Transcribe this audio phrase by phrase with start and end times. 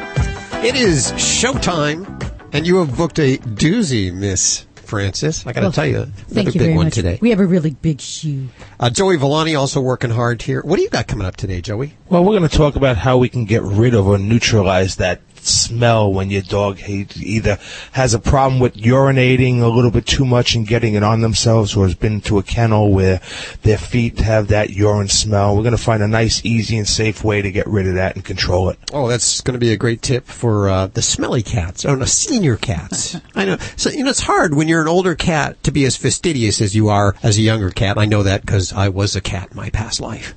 [0.63, 2.05] It is showtime,
[2.53, 5.45] and you have booked a doozy, Miss Francis.
[5.45, 6.93] I got to Well, tell you, Thank another you big very one much.
[6.93, 7.19] today.
[7.21, 8.47] We have a really big shoe.
[8.79, 10.61] Uh, Joey Villani also working hard here.
[10.61, 11.95] What do you got coming up today, Joey?
[12.07, 15.19] Well, we're going to talk about how we can get rid of or neutralize that
[15.47, 17.57] smell when your dog ha- either
[17.91, 21.75] has a problem with urinating a little bit too much and getting it on themselves
[21.75, 23.19] or has been to a kennel where
[23.63, 25.55] their feet have that urine smell.
[25.55, 28.15] We're going to find a nice, easy, and safe way to get rid of that
[28.15, 28.79] and control it.
[28.91, 31.85] Oh, that's going to be a great tip for uh, the smelly cats.
[31.85, 33.17] Oh, no, senior cats.
[33.35, 33.57] I know.
[33.75, 36.75] So you know, it's hard when you're an older cat to be as fastidious as
[36.75, 37.97] you are as a younger cat.
[37.97, 40.35] I know that because I was a cat in my past life.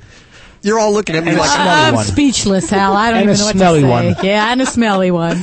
[0.63, 2.05] You're all looking at me And a like, smelly I'm one.
[2.05, 2.95] speechless, Hal.
[2.95, 3.91] I don't And a even know what smelly to say.
[4.15, 4.17] one.
[4.27, 5.43] Yeah, and a smelly one.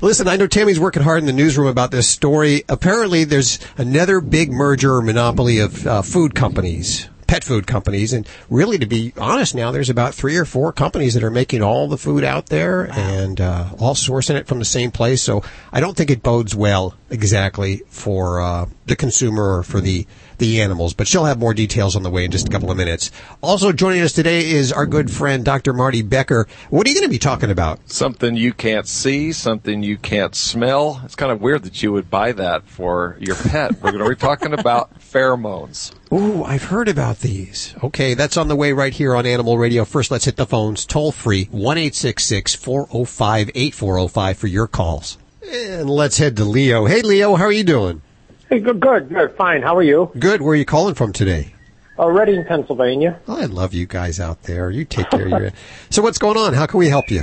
[0.00, 2.64] Listen, I know Tammy's working hard in the newsroom about this story.
[2.68, 8.28] Apparently, there's another big merger or monopoly of uh, food companies, pet food companies, and
[8.50, 11.88] really, to be honest, now there's about three or four companies that are making all
[11.88, 15.22] the food out there and uh, all sourcing it from the same place.
[15.22, 20.06] So I don't think it bodes well exactly for uh, the consumer or for the
[20.38, 20.92] the animals.
[20.92, 23.10] But she'll have more details on the way in just a couple of minutes.
[23.42, 25.72] Also joining us today is our good friend Dr.
[25.72, 26.48] Marty Becker.
[26.68, 27.78] What are you going to be talking about?
[27.86, 31.00] something you can't see, something you can't smell.
[31.04, 33.80] It's kind of weird that you would buy that for your pet.
[33.80, 35.92] We're going to be talking about pheromones.
[36.12, 37.74] Ooh, I've heard about these.
[37.82, 39.84] Okay, that's on the way right here on Animal Radio.
[39.84, 40.84] First, let's hit the phones.
[40.86, 45.18] Toll free, 1-866-405-8405 for your calls.
[45.46, 46.86] And let's head to Leo.
[46.86, 48.02] Hey, Leo, how are you doing?
[48.48, 49.62] Hey, good, good, good, fine.
[49.62, 50.10] How are you?
[50.18, 50.40] Good.
[50.40, 51.54] Where are you calling from today?
[51.98, 53.20] Uh, Reading, Pennsylvania.
[53.28, 54.70] Oh, I love you guys out there.
[54.70, 55.52] You take care of your...
[55.90, 56.54] So what's going on?
[56.54, 57.22] How can we help you?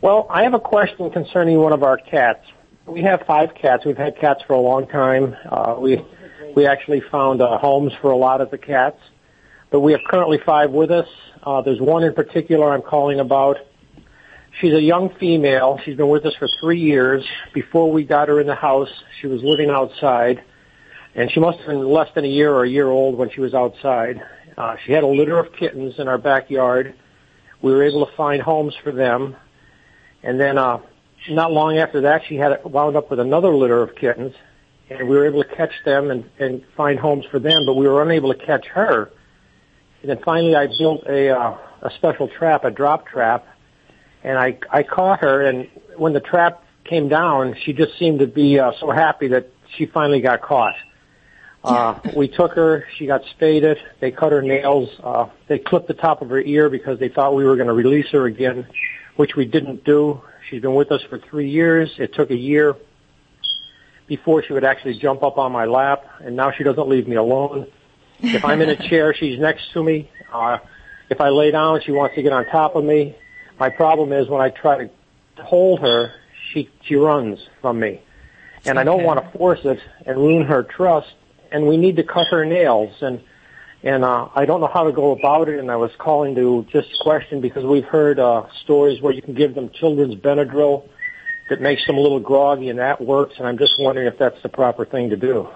[0.00, 2.44] Well, I have a question concerning one of our cats.
[2.86, 3.84] We have five cats.
[3.84, 5.36] We've had cats for a long time.
[5.46, 6.02] Uh, we
[6.56, 8.98] we actually found uh, homes for a lot of the cats,
[9.70, 11.08] but we have currently five with us.
[11.42, 13.56] Uh, there's one in particular I'm calling about.
[14.60, 15.78] She's a young female.
[15.84, 17.24] She's been with us for three years.
[17.54, 18.88] Before we got her in the house,
[19.20, 20.42] she was living outside,
[21.14, 23.40] and she must have been less than a year or a year old when she
[23.40, 24.22] was outside.
[24.56, 26.94] Uh, she had a litter of kittens in our backyard.
[27.62, 29.36] We were able to find homes for them.
[30.22, 30.78] And then, uh,
[31.30, 34.34] not long after that, she had wound up with another litter of kittens,
[34.90, 37.86] and we were able to catch them and, and find homes for them, but we
[37.86, 39.10] were unable to catch her.
[40.00, 43.46] And then finally, I built a uh, a special trap, a drop trap,
[44.22, 45.42] and I I caught her.
[45.42, 49.50] And when the trap came down, she just seemed to be uh, so happy that
[49.76, 50.74] she finally got caught.
[51.64, 52.86] Uh, we took her.
[52.96, 53.78] She got spaded.
[54.00, 54.88] They cut her nails.
[55.02, 57.74] Uh, they clipped the top of her ear because they thought we were going to
[57.74, 58.66] release her again,
[59.16, 60.22] which we didn't do.
[60.48, 61.90] She's been with us for three years.
[61.98, 62.76] It took a year
[64.08, 67.16] before she would actually jump up on my lap, and now she doesn't leave me
[67.16, 67.66] alone.
[68.20, 70.10] If I'm in a chair, she's next to me.
[70.32, 70.58] Uh,
[71.10, 73.14] if I lay down, she wants to get on top of me.
[73.60, 74.90] My problem is when I try to
[75.42, 76.12] hold her,
[76.52, 78.02] she she runs from me,
[78.64, 81.12] and I don't want to force it and ruin her trust.
[81.50, 83.20] And we need to cut her nails, and
[83.82, 85.58] and uh, I don't know how to go about it.
[85.58, 89.34] And I was calling to just question because we've heard uh, stories where you can
[89.34, 90.88] give them children's Benadryl
[91.48, 93.34] that makes them a little groggy, and that works.
[93.38, 95.48] And I'm just wondering if that's the proper thing to do.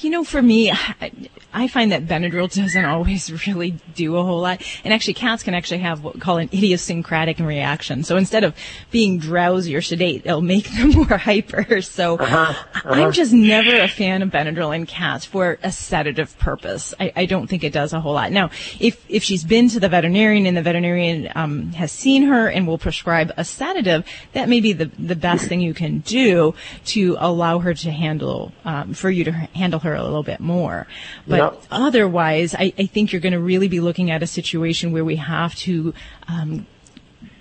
[0.00, 1.12] You know, for me, I,
[1.52, 4.62] I find that Benadryl doesn't always really do a whole lot.
[4.84, 8.04] And actually, cats can actually have what we call an idiosyncratic reaction.
[8.04, 8.54] So instead of
[8.90, 11.82] being drowsy or sedate, it'll make them more hyper.
[11.82, 16.94] So I'm just never a fan of Benadryl in cats for a sedative purpose.
[16.98, 18.32] I, I don't think it does a whole lot.
[18.32, 18.50] Now,
[18.80, 22.66] if, if she's been to the veterinarian and the veterinarian um, has seen her and
[22.66, 26.54] will prescribe a sedative, that may be the, the best thing you can do
[26.86, 30.86] to allow her to handle, um, for you to handle her a little bit more.
[31.26, 31.62] But Yep.
[31.70, 35.16] otherwise, I, I think you're going to really be looking at a situation where we
[35.16, 35.92] have to
[36.28, 36.66] um,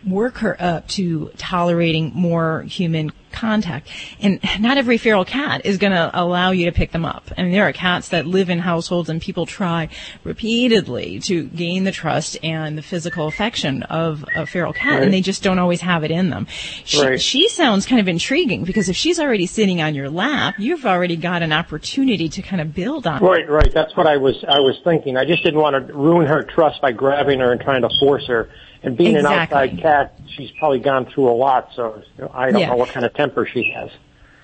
[0.06, 3.88] work her up to tolerating more human contact.
[4.20, 7.30] And not every feral cat is going to allow you to pick them up.
[7.38, 9.90] I mean, there are cats that live in households and people try
[10.24, 15.04] repeatedly to gain the trust and the physical affection of a feral cat Right.
[15.04, 16.48] and they just don't always have it in them.
[16.86, 17.22] She, Right.
[17.22, 21.16] she sounds kind of intriguing because if she's already sitting on your lap, you've already
[21.16, 23.22] got an opportunity to kind of build on.
[23.24, 23.72] Right, right.
[23.74, 25.18] That's what I was I was thinking.
[25.18, 28.26] I just didn't want to ruin her trust by grabbing her and trying to force
[28.28, 28.50] her.
[28.84, 29.36] And being Exactly.
[29.36, 32.02] an outside cat, she's probably gone through a lot, so
[32.34, 32.70] I don't Yeah.
[32.70, 33.90] know what kind of temper she has.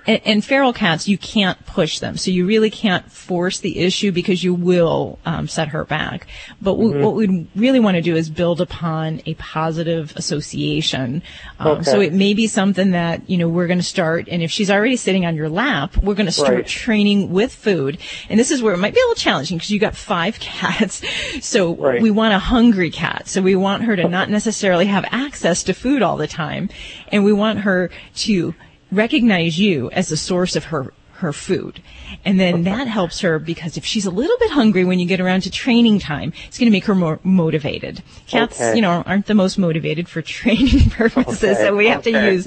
[0.06, 4.12] And, and feral cats, you can't push them, so you really can't force the issue
[4.12, 6.28] because you will um, set her back.
[6.62, 7.04] But w- Mm-hmm.
[7.04, 11.22] what we really want to do is build upon a positive association.
[11.60, 11.84] Um, Okay.
[11.84, 14.70] So it may be something that you know we're going to start, and if she's
[14.70, 16.68] already sitting on your lap, we're going to start Right.
[16.68, 17.98] training with food.
[18.30, 21.02] And this is where it might be a little challenging because you got five cats,
[21.42, 22.02] so Right.
[22.02, 23.28] we want a hungry cat.
[23.28, 26.70] So we want her to not necessarily have access to food all the time,
[27.10, 28.54] and we want her to
[28.96, 31.82] recognize you as the source of her her food.
[32.26, 35.22] And then that helps her because if she's a little bit hungry when you get
[35.22, 38.04] around to training time, it's going to make her more motivated.
[38.28, 38.76] Cats, Okay.
[38.76, 42.46] you know, aren't the most motivated for training purposes, Okay, so we have to use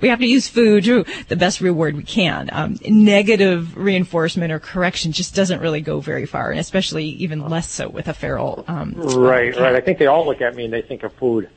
[0.00, 2.48] we have to use food to the best reward we can.
[2.50, 7.68] Um, negative reinforcement or correction just doesn't really go very far, and especially even less
[7.68, 8.64] so with a feral.
[8.68, 9.74] Um, Right, right.
[9.74, 11.50] I think they all look at me and they think of food.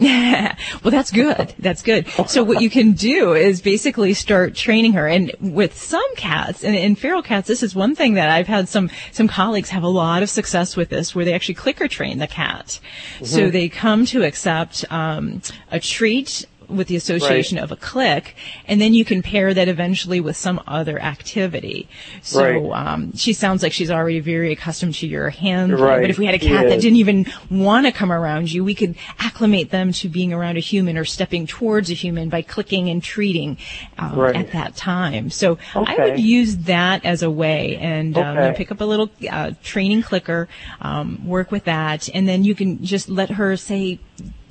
[0.82, 1.54] well, that's good.
[1.58, 2.08] That's good.
[2.26, 5.06] So what you can do is basically start training her.
[5.06, 8.66] And with some cats, and in feral cats, this is one thing that I've had
[8.66, 12.18] some, some colleagues have a lot of success with this, where they actually clicker train
[12.18, 12.80] the cat.
[13.22, 18.34] So they come to accept, um, a treat with the association of a click,
[18.66, 21.88] and then you can pair that eventually with some other activity.
[22.22, 22.40] So
[22.70, 22.86] Right.
[22.86, 25.78] um, she sounds like she's already very accustomed to your hand.
[25.78, 28.64] Right, But if we had a cat that didn't even want to come around you,
[28.64, 32.42] we could acclimate them to being around a human or stepping towards a human by
[32.42, 33.58] clicking and treating
[33.98, 34.36] um, Right.
[34.36, 35.30] at that time.
[35.30, 38.56] So I would use that as a way and um, Okay.
[38.56, 40.48] pick up a little uh, training clicker,
[40.80, 43.98] um, work with that, and then you can just let her say,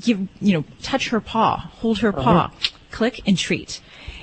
[0.01, 2.51] give, you know, touch her paw, hold her paw,
[2.91, 3.81] click and treat.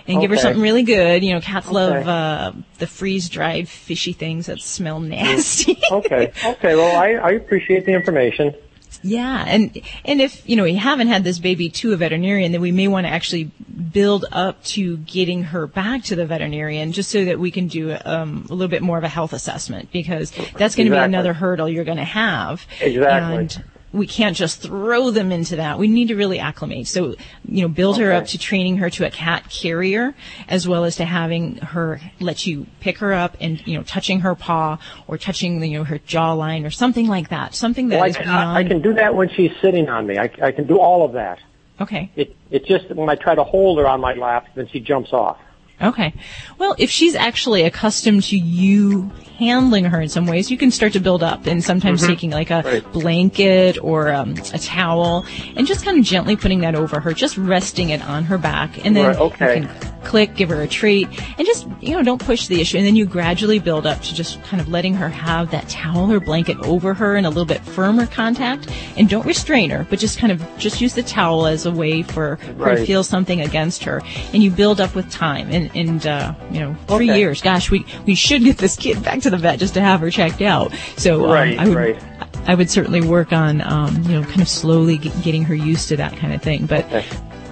[0.08, 0.42] And give her Uh-huh.
[0.42, 1.24] Something really good.
[1.24, 5.80] You know, cats love uh, the freeze-dried fishy things that smell nasty.
[5.90, 6.76] Okay, okay.
[6.76, 8.54] Well, I, I appreciate the information.
[9.02, 12.60] Yeah, and and if you know we haven't had this baby to a veterinarian, then
[12.60, 13.50] we may want to actually
[13.92, 17.96] build up to getting her back to the veterinarian, just so that we can do
[18.04, 21.32] um, a little bit more of a health assessment, because that's going to be another
[21.34, 22.64] hurdle you're going to have.
[22.80, 23.36] Exactly.
[23.36, 23.64] And
[23.96, 25.78] we can't just throw them into that.
[25.78, 26.86] We need to really acclimate.
[26.86, 27.16] So,
[27.48, 30.14] you know, build her up to training her to a cat carrier,
[30.48, 34.20] as well as to having her let you pick her up and you know touching
[34.20, 34.78] her paw
[35.08, 37.54] or touching you know her jawline or something like that.
[37.54, 38.58] Something that Well, I, is can- beyond.
[38.58, 40.18] I, can do that when she's sitting on me.
[40.18, 41.38] I, I can do all of that.
[41.80, 42.10] Okay.
[42.16, 45.12] It it just when I try to hold her on my lap, then she jumps
[45.12, 45.38] off.
[45.80, 46.14] Okay.
[46.58, 50.92] Well, if she's actually accustomed to you handling her in some ways, you can start
[50.94, 52.66] to build up and sometimes taking like a Mm-hmm.
[52.68, 52.92] Right.
[52.92, 55.24] blanket or um, a towel
[55.56, 58.84] and just kind of gently putting that over her, just resting it on her back.
[58.84, 59.60] And then Right, okay.
[59.60, 62.78] you can click, give her a treat, and just, you know, don't push the issue.
[62.78, 66.10] And then you gradually build up to just kind of letting her have that towel
[66.12, 68.68] or blanket over her in a little bit firmer contact.
[68.96, 72.02] And don't restrain her, but just kind of just use the towel as a way
[72.02, 74.00] for her to feel something against her.
[74.32, 75.50] And you build up with time.
[75.50, 77.18] And, and uh, you know, three Okay.
[77.18, 80.00] years, gosh, we, we should get this kid back to the vet just to have
[80.00, 80.72] her checked out.
[80.96, 82.02] So um, Right, I would, right.
[82.46, 85.88] I would certainly work on, um, you know, kind of slowly get, getting her used
[85.88, 86.66] to that kind of thing.
[86.66, 87.04] But Okay.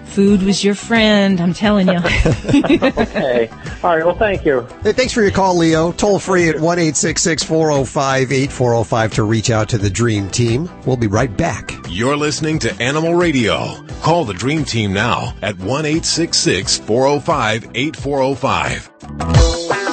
[0.06, 1.98] food was your friend, I'm telling you.
[2.54, 3.48] Okay.
[3.82, 4.06] All right.
[4.06, 4.66] Well, thank you.
[4.82, 5.92] Hey, thanks for your call, Leo.
[5.92, 10.70] Toll free at 1 405 8405 to reach out to the Dream Team.
[10.86, 11.72] We'll be right back.
[11.88, 13.84] You're listening to Animal Radio.
[14.02, 19.83] Call the Dream Team now at 1 405 8405.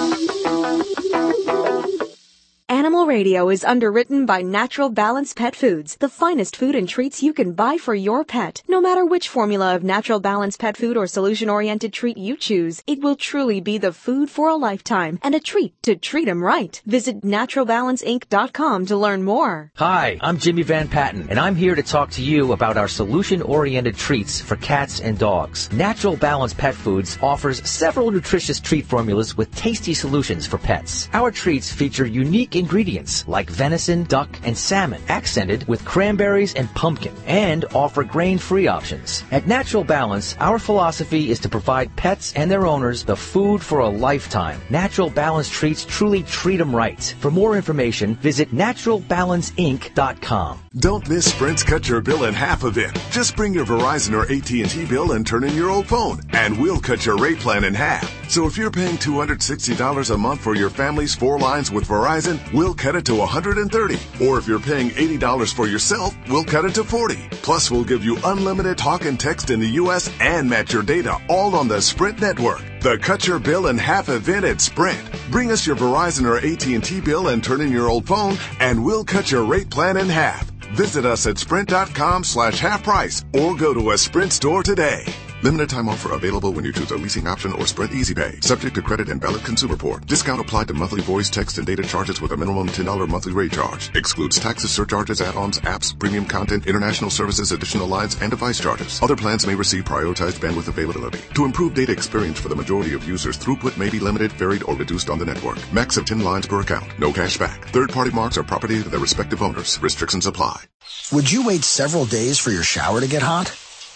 [2.72, 7.34] Animal Radio is underwritten by Natural Balance Pet Foods, the finest food and treats you
[7.34, 8.63] can buy for your pet.
[8.66, 13.01] No matter which formula of Natural Balance Pet Food or solution-oriented treat you choose, it
[13.01, 16.82] will truly be the food for a lifetime and a treat to treat 'em right.
[16.86, 19.74] Visit naturalbalanceinc.com to learn more.
[19.75, 23.98] Hi, I'm Jimmy Van Patten, and I'm here to talk to you about our solution-oriented
[23.98, 25.70] treats for cats and dogs.
[25.74, 31.10] Natural Balance Pet Foods offers several nutritious treat formulas with tasty solutions for pets.
[31.12, 37.13] Our treats feature unique ingredients like venison, duck, and salmon, accented with cranberries and pumpkin,
[37.25, 39.24] and offer grain-free options.
[39.32, 43.80] At Natural Balance, our philosophy is to provide pets and their owners the food for
[43.80, 44.62] a lifetime.
[44.70, 47.15] Natural Balance treats truly treat them right.
[47.20, 50.60] For more information, visit naturalbalanceinc.com.
[50.77, 52.98] Don't miss Sprint's Cut Your Bill in Half event.
[53.12, 56.80] Just bring your Verizon or AT&T bill and turn in your old phone, and we'll
[56.80, 58.30] cut your rate plan in half.
[58.30, 62.74] So if you're paying $260 a month for your family's four lines with Verizon, we'll
[62.74, 64.00] cut it to 130.
[64.25, 67.15] Or if you're paying $80 for yourself, we'll cut it to 40.
[67.41, 70.12] Plus, we'll give you unlimited talk and text in the U.S.
[70.20, 72.62] and match your data all on the Sprint network.
[72.81, 75.00] The Cut Your Bill in Half event at Sprint.
[75.29, 79.05] Bring us your Verizon or AT&T bill and turn in your old phone, and we'll
[79.05, 80.50] cut your rate plan in half.
[80.74, 85.05] Visit us at sprint.com slash half price or go to a Sprint store today.
[85.43, 88.39] Limited time offer available when you choose a leasing option or Sprint Easy Pay.
[88.41, 90.05] Subject to credit and valid consumer port.
[90.05, 93.51] Discount applied to monthly voice, text, and data charges with a minimum $10 monthly rate
[93.51, 93.89] charge.
[93.95, 99.01] Excludes taxes, surcharges, add-ons, apps, premium content, international services, additional lines, and device charges.
[99.01, 101.21] Other plans may receive prioritized bandwidth availability.
[101.33, 104.75] To improve data experience for the majority of users, throughput may be limited, varied, or
[104.75, 105.57] reduced on the network.
[105.74, 107.00] Max of 10 lines per account.
[107.00, 107.67] No cash back.
[107.69, 109.81] Third-party marks are property of their respective owners.
[109.81, 110.65] Restrictions apply.
[111.12, 113.51] Would you wait several days for your shower to get hot?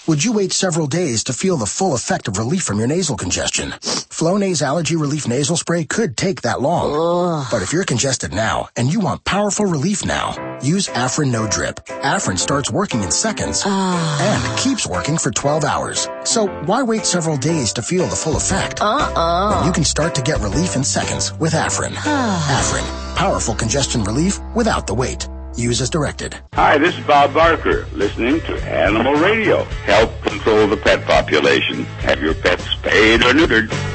[0.08, 3.18] Would you wait several days to feel the full effect of relief from your nasal
[3.18, 3.72] congestion?
[3.82, 7.48] Flonase Allergy Relief Nasal Spray could take that long.
[7.50, 11.84] But if you're congested now and you want powerful relief now, use Afrin No Drip.
[12.04, 14.20] Afrin starts working in seconds ah.
[14.22, 16.08] and keeps working for 12 hours.
[16.24, 18.82] So why wait several days to feel the full effect?
[18.82, 19.56] Uh-uh.
[19.56, 21.94] When you can start to get relief in seconds with Afrin.
[21.96, 25.28] Afrin, powerful congestion relief without the wait.
[25.56, 26.38] Use as directed.
[26.54, 29.64] Hi, this is Bob Barker, listening to Animal Radio.
[29.86, 31.86] Help control the pet population.
[32.04, 33.95] Have your pets spayed or neutered.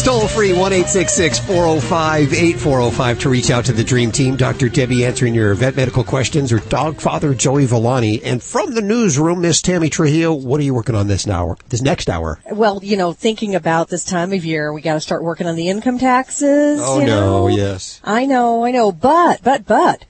[0.00, 4.34] It's toll free 1 405 8405 to reach out to the Dream Team.
[4.34, 4.70] Dr.
[4.70, 8.22] Debbie answering your vet medical questions or dog father Joey Villani.
[8.22, 11.58] And from the newsroom, Miss Tammy Trujillo, what are you working on this hour?
[11.68, 12.40] This next hour?
[12.50, 15.54] Well, you know, thinking about this time of year, we got to start working on
[15.54, 16.80] the income taxes.
[16.82, 17.48] Oh, no, know?
[17.48, 18.00] yes.
[18.02, 20.06] I know, I know, but, but, but,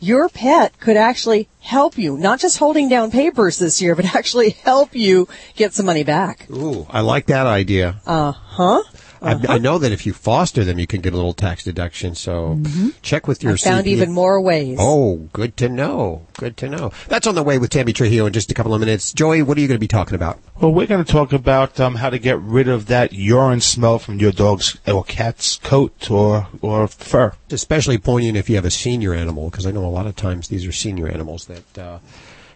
[0.00, 4.50] your pet could actually help you, not just holding down papers this year, but actually
[4.50, 6.50] help you get some money back.
[6.50, 8.00] Ooh, I like that idea.
[8.04, 8.82] Uh huh.
[9.20, 12.14] I, I know that if you foster them, you can get a little tax deduction.
[12.14, 12.60] So
[13.02, 13.90] check with your I found CPA.
[13.90, 14.78] even more ways.
[14.80, 16.26] Oh, good to know.
[16.36, 16.92] Good to know.
[17.08, 19.12] That's on the way with Tammy Trujillo in just a couple of minutes.
[19.12, 20.38] Joey, what are you going to be talking about?
[20.60, 23.98] Well, we're going to talk about um, how to get rid of that urine smell
[23.98, 27.32] from your dog's or cat's coat or or fur.
[27.50, 30.48] Especially poignant if you have a senior animal, because I know a lot of times
[30.48, 31.98] these are senior animals that uh,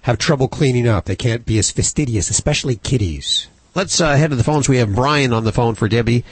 [0.02, 1.04] have trouble cleaning up.
[1.04, 3.48] They can't be as fastidious, especially kitties.
[3.74, 4.68] Let's uh, head to the phones.
[4.68, 6.24] We have Brian on the phone for Debbie.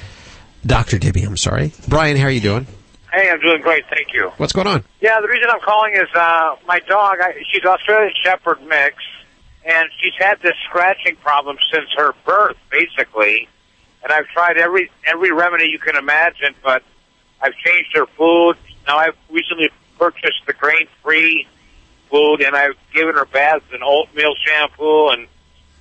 [0.64, 0.98] Dr.
[0.98, 1.72] Debbie, I'm sorry.
[1.88, 2.66] Brian, how are you doing?
[3.12, 4.30] Hey, I'm doing great, thank you.
[4.36, 4.84] What's going on?
[5.00, 7.18] Yeah, the reason I'm calling is uh, my dog.
[7.20, 8.96] I, she's Australian Shepherd mix,
[9.64, 13.48] and she's had this scratching problem since her birth, basically.
[14.02, 16.82] And I've tried every every remedy you can imagine, but
[17.40, 18.54] I've changed her food.
[18.86, 21.46] Now I've recently purchased the grain-free
[22.10, 25.26] food, and I've given her baths in oatmeal shampoo, and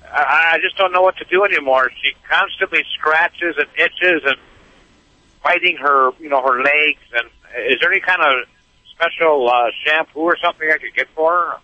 [0.04, 1.92] I, I just don't know what to do anymore.
[2.02, 4.38] She constantly scratches and itches and
[5.44, 7.00] biting her, you know, her legs.
[7.14, 7.28] And
[7.70, 8.48] is there any kind of
[8.94, 11.58] special uh, shampoo or something I could get for her?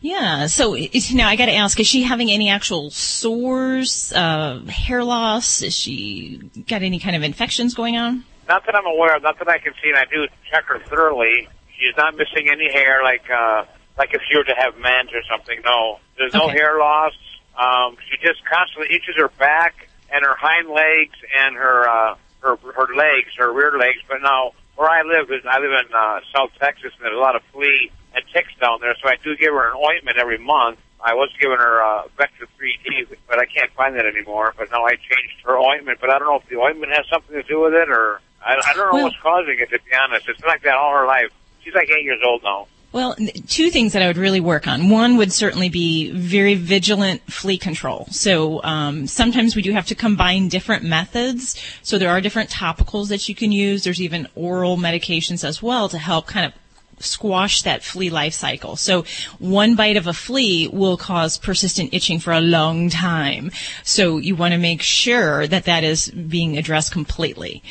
[0.00, 0.46] Yeah.
[0.46, 5.02] So is, now I got to ask: Is she having any actual sores, uh, hair
[5.02, 5.62] loss?
[5.62, 6.38] Is she
[6.68, 8.24] got any kind of infections going on?
[8.48, 9.22] Not that I'm aware of.
[9.22, 9.90] Not that I can see.
[9.90, 11.48] And I do check her thoroughly.
[11.78, 13.64] She's not missing any hair, like uh,
[13.98, 15.60] like if she were to have mange or something.
[15.64, 16.58] No, there's no Okay.
[16.58, 17.12] hair loss.
[17.58, 22.56] Um, she just constantly itches her back and her hind legs and her uh, her
[22.56, 23.98] her legs, her rear legs.
[24.08, 27.20] But now where I live is I live in uh, South Texas, and there's a
[27.20, 28.94] lot of flea and ticks down there.
[29.02, 30.78] So I do give her an ointment every month.
[31.00, 34.52] I was giving her uh, Vectra 3D, but I can't find that anymore.
[34.58, 35.98] But now I changed her ointment.
[36.00, 38.54] But I don't know if the ointment has something to do with it, or I,
[38.54, 39.70] I don't know Well- what's causing it.
[39.70, 41.30] To be honest, it's been like that all her life.
[41.62, 42.66] She's like eight years old now.
[42.90, 43.16] Well,
[43.46, 44.88] two things that I would really work on.
[44.88, 48.06] One would certainly be very vigilant flea control.
[48.10, 51.62] So um, sometimes we do have to combine different methods.
[51.82, 53.84] So there are different topicals that you can use.
[53.84, 56.54] There's even oral medications as well to help kind of
[57.00, 58.74] squash that flea life cycle.
[58.74, 59.04] So
[59.38, 63.50] one bite of a flea will cause persistent itching for a long time.
[63.84, 67.62] So you want to make sure that that is being addressed completely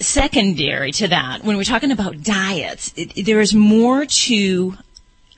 [0.00, 4.76] secondary to that, when we're talking about diets, it, there is more to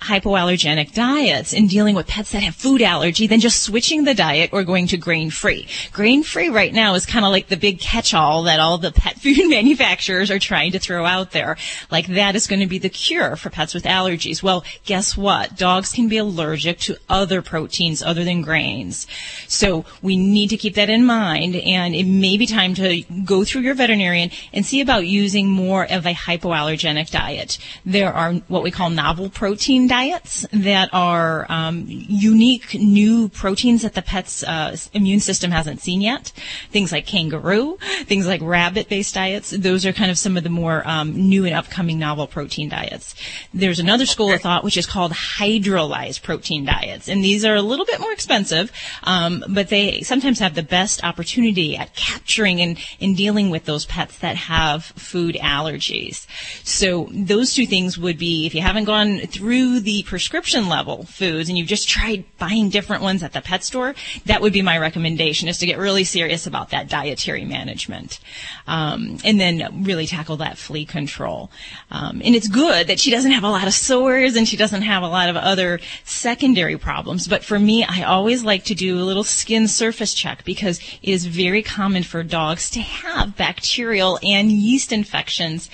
[0.02, 4.50] hypoallergenic diets and dealing with pets that have food allergy than just switching the diet
[4.52, 5.68] or going to grain free.
[5.92, 8.92] Grain free right now is kind of like the big catch all that all the
[8.92, 11.56] pet food manufacturers are trying to throw out there.
[11.90, 14.42] Like that is going to be the cure for pets with allergies.
[14.42, 15.56] Well, guess what?
[15.56, 19.06] Dogs can be allergic to other proteins other than grains.
[19.48, 23.44] So we need to keep that in mind and it may be time to go
[23.44, 27.58] through your veterinarian and see about using more of a hypoallergenic diet.
[27.84, 33.92] There are what we call novel protein diets that are um, unique new proteins that
[33.92, 36.32] the pet's uh, immune system hasn't seen yet.
[36.70, 39.50] Things like kangaroo, things like rabbit-based diets.
[39.50, 43.14] Those are kind of some of the more um, new and upcoming novel protein diets.
[43.52, 47.60] There's another school of thought which is called hydrolyzed protein diets, and these are a
[47.60, 48.72] little bit more expensive,
[49.02, 53.84] um, but they sometimes have the best opportunity at capturing and, and dealing with those
[53.84, 56.26] pets that have food allergies.
[56.64, 61.48] So those two things would be if you haven't gone through the prescription level foods
[61.48, 63.94] and you've just tried buying different ones at the pet store,
[64.26, 68.18] that would be my recommendation is to get really serious about that dietary management.
[68.66, 71.50] Um, and then really tackle that flea control.
[71.90, 74.82] Um, and it's good that she doesn't have a lot of sores and she doesn't
[74.82, 77.28] have a lot of other secondary problems.
[77.28, 81.10] But for me, I always like to do a little skin surface check because it
[81.10, 85.68] is very common for dogs to have bacterial and yeast infections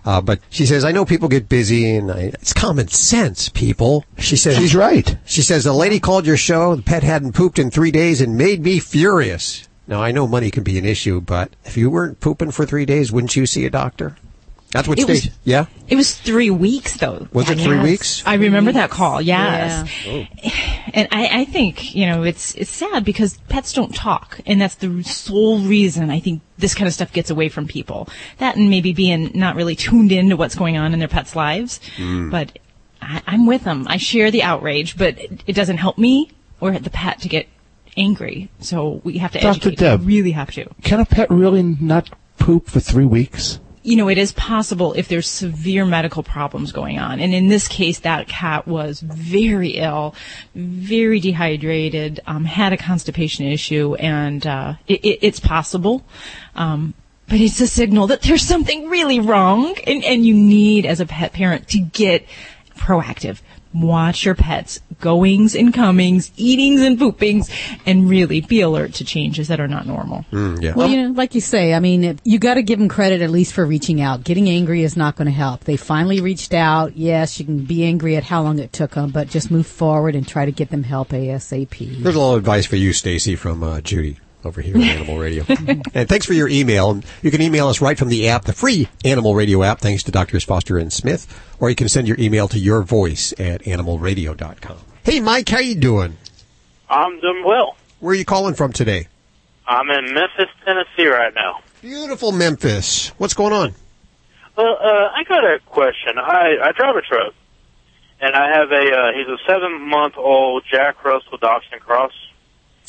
[0.03, 4.03] Uh, but she says, I know people get busy and I, it's common sense, people.
[4.17, 5.15] She says, She's right.
[5.25, 6.75] She says, a lady called your show.
[6.75, 9.67] The pet hadn't pooped in three days and made me furious.
[9.87, 12.85] Now, I know money can be an issue, but if you weren't pooping for three
[12.85, 14.15] days, wouldn't you see a doctor?
[14.71, 15.65] That's what It was- yeah?
[15.89, 17.27] It was three weeks though.
[17.33, 18.23] Was it three weeks?
[18.25, 19.21] I remember that call.
[19.21, 19.89] Yes.
[20.07, 20.25] Oh.
[20.93, 24.39] And I, I think, you know, it's, it's sad because pets don't talk.
[24.45, 28.07] And that's the sole reason I think this kind of stuff gets away from people.
[28.37, 31.81] That and maybe being not really tuned into what's going on in their pets' lives.
[31.97, 32.31] Mm.
[32.31, 32.57] But
[33.01, 33.85] I, I'm with them.
[33.89, 36.31] I share the outrage, but it, it doesn't help me
[36.61, 37.47] or the pet to get
[37.97, 38.49] angry.
[38.61, 39.49] So we have to Dr.
[39.69, 39.79] educate.
[39.79, 40.05] Deb.
[40.05, 40.69] We really have to.
[40.83, 43.59] Can a pet really not poop for three weeks?
[43.83, 47.19] You know, it is possible if there's severe medical problems going on.
[47.19, 50.13] And in this case, that cat was very ill,
[50.53, 56.03] very dehydrated, um, had a constipation issue, and uh, it, it, it's possible.
[56.55, 56.93] Um,
[57.27, 61.05] but it's a signal that there's something really wrong, and, and you need, as a
[61.05, 62.25] pet parent, to get
[62.77, 63.39] proactive.
[63.73, 67.49] Watch your pets' goings and comings, eatings and poopings,
[67.85, 70.25] and really be alert to changes that are not normal.
[70.31, 70.73] yeah.
[70.73, 73.29] Well, you know, like you say, I mean, you got to give them credit at
[73.29, 74.23] least for reaching out.
[74.23, 75.63] Getting angry is not going to help.
[75.63, 76.97] They finally reached out.
[76.97, 80.15] Yes, you can be angry at how long it took them, but just move forward
[80.15, 82.01] and try to get them help ASAP.
[82.03, 85.45] There's a little advice for you, Stacy, from uh, Judy over here on Animal Radio.
[85.93, 87.01] and thanks for your email.
[87.21, 90.11] You can email us right from the app, the free Animal Radio app, thanks to
[90.11, 90.43] Drs.
[90.43, 91.27] Foster and Smith,
[91.59, 94.77] or you can send your email to your voice at animalradio.com.
[95.03, 96.17] Hey, Mike, how you doing?
[96.89, 97.75] I'm doing well.
[97.99, 99.07] Where are you calling from today?
[99.67, 101.61] I'm in Memphis, Tennessee right now.
[101.81, 103.09] Beautiful Memphis.
[103.17, 103.73] What's going on?
[104.57, 106.17] Well, uh, I got a question.
[106.17, 107.33] I, I drive a truck,
[108.19, 112.11] and I have a, uh, he's a seven month old Jack Russell Dachshund Cross.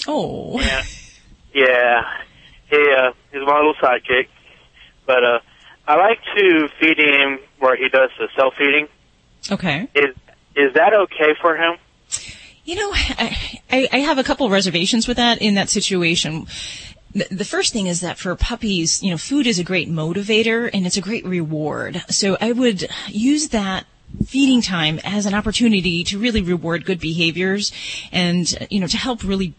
[0.07, 0.61] Oh.
[0.61, 0.83] Yeah.
[1.53, 2.03] Yeah.
[2.69, 4.29] He, uh, he's my little sidekick.
[5.07, 5.39] But, uh,
[5.87, 8.89] I like to feed him where he does the self feeding.
[9.51, 9.89] Okay.
[9.95, 10.15] Is,
[10.55, 11.77] is that okay for him?
[12.65, 16.47] You know, I, I have a couple reservations with that in that situation.
[17.13, 20.87] The first thing is that for puppies, you know, food is a great motivator and
[20.87, 22.03] it's a great reward.
[22.09, 23.85] So I would use that
[24.27, 27.73] feeding time as an opportunity to really reward good behaviors
[28.13, 29.55] and, you know, to help really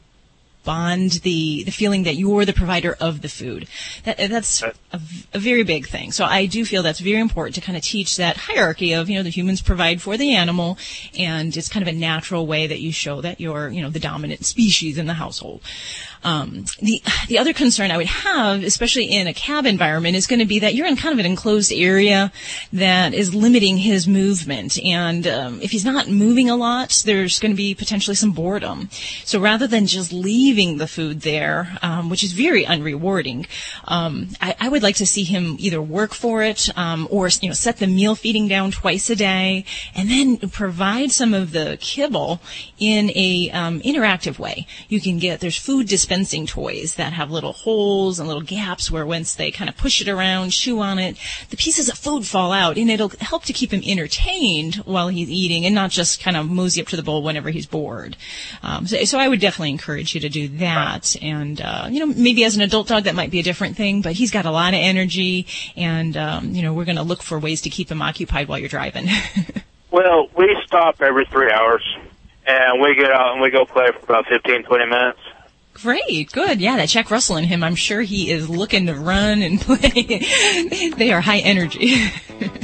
[0.63, 3.67] bond the the feeling that you're the provider of the food.
[4.04, 4.73] That that's a,
[5.34, 6.12] a very big thing.
[6.12, 9.17] So I do feel that's very important to kind of teach that hierarchy of you
[9.17, 10.78] know the humans provide for the animal,
[11.17, 13.99] and it's kind of a natural way that you show that you're you know the
[13.99, 15.62] dominant species in the household.
[16.23, 20.39] Um, the the other concern I would have, especially in a cab environment, is going
[20.39, 22.31] to be that you're in kind of an enclosed area
[22.71, 27.51] that is limiting his movement, and um, if he's not moving a lot, there's going
[27.51, 28.89] to be potentially some boredom.
[29.25, 33.47] So rather than just leaving the food there, um, which is very unrewarding,
[33.86, 37.49] um, I, I would like to see him either work for it um, or you
[37.49, 41.77] know set the meal feeding down twice a day, and then provide some of the
[41.79, 42.41] kibble
[42.79, 44.67] in a um, interactive way.
[44.88, 49.04] You can get there's food dispensing toys that have little holes and little gaps where
[49.04, 51.17] once they kind of push it around, chew on it,
[51.49, 55.30] the pieces of food fall out, and it'll help to keep him entertained while he's
[55.30, 58.15] eating, and not just kind of mosey up to the bowl whenever he's bored.
[58.62, 62.06] Um, so, so I would definitely encourage you to do that, and uh, you know
[62.06, 64.52] maybe as an adult dog that might be a different thing, but he's got a
[64.52, 67.89] lot of energy, and um, you know we're going to look for ways to keep
[67.89, 69.08] him occupied while you're driving.
[69.93, 71.84] Well, we stop every three hours,
[72.47, 75.19] and we get out and we go play for about fifteen, twenty minutes.
[75.73, 76.62] Great, good.
[76.62, 80.89] Yeah, that Jack Russell in him, I'm sure he is looking to run and play.
[80.97, 81.95] they are high energy.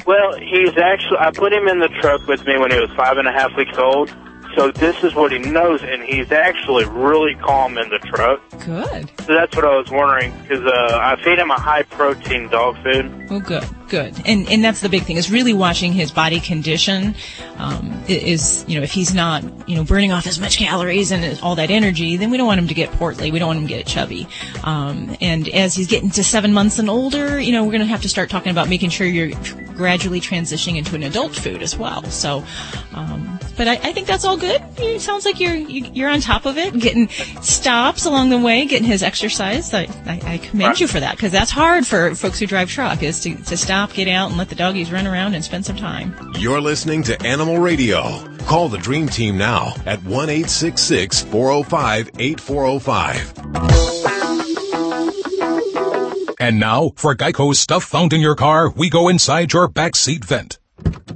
[0.06, 3.18] Well, he's actually, I put him in the truck with me when he was five
[3.18, 4.10] and a half weeks old.
[4.56, 8.42] So this is what he knows, and he's actually really calm in the truck.
[8.66, 9.10] Good.
[9.26, 12.76] So that's what I was wondering, because uh, I feed him a high protein dog
[12.84, 13.28] food.
[13.30, 14.16] Oh, good, good.
[14.26, 17.16] And and that's the big thing is really watching his body condition.
[17.58, 21.40] Um, is you know if he's not you know burning off as much calories and
[21.42, 23.32] all that energy, then we don't want him to get portly.
[23.32, 24.28] We don't want him to get chubby.
[24.64, 27.88] Um, and as he's getting to seven months and older, you know we're going to
[27.88, 29.32] have to start talking about making sure you're
[29.76, 32.04] gradually transitioning into an adult food as well.
[32.06, 32.44] So,
[32.94, 34.62] um, but I, I think that's all good.
[34.78, 37.10] It sounds like you're you- you're on top of it, getting
[37.42, 39.74] stops along the way, getting his exercise.
[39.74, 43.02] I, I, I commend you for that because that's hard for folks who drive truck
[43.02, 45.76] is to, to stop, get out, and let the doggies run around and spend some
[45.76, 46.16] time.
[46.38, 48.24] You're listening to Animal Radio.
[48.46, 53.34] Call the Dream Team now at 1 866 405 8405.
[56.42, 60.58] And now, for Geico's stuff found in your car, we go inside your backseat vent.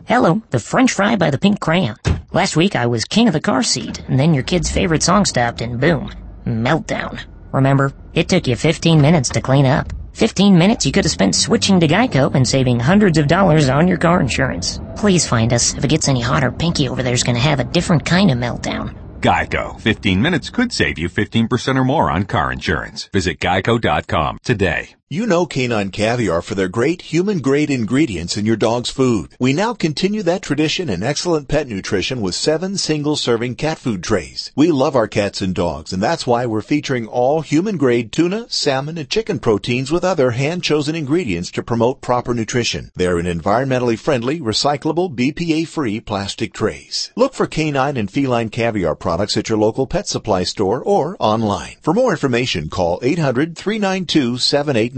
[0.06, 1.96] Hello, the French fry by the pink crayon.
[2.34, 5.24] Last week I was king of the car seat, and then your kid's favorite song
[5.26, 6.12] stopped, and boom,
[6.46, 7.22] meltdown.
[7.52, 9.94] Remember, it took you 15 minutes to clean up.
[10.14, 13.88] 15 minutes you could have spent switching to Geico and saving hundreds of dollars on
[13.88, 14.80] your car insurance.
[14.96, 15.74] Please find us.
[15.74, 18.96] If it gets any hotter, Pinky over there's gonna have a different kind of meltdown.
[19.22, 19.80] Geico.
[19.80, 23.06] 15 minutes could save you 15% or more on car insurance.
[23.14, 24.96] Visit geico.com today.
[25.14, 29.36] You know Canine Caviar for their great human-grade ingredients in your dog's food.
[29.40, 34.52] We now continue that tradition in excellent pet nutrition with seven single-serving cat food trays.
[34.56, 38.98] We love our cats and dogs, and that's why we're featuring all human-grade tuna, salmon,
[38.98, 42.90] and chicken proteins with other hand-chosen ingredients to promote proper nutrition.
[42.96, 47.12] They're in environmentally friendly, recyclable, BPA-free plastic trays.
[47.16, 51.76] Look for canine and feline caviar products at your local pet supply store or online.
[51.82, 52.98] For more information, call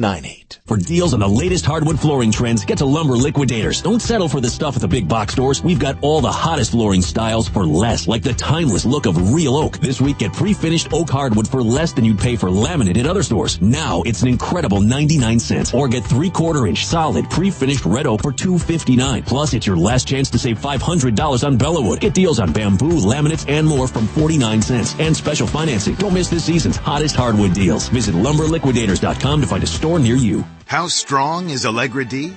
[0.06, 0.60] 800-392-7898.
[0.65, 3.82] For deals on the latest hardwood flooring trends, get to Lumber Liquidators.
[3.82, 5.63] Don't settle for the stuff at the big box stores.
[5.63, 9.56] We've got all the hottest flooring styles for less, like the timeless look of real
[9.56, 9.78] oak.
[9.78, 13.22] This week, get pre-finished oak hardwood for less than you'd pay for laminate at other
[13.22, 13.62] stores.
[13.62, 15.74] Now, it's an incredible 99 cents.
[15.74, 19.24] Or get three-quarter inch solid pre-finished red oak for 259.
[19.24, 22.00] Plus, it's your last chance to save $500 on Bellawood.
[22.00, 24.96] Get deals on bamboo, laminates, and more from 49 cents.
[25.00, 25.96] And special financing.
[25.96, 27.88] Don't miss this season's hottest hardwood deals.
[27.89, 30.45] Visit lumberliquidators.com to find a store near you.
[30.65, 32.34] How strong is Allegra D?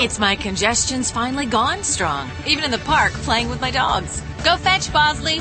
[0.00, 2.30] It's my congestion's finally gone strong.
[2.46, 4.22] Even in the park, playing with my dogs.
[4.44, 5.40] Go fetch, Bosley.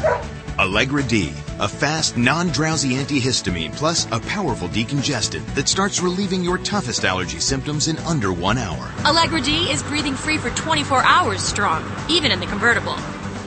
[0.58, 7.05] Allegra D, a fast, non-drowsy antihistamine plus a powerful decongestant that starts relieving your toughest
[7.05, 8.91] allergy symptoms in under one hour.
[9.05, 12.95] Allegra D is breathing free for 24 hours strong, even in the convertible.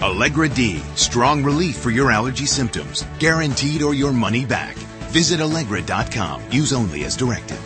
[0.03, 4.75] Allegra D, strong relief for your allergy symptoms, guaranteed or your money back.
[5.13, 6.43] Visit Allegra.com.
[6.51, 7.59] Use only as directed.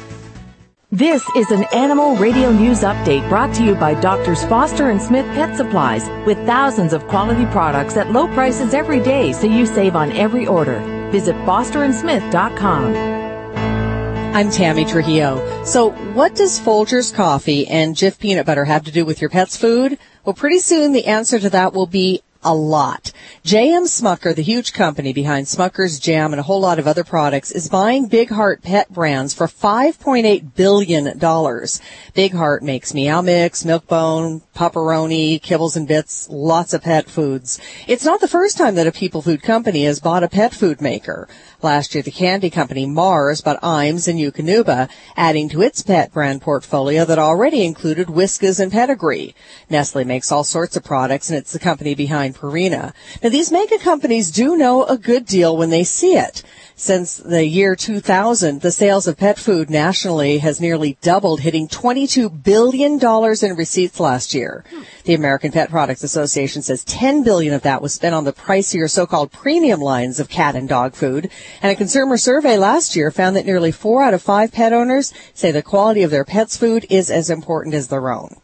[0.92, 5.27] This is an Animal Radio News Update brought to you by Doctors Foster and Smith
[5.35, 9.96] Pet Supplies with thousands of quality products at low prices every day so you save
[9.96, 10.79] on every order.
[11.11, 12.94] Visit fosterandsmith.com.
[14.37, 15.64] I'm Tammy Trujillo.
[15.64, 19.57] So what does Folgers coffee and Jif peanut butter have to do with your pet's
[19.57, 19.99] food?
[20.25, 23.12] Well, pretty soon the answer to that will be a lot.
[23.44, 23.85] J.M.
[23.85, 27.68] Smucker, the huge company behind Smucker's Jam and a whole lot of other products, is
[27.68, 31.18] buying Big Heart pet brands for $5.8 billion.
[32.14, 37.61] Big Heart makes Meow Mix, Milk-Bone, Pup-Peroni, Kibbles and Bits, lots of pet foods.
[37.87, 40.81] It's not the first time that a people food company has bought a pet food
[40.81, 41.29] maker.
[41.62, 46.42] Last year, the candy company Mars bought Iams and Eukanuba, adding to its pet brand
[46.42, 49.34] portfolio that already included Whiskas and Pedigree.
[49.70, 52.92] Nestle makes all sorts of products, and it's the company behind Purina.
[53.22, 56.42] Now, these mega companies do know a good deal when they see it.
[56.78, 62.42] Since the year 2000, the sales of pet food nationally has nearly doubled, hitting $22
[62.42, 64.62] billion in receipts last year.
[65.04, 68.90] The American Pet Products Association says 10 billion of that was spent on the pricier
[68.90, 71.30] so-called premium lines of cat and dog food.
[71.62, 75.14] And a consumer survey last year found that nearly four out of five pet owners
[75.32, 78.36] say the quality of their pet's food is as important as their own.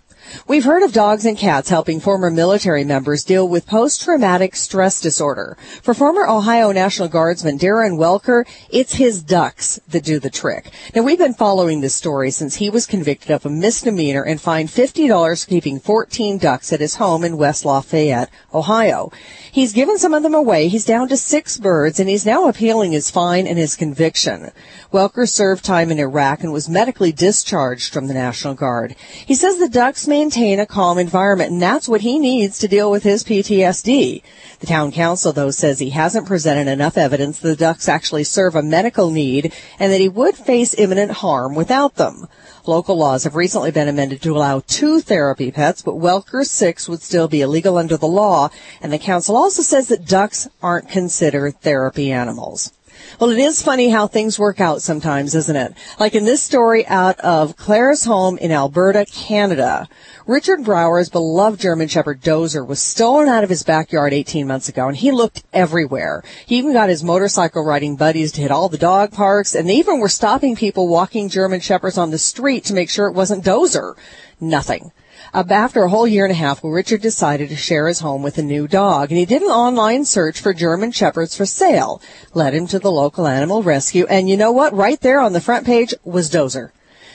[0.46, 5.56] We've heard of dogs and cats helping former military members deal with post-traumatic stress disorder.
[5.82, 10.72] For former Ohio National Guardsman Darin Welker, it's his ducks that do the trick.
[10.94, 14.68] Now we've been following this story since he was convicted of a misdemeanor and fined
[14.68, 19.12] $50 for keeping 14 ducks at his home in West Lafayette, Ohio.
[19.50, 20.68] He's given some of them away.
[20.68, 24.50] He's down to six birds and he's now appealing his fine and his conviction.
[24.92, 28.96] Welker served time in Iraq and was medically discharged from the National Guard.
[29.26, 32.92] He says the ducks maintain a calm environment and that's what he needs to deal
[32.92, 34.22] with his PTSD.
[34.60, 38.54] The town council though says he hasn't presented enough evidence that the ducks actually serve
[38.54, 42.28] a medical need and that he would face imminent harm without them.
[42.66, 47.02] Local laws have recently been amended to allow two therapy pets, but Welker's six would
[47.02, 51.60] still be illegal under the law, and the council also says that ducks aren't considered
[51.60, 52.72] therapy animals.
[53.18, 55.74] Well, it is funny how things work out sometimes, isn't it?
[55.98, 59.88] Like in this story out of Claresholm in Alberta, Canada.
[60.26, 64.88] Richard Brower's beloved German Shepherd Dozer was stolen out of his backyard 18 months ago
[64.88, 66.22] and he looked everywhere.
[66.46, 69.76] He even got his motorcycle riding buddies to hit all the dog parks and they
[69.76, 73.44] even were stopping people walking German Shepherds on the street to make sure it wasn't
[73.44, 73.94] Dozer.
[74.40, 74.92] Nothing.
[75.34, 78.42] After a whole year and a half, Richard decided to share his home with a
[78.42, 82.02] new dog, and he did an online search for German Shepherds for sale.
[82.34, 84.74] Led him to the local animal rescue, and you know what?
[84.74, 86.72] Right there on the front page was Dozer.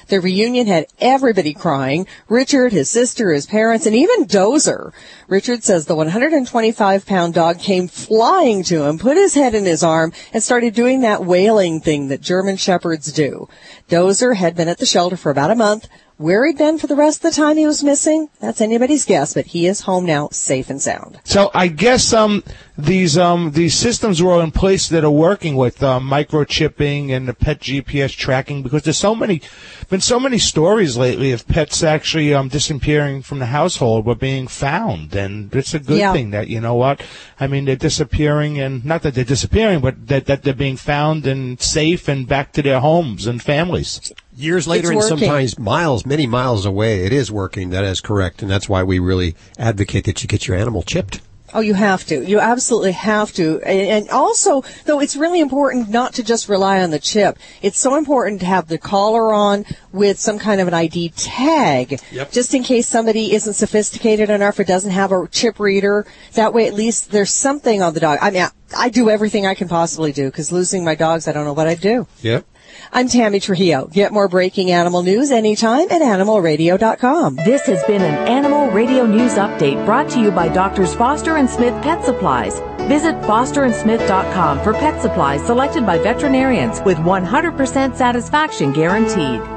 [0.07, 2.07] The reunion had everybody crying.
[2.27, 4.93] Richard, his sister, his parents, and even Dozer.
[5.27, 9.83] Richard says the 125 pound dog came flying to him, put his head in his
[9.83, 13.47] arm, and started doing that wailing thing that German Shepherds do.
[13.89, 15.87] Dozer had been at the shelter for about a month.
[16.17, 19.35] Where he'd been for the rest of the time he was missing, that's anybody's guess,
[19.35, 21.19] but he is home now, safe and sound.
[21.23, 22.43] So I guess um
[22.75, 27.33] these um these systems were in place that are working with um, microchipping and the
[27.35, 29.41] pet GPS tracking because there's so many
[29.89, 34.47] been so many stories lately of pets actually um disappearing from the household but being
[34.47, 36.13] found and it's a good Yeah.
[36.13, 37.01] thing that you know what
[37.39, 41.27] I mean they're disappearing and not that they're disappearing but that that they're being found
[41.27, 44.11] and safe and back to their homes and families.
[44.37, 47.71] Years later, and sometimes miles, many miles away, it is working.
[47.71, 51.21] That is correct, and that's why we really advocate that you get your animal chipped.
[51.55, 52.23] Oh, you have to.
[52.23, 53.61] You absolutely have to.
[53.63, 57.39] And and also, though, it's really important not to just rely on the chip.
[57.63, 61.99] It's so important to have the collar on with some kind of an ID tag,
[62.11, 62.31] Yep.
[62.31, 66.05] just in case somebody isn't sophisticated enough or doesn't have a chip reader.
[66.33, 68.19] That way, at least there's something on the dog.
[68.21, 71.31] I mean, I, I do everything I can possibly do because losing my dogs, I
[71.31, 72.05] don't know what I'd do.
[72.21, 72.45] Yep.
[72.91, 73.87] I'm Tammy Trujillo.
[73.87, 77.35] Get more breaking animal news anytime at animalradio.com.
[77.37, 81.49] This has been an Animal Radio News Update brought to you by Doctors Foster and
[81.49, 82.59] Smith Pet Supplies.
[82.87, 89.56] Visit fosterandsmith.com for pet supplies selected by veterinarians with 100% satisfaction guaranteed.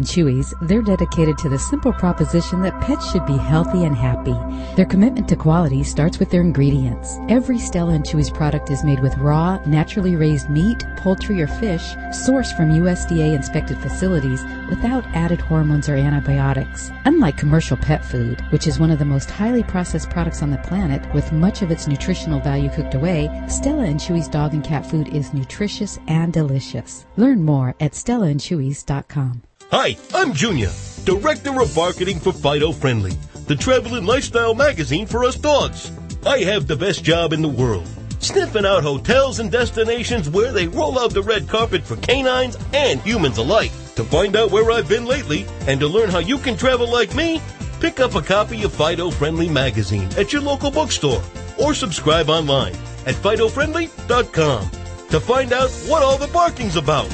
[0.00, 4.34] and Chewy's, they're dedicated to the simple proposition that pets should be healthy and happy.
[4.74, 7.18] Their commitment to quality starts with their ingredients.
[7.28, 11.82] Every Stella and Chewy's product is made with raw, naturally raised meat, poultry, or fish
[12.24, 16.90] sourced from USDA inspected facilities without added hormones or antibiotics.
[17.04, 20.56] Unlike commercial pet food, which is one of the most highly processed products on the
[20.58, 24.86] planet with much of its nutritional value cooked away, Stella and Chewy's dog and cat
[24.86, 27.04] food is nutritious and delicious.
[27.18, 29.42] Learn more at stellaandchewy's.com.
[29.72, 30.72] Hi, I'm Junior,
[31.04, 33.12] Director of Marketing for Fido Friendly,
[33.46, 35.92] the travel and lifestyle magazine for us dogs.
[36.26, 37.86] I have the best job in the world,
[38.18, 43.00] sniffing out hotels and destinations where they roll out the red carpet for canines and
[43.02, 43.70] humans alike.
[43.94, 47.14] To find out where I've been lately and to learn how you can travel like
[47.14, 47.40] me,
[47.78, 51.22] pick up a copy of Fido Friendly magazine at your local bookstore
[51.62, 52.74] or subscribe online
[53.06, 54.70] at FidoFriendly.com
[55.10, 57.08] to find out what all the barking's about.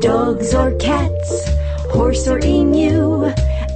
[0.00, 1.48] Dogs or cats,
[1.90, 3.24] horse or emu,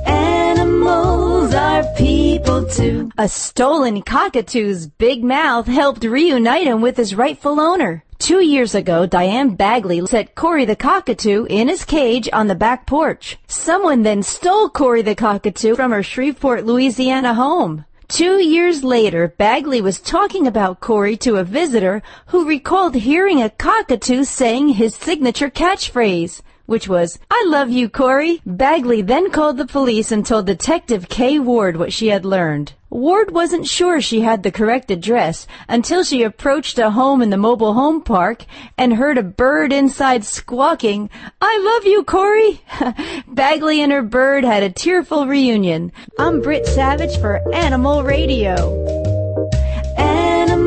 [0.07, 3.11] animals are people too.
[3.17, 8.05] A stolen cockatoo's big mouth helped reunite him with his rightful owner.
[8.19, 12.87] Two years ago, Diane Bagley set Corey the cockatoo in his cage on the back
[12.87, 13.39] porch.
[13.47, 17.87] Someone then stole Corey the cockatoo from her Shreveport, Louisiana home.
[18.11, 23.51] Two years later, Bagley was talking about Corey to a visitor who recalled hearing a
[23.51, 28.43] cockatoo saying his signature catchphrase, which was, I love you, Corey.
[28.45, 32.73] Bagley then called the police and told Detective Kay Ward what she had learned.
[32.91, 37.37] Ward wasn't sure she had the correct address until she approached a home in the
[37.37, 38.45] mobile home park
[38.77, 41.09] and heard a bird inside squawking,
[41.41, 42.61] I love you, Corey.
[43.29, 45.93] Bagley and her bird had a tearful reunion.
[46.19, 49.10] I'm Britt Savage for Animal Radio.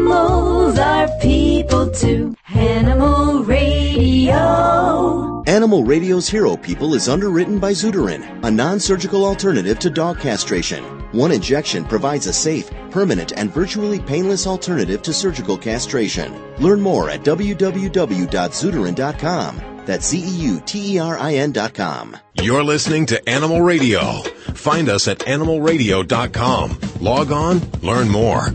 [0.07, 2.35] Animals are people too.
[2.53, 5.41] Animal Radio.
[5.47, 10.83] Animal Radio's Hero People is underwritten by Zeuterin, a non-surgical alternative to dog castration.
[11.13, 16.37] One injection provides a safe, permanent, and virtually painless alternative to surgical castration.
[16.57, 19.61] Learn more at www.zeuterin.com.
[19.85, 22.17] That's Z-E-U-T-E-R-I-N dot com.
[22.41, 24.19] You're listening to Animal Radio.
[24.53, 26.77] Find us at animalradio.com.
[26.99, 28.47] Log on, learn more.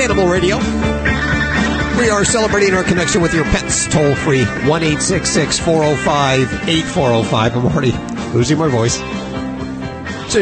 [0.00, 0.56] Animal Radio.
[1.98, 4.82] We are celebrating our connection with your pets toll free 1
[5.58, 7.56] 405 8405.
[7.56, 7.92] I'm already
[8.32, 8.98] losing my voice.
[10.30, 10.38] So,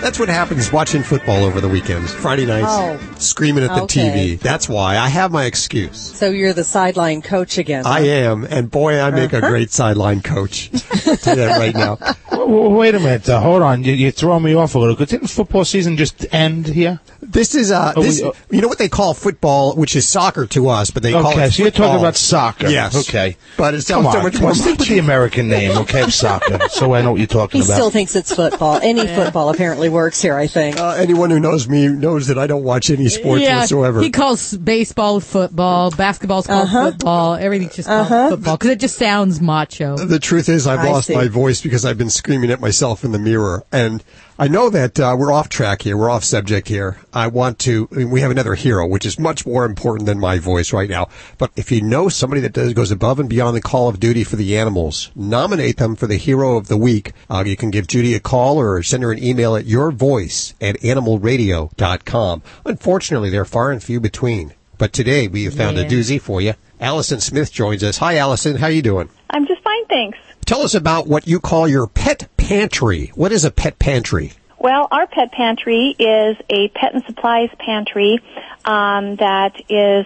[0.00, 2.12] that's what happens watching football over the weekends.
[2.12, 2.98] Friday nights, Oh.
[3.18, 4.34] screaming at the Okay.
[4.34, 4.40] TV.
[4.40, 5.96] That's why I have my excuse.
[6.00, 7.86] So you're the sideline coach again.
[7.86, 9.48] I am, and boy, I make a Uh-huh.
[9.48, 10.70] great sideline coach.
[11.04, 11.98] Tell you that right now.
[12.32, 13.28] W- w- Wait a minute.
[13.28, 13.84] Uh, hold on.
[13.84, 14.96] You, you're throwing me off a little.
[14.96, 16.98] Didn't football season just end here?
[17.20, 20.46] This is uh, Oh, this, we- you know what they call football, which is soccer
[20.46, 22.68] to us, but they call okay, it so you're talking about soccer.
[22.68, 23.08] Yes.
[23.08, 23.36] Okay.
[23.56, 24.56] But it Come sounds so on, much come more on.
[24.56, 27.74] Stick with the American name, okay, soccer, so I know what you're talking He about.
[27.74, 28.80] He still thinks it's football.
[28.82, 30.78] Any football apparently works here, I think.
[30.78, 34.00] Uh, anyone who knows me knows that I don't watch any sports yeah, whatsoever.
[34.00, 36.90] he calls baseball football, basketball's called Uh-huh.
[36.90, 38.08] football, everything's just Uh-huh.
[38.08, 39.96] called football because it just sounds macho.
[39.96, 41.14] The truth is, I've I lost see.
[41.14, 43.64] my voice because I've been screaming at myself in the mirror.
[43.72, 44.02] And
[44.38, 45.96] I know that uh, we're off track here.
[45.96, 46.98] We're off subject here.
[47.12, 47.86] I want to.
[47.92, 50.88] I mean, we have another hero, which is much more important than my voice right
[50.88, 51.08] now.
[51.36, 54.24] But if you know somebody that does goes above and beyond the call of duty
[54.24, 57.12] for the animals, nominate them for the hero of the week.
[57.28, 60.54] Uh, you can give Judy a call or send her an email at your voice
[60.62, 62.42] at animalradio.com.
[62.64, 64.54] Unfortunately, they're far and few between.
[64.78, 66.54] But today we have found a doozy for you.
[66.80, 67.98] Allison Smith joins us.
[67.98, 68.56] Hi, Allison.
[68.56, 69.10] How are you doing?
[69.30, 70.18] I'm just fine, thanks.
[70.52, 73.10] Tell us about what you call your pet pantry.
[73.14, 74.34] What is a pet pantry?
[74.58, 78.20] Well, our pet pantry is a pet and supplies pantry
[78.66, 80.04] um, that is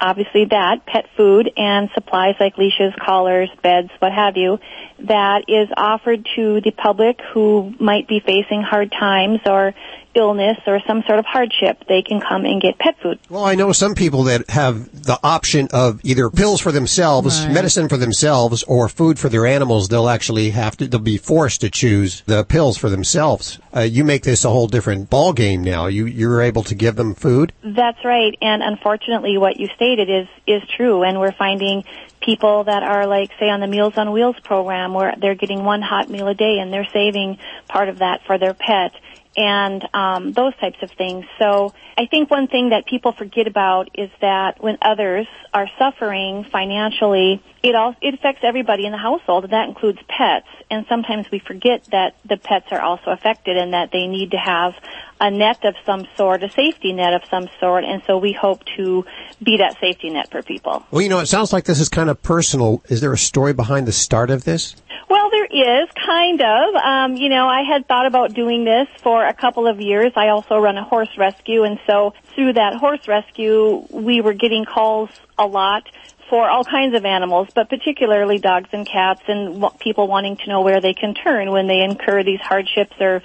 [0.00, 4.58] obviously that pet food and supplies like leashes, collars, beds, what have you,
[4.98, 9.74] that is offered to the public who might be facing hard times or
[10.14, 11.84] illness or some sort of hardship.
[11.88, 13.18] They can come and get pet food.
[13.28, 17.54] Well, I know some people that have the option of either pills for themselves, Right.
[17.54, 19.88] medicine for themselves, or food for their animals.
[19.88, 23.58] They'll actually have to, they'll be forced to choose the pills for themselves.
[23.76, 25.86] Uh, you make this a whole different ball game now.
[25.86, 27.52] You, you're able to give them food.
[27.62, 28.36] That's right.
[28.40, 31.02] And unfortunately, what you stated is is true.
[31.02, 31.84] And we're finding
[32.20, 35.82] people that are like, say, on the Meals on Wheels program, where they're getting one
[35.82, 38.92] hot meal a day, and they're saving part of that for their pet,
[39.36, 41.24] and um, those types of things.
[41.38, 46.44] So I think one thing that people forget about is that when others are suffering
[46.50, 50.46] financially, it all it affects everybody in the household, and that includes pets.
[50.70, 54.38] And sometimes we forget that the pets are also affected, and that they need to
[54.38, 54.74] have
[55.20, 58.62] a net of some sort, a safety net of some sort, and so we hope
[58.76, 59.04] to
[59.42, 60.84] be that safety net for people.
[60.90, 62.82] Well, you know, it sounds like this is kind of personal.
[62.88, 64.76] Is there a story behind the start of this?
[65.08, 66.74] Well, there is kind of.
[66.74, 70.12] Um, you know, I had thought about doing this for a couple of years.
[70.16, 74.64] I also run a horse rescue, and so through that horse rescue, we were getting
[74.64, 75.84] calls a lot
[76.30, 80.62] for all kinds of animals, but particularly dogs and cats, and people wanting to know
[80.62, 83.22] where they can turn when they incur these hardships or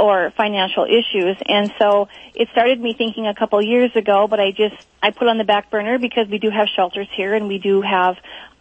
[0.00, 1.36] or financial issues.
[1.46, 5.28] And so it started me thinking a couple years ago, but I just I put
[5.28, 8.16] on the back burner because we do have shelters here and we do have,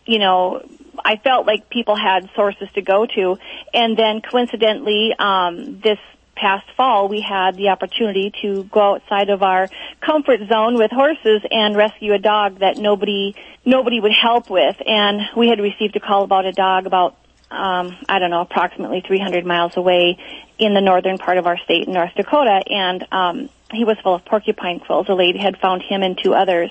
[0.06, 0.62] you know,
[1.04, 3.38] I felt like people had sources to go to.
[3.74, 6.00] And then coincidentally, um, this
[6.36, 9.68] past fall, we had the opportunity to go outside of our
[10.00, 13.36] comfort zone with horses and rescue a dog that nobody
[13.66, 14.78] nobody would help with.
[14.86, 17.18] And we had received a call about a dog about
[17.52, 20.18] um, I don't know, approximately 300 miles away
[20.58, 24.16] in the northern part of our state in North Dakota, and um, he was full
[24.16, 25.08] of porcupine quills.
[25.10, 26.70] A lady had found him and two others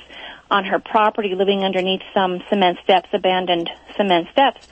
[0.50, 4.66] on her property living underneath some cement steps, abandoned cement steps.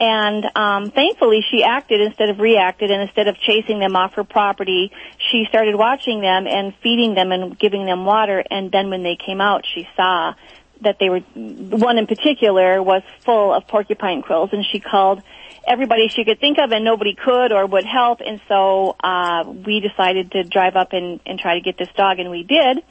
[0.00, 4.24] And um, thankfully, she acted instead of reacted, and instead of chasing them off her
[4.24, 4.90] property,
[5.30, 8.42] she started watching them and feeding them and giving them water.
[8.50, 10.34] And then when they came out, she saw
[10.80, 15.22] that they were one in particular was full of porcupine quills, and she called
[15.66, 18.20] everybody she could think of, and nobody could or would help.
[18.20, 22.18] And so uh, we decided to drive up and, and try to get this dog,
[22.18, 22.82] and we did.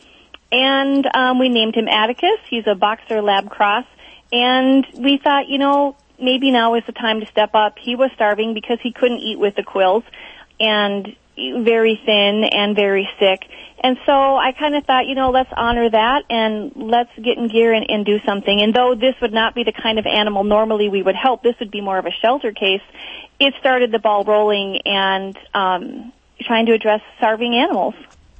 [0.51, 2.39] And um, we named him Atticus.
[2.49, 3.85] He's a boxer lab cross,
[4.31, 7.77] and we thought, you know, maybe now is the time to step up.
[7.79, 10.03] He was starving because he couldn't eat with the quills,
[10.59, 13.47] and very thin and very sick.
[13.83, 17.47] And so I kind of thought, you know, let's honor that and let's get in
[17.47, 18.61] gear and, and do something.
[18.61, 21.55] And though this would not be the kind of animal normally we would help, this
[21.59, 22.81] would be more of a shelter case.
[23.39, 27.95] It started the ball rolling and um, trying to address starving animals.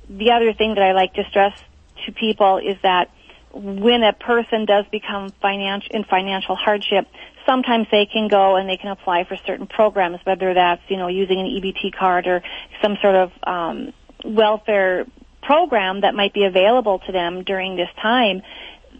[0.09, 1.57] The other thing that I like to stress
[2.05, 3.09] to people is that
[3.53, 7.07] when a person does become financial in financial hardship,
[7.45, 11.07] sometimes they can go and they can apply for certain programs, whether that's you know
[11.07, 12.41] using an EBT card or
[12.81, 13.93] some sort of um,
[14.25, 15.05] welfare
[15.41, 18.41] program that might be available to them during this time.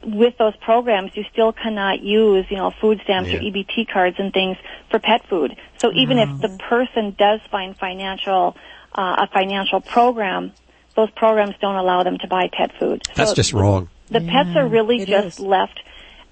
[0.04, 4.34] With those programs, you still cannot use, you know, food stamps or EBT cards and
[4.34, 4.58] things
[4.90, 5.56] for pet food.
[5.78, 8.56] So even if the person does find financial,
[8.96, 10.54] uh, a financial program,
[10.96, 13.04] those programs don't allow them to buy pet food.
[13.16, 13.90] That's So just wrong.
[14.10, 15.40] the pets are really just is.
[15.40, 15.80] left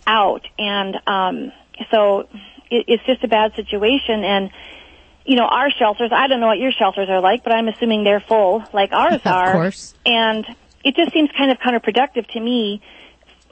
[0.07, 1.51] out and um
[1.91, 2.21] so
[2.69, 4.51] it, it's just a bad situation and
[5.25, 8.03] you know our shelters i don't know what your shelters are like but i'm assuming
[8.03, 9.93] they're full like ours Of are course.
[10.05, 10.45] and
[10.83, 12.81] it just seems kind of counterproductive to me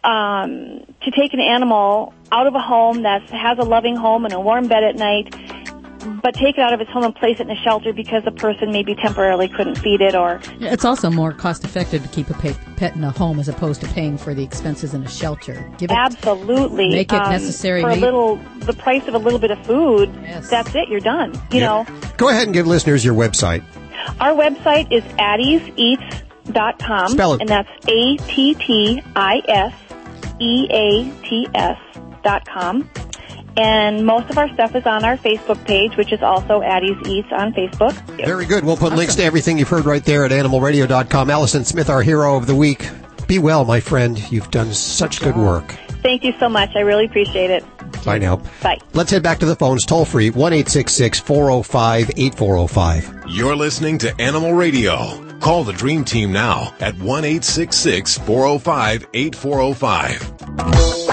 [0.03, 4.33] um to take an animal out of a home that has a loving home and
[4.33, 5.33] a warm bed at night
[6.23, 8.31] but take it out of its home and place it in a shelter because the
[8.31, 12.33] person maybe temporarily couldn't feed it or It's also more cost effective to keep a
[12.33, 15.69] pet, pet in a home as opposed to paying for the expenses in a shelter.
[15.77, 16.89] Give it, Absolutely.
[16.89, 17.81] Make it Um, necessary.
[17.81, 20.09] for a Make- little, the price of a little bit of food.
[20.49, 20.87] That's it.
[20.89, 21.33] You're done.
[21.51, 21.85] You know,
[22.17, 23.63] Go ahead and give listeners your website.
[24.19, 27.09] our website is atticuseats.com.
[27.09, 27.41] Spell it.
[27.41, 29.73] And that's A T T I S
[30.39, 31.77] E A T S
[32.23, 32.89] dot com.
[33.57, 37.31] And most of our stuff is on our Facebook page, which is also Atticus Eats
[37.31, 37.93] on Facebook.
[38.23, 38.63] Very good.
[38.63, 41.29] We'll put links to everything you've heard right there at animalradio.com.
[41.31, 42.87] Allison Smith, our hero of the week.
[43.27, 44.19] Be well, my friend.
[44.31, 45.75] You've done such good work.
[46.03, 46.75] Thank you so much.
[46.75, 47.65] I really appreciate it.
[48.05, 48.37] Bye now.
[48.61, 48.79] Bye.
[48.93, 49.85] Let's head back to the phones.
[49.85, 53.23] Toll free 1 405 8405.
[53.27, 55.23] You're listening to Animal Radio.
[55.39, 61.06] Call the Dream Team now at 1 405 8405.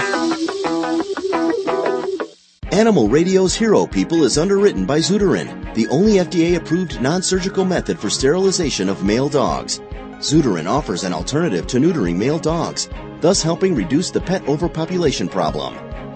[2.75, 8.89] Animal Radio's Hero People is underwritten by Zeuterin, the only FDA-approved non-surgical method for sterilization
[8.89, 9.79] of male dogs.
[10.19, 12.89] Zeuterin offers an alternative to neutering male dogs,
[13.21, 15.73] thus helping reduce the pet overpopulation problem.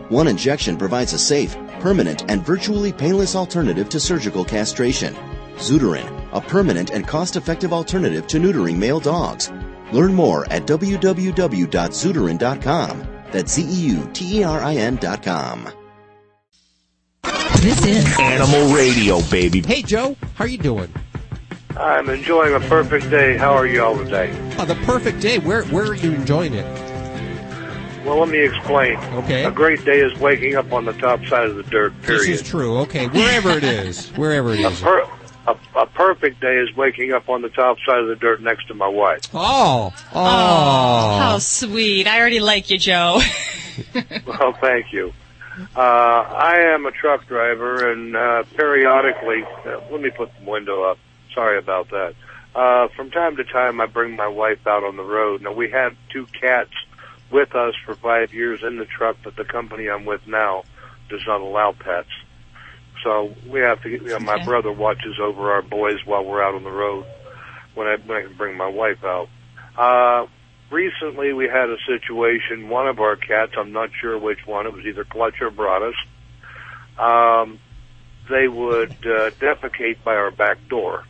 [0.09, 5.15] One injection provides a safe, permanent, and virtually painless alternative to surgical castration.
[5.55, 9.49] Zeuterin, a permanent and cost-effective alternative to neutering male dogs.
[9.93, 13.07] Learn more at www.zeuterin.com.
[13.31, 15.78] That's E Z-E-U-T-E-R-I-N dot com.
[17.57, 19.61] This is Animal Radio, baby.
[19.61, 20.15] Hey, Joe.
[20.35, 20.91] How are you doing?
[21.75, 23.37] I'm enjoying a perfect day.
[23.37, 24.31] How are you all today?
[24.57, 25.39] Oh, the perfect day.
[25.39, 26.65] Where where are you enjoying it?
[28.05, 28.97] Well, let me explain.
[29.13, 29.43] Okay.
[29.43, 32.21] A great day is waking up on the top side of the dirt, period.
[32.21, 32.77] This is true.
[32.79, 34.81] Okay, wherever it is, wherever it is.
[34.81, 35.07] Per-
[35.47, 38.67] a, a perfect day is waking up on the top side of the dirt next
[38.67, 39.21] to my wife.
[39.33, 42.07] Oh, oh, oh How sweet.
[42.07, 43.19] I already like you, Joe.
[44.25, 45.13] Well, thank you.
[45.75, 50.83] Uh, I am a truck driver, and uh, periodically, uh, let me put the window
[50.83, 50.97] up.
[51.33, 52.15] Sorry about that.
[52.55, 55.41] Uh, from time to time, I bring my wife out on the road.
[55.41, 56.71] Now, we had two cats
[57.31, 60.63] with us for five years in the truck, but the company I'm with now
[61.09, 62.09] does not allow pets.
[63.03, 63.89] So we have to.
[63.89, 64.45] You know, my Okay.
[64.45, 67.05] brother watches over our boys while we're out on the road
[67.75, 69.29] when I when I can bring my wife out.
[69.77, 70.27] Uh,
[70.71, 72.69] recently, we had a situation.
[72.69, 74.65] One of our cats, I'm not sure which one.
[74.65, 75.95] It was either Clutch or Broadus.
[76.97, 77.59] Um,
[78.29, 81.03] they would uh, defecate by our back door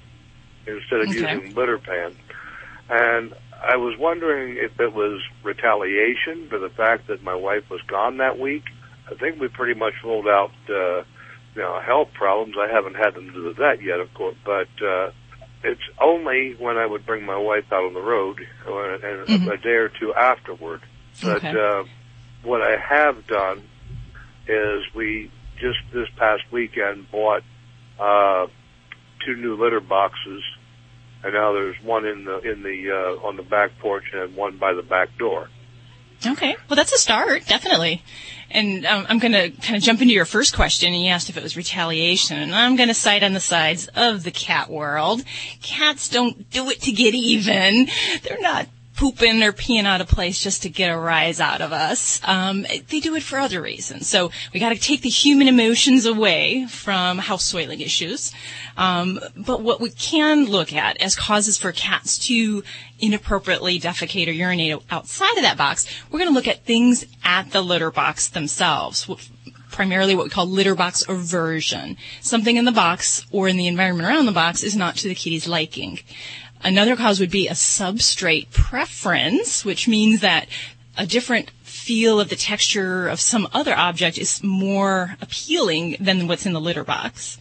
[0.65, 1.19] instead of Okay.
[1.19, 2.15] using litter pan.
[2.89, 7.81] And I was wondering if it was retaliation for the fact that my wife was
[7.87, 8.63] gone that week.
[9.09, 11.03] I think we pretty much ruled out, uh,
[11.55, 12.55] you know, health problems.
[12.57, 15.11] I haven't had them to the vet yet, of course, but uh,
[15.63, 19.51] it's only when I would bring my wife out on the road uh, and Mhm.
[19.53, 20.81] a day or two afterward.
[21.21, 21.59] But Okay.
[21.59, 21.83] uh,
[22.43, 23.61] what I have done
[24.47, 25.29] is we
[25.59, 27.43] just this past weekend bought
[27.99, 28.47] uh,
[29.25, 30.41] two new litter boxes,
[31.23, 34.57] and now there's one in the in the uh, on the back porch and one
[34.57, 35.49] by the back door.
[36.25, 38.01] Okay, well that's a start, definitely.
[38.51, 40.93] And um, I'm going to kind of jump into your first question.
[40.93, 43.87] And you asked if it was retaliation, and I'm going to cite on the sides
[43.95, 45.23] of the cat world.
[45.61, 47.87] Cats don't do it to get even.
[48.23, 48.67] They're not
[48.99, 52.19] pooping or peeing out of place just to get a rise out of us.
[52.25, 54.09] Um, they do it for other reasons.
[54.09, 58.33] So we got to take the human emotions away from house soiling issues.
[58.75, 62.61] Um, but what we can look at as causes for cats to
[62.99, 67.51] inappropriately defecate or urinate outside of that box, we're going to look at things at
[67.51, 69.09] the litter box themselves.
[69.71, 71.95] Primarily what we call litter box aversion.
[72.19, 75.15] Something in the box or in the environment around the box is not to the
[75.15, 75.99] kitty's liking.
[76.63, 80.47] Another cause would be a substrate preference, which means that
[80.97, 86.45] a different feel of the texture of some other object is more appealing than what's
[86.45, 87.37] in the litter box.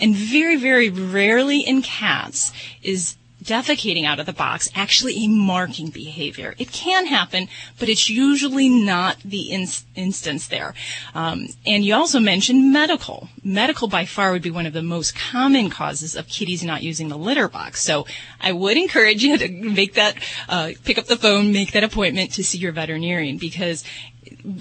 [0.00, 2.52] And very, very rarely in cats
[2.82, 6.54] is defecating out of the box actually a marking behavior.
[6.58, 10.74] It can happen, but it's usually not the ins- instance there.
[11.14, 13.28] Um, and you also mentioned medical.
[13.42, 17.08] Medical by far would be one of the most common causes of kitties not using
[17.08, 17.82] the litter box.
[17.82, 18.06] So
[18.40, 20.16] I would encourage you to make that,
[20.48, 23.84] uh, pick up the phone, make that appointment to see your veterinarian because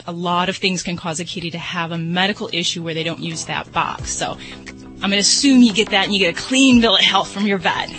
[0.07, 3.03] a lot of things can cause a kitty to have a medical issue where they
[3.03, 4.11] don't use that box.
[4.11, 4.38] So
[5.01, 7.32] I'm going to assume you get that and you get a clean bill of health
[7.32, 7.89] from your vet.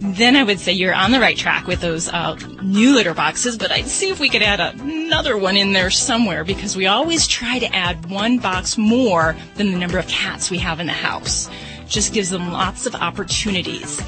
[0.00, 3.58] Then I would say you're on the right track with those uh, new litter boxes,
[3.58, 7.26] but I'd see if we could add another one in there somewhere because we always
[7.26, 10.92] try to add one box more than the number of cats we have in the
[10.92, 11.50] house.
[11.88, 14.00] Just gives them lots of opportunities.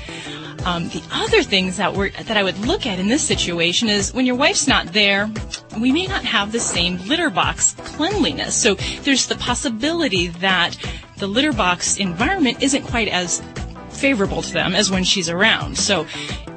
[0.65, 4.15] Um, the other things that we're, that I would look at in this situation is
[4.15, 5.29] when your wife's not there,
[5.81, 8.55] we may not have the same litter box cleanliness.
[8.55, 10.77] So there's the possibility that
[11.17, 13.43] the litter box environment isn't quite as
[14.01, 15.79] favorable to them as when she's around.
[15.79, 16.07] So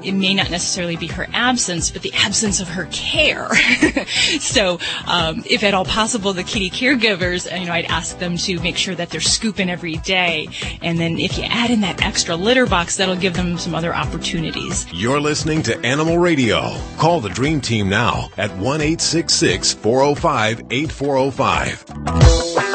[0.02, 3.54] it may not necessarily be her absence, but the absence of her care.
[4.40, 8.58] so um, if at all possible, the kitty caregivers, you know, I'd ask them to
[8.60, 10.48] make sure that they're scooping every day.
[10.82, 13.94] And then if you add in that extra litter box, that'll give them some other
[13.94, 14.86] opportunities.
[14.92, 16.76] You're listening to Animal Radio.
[16.96, 22.73] Call the Dream Team now at 1 405 8405.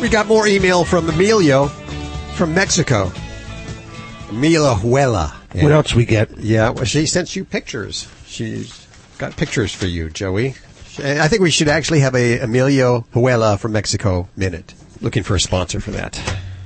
[0.00, 1.66] We got more email from Emilio
[2.36, 3.10] from Mexico.
[4.32, 5.32] Mila Huela.
[5.60, 6.38] What else we get?
[6.38, 8.06] Yeah, well, she sent you pictures.
[8.26, 8.86] She's
[9.18, 10.54] got pictures for you, Joey.
[11.02, 14.72] And I think we should actually have a Emilio Huela from Mexico minute.
[15.00, 16.20] Looking for a sponsor for that.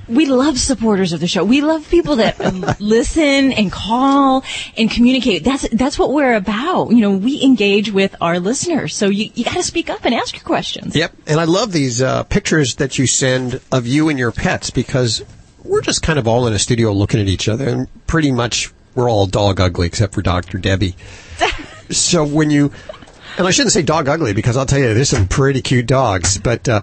[0.07, 1.43] We love supporters of the show.
[1.43, 2.39] We love people that
[2.79, 4.43] listen and call
[4.77, 5.43] and communicate.
[5.43, 6.89] That's that's what we're about.
[6.89, 8.95] You know, we engage with our listeners.
[8.95, 10.95] So you, you got to speak up and ask your questions.
[10.95, 11.13] Yep.
[11.27, 15.23] And I love these uh, pictures that you send of you and your pets because
[15.63, 18.73] we're just kind of all in a studio looking at each other and pretty much
[18.95, 20.57] we're all dog ugly except for Dr.
[20.57, 20.95] Debbie.
[21.89, 22.71] so when you,
[23.37, 26.37] and I shouldn't say dog ugly because I'll tell you there's some pretty cute dogs,
[26.37, 26.81] but uh,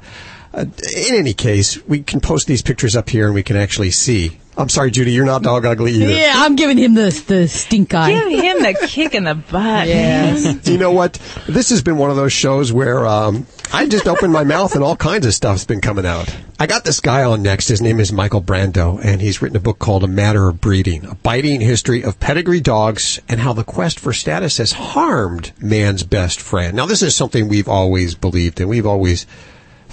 [0.53, 0.64] uh,
[0.96, 4.38] in any case, we can post these pictures up here and we can actually see.
[4.57, 6.12] I'm sorry, Judy, you're not dog ugly either.
[6.12, 8.12] Yeah, I'm giving him the the stink eye.
[8.12, 9.86] Give him the kick in the butt.
[9.86, 10.68] Yes.
[10.68, 11.14] you know what?
[11.48, 14.82] This has been one of those shows where um, I just opened my mouth and
[14.82, 16.36] all kinds of stuff's been coming out.
[16.59, 17.68] I got this guy on next.
[17.68, 21.07] His name is Michael Brandow, and he's written a book called A Matter of Breeding,
[21.07, 26.03] a biting history of pedigree dogs and how the quest for status has harmed man's
[26.03, 26.76] best friend.
[26.76, 29.24] Now, this is something we've always believed, and we've always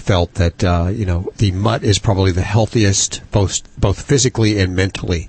[0.08, 4.74] felt that uh, you know the mutt is probably the healthiest, both both physically and
[4.74, 5.28] mentally.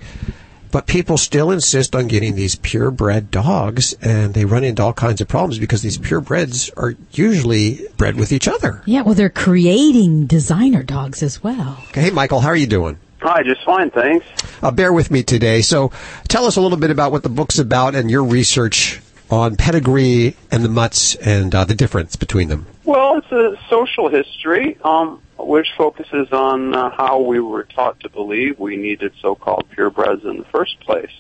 [0.72, 5.20] But people still insist on getting these purebred dogs, and they run into all kinds
[5.20, 8.82] of problems because these purebreds are usually bred with each other.
[8.86, 11.84] Yeah, well, they're creating designer dogs as well.
[11.90, 13.00] Okay, hey, Michael, how are you doing?
[13.22, 14.26] Hi, just fine, thanks.
[14.64, 15.62] Uh, bear with me today.
[15.62, 15.92] So,
[16.30, 20.36] tell us a little bit about what the book's about and your research on pedigree
[20.52, 22.66] and the mutts and uh, the difference between them.
[22.90, 28.10] Well, it's a social history, um, which focuses on uh, how we were taught to
[28.10, 31.12] believe we needed so-called purebreds in the first place.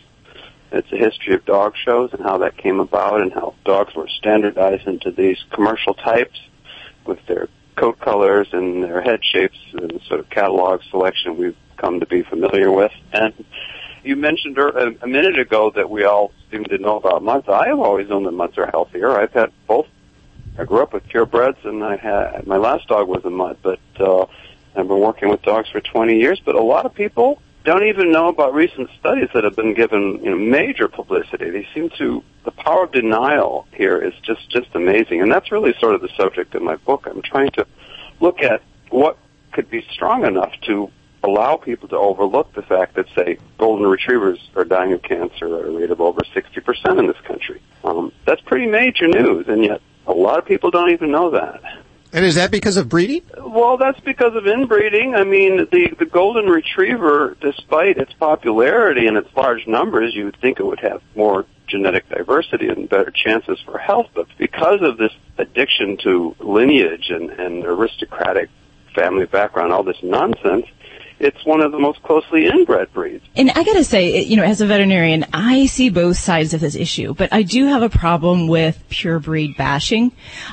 [0.72, 4.08] It's a history of dog shows and how that came about and how dogs were
[4.08, 6.40] standardized into these commercial types
[7.06, 12.00] with their coat colors and their head shapes and sort of catalog selection we've come
[12.00, 12.94] to be familiar with.
[13.14, 13.46] And
[14.04, 17.48] you mentioned er- a minute ago that we all seem to know about mutts.
[17.48, 19.12] I have always known that mutts are healthier.
[19.12, 19.86] I've had both
[20.60, 23.80] I grew up with purebreds, and I had my last dog was a mutt, but
[23.98, 24.24] uh,
[24.76, 26.42] I've been working with dogs for 20 years.
[26.44, 30.20] But a lot of people don't even know about recent studies that have been given
[30.22, 31.50] you know, major publicity.
[31.50, 35.74] They seem to the power of denial here is just just amazing, and that's really
[35.80, 37.08] sort of the subject of my book.
[37.10, 37.66] I'm trying to
[38.20, 39.18] look at what
[39.54, 40.92] could be strong enough to
[41.24, 45.66] allow people to overlook the fact that, say, golden retrievers are dying of cancer at
[45.66, 47.62] a rate of over 60% in this country.
[47.84, 51.62] Um, that's pretty major news, and yet a lot of people don't even know that.
[52.12, 53.22] And is that because of breeding?
[53.38, 55.14] Well, that's because of inbreeding.
[55.14, 60.38] I mean, the the golden retriever, despite its popularity and its large numbers, you would
[60.42, 64.08] think it would have more genetic diversity and better chances for health.
[64.16, 68.50] But because of this addiction to lineage and, and aristocratic
[68.96, 70.66] family background, all this nonsense,
[71.20, 73.24] it's one of the most closely inbred breeds.
[73.36, 76.76] And I gotta say, you know, as a veterinarian, I see both sides of this
[76.76, 80.12] issue, but I do have a problem with pure breed bashing.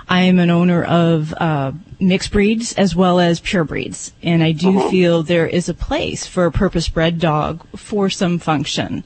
[0.08, 4.52] I am an owner of uh, mixed breeds as well as pure breeds, and I
[4.52, 4.90] do Uh-huh.
[4.90, 9.04] feel there is a place for a purpose bred dog for some function.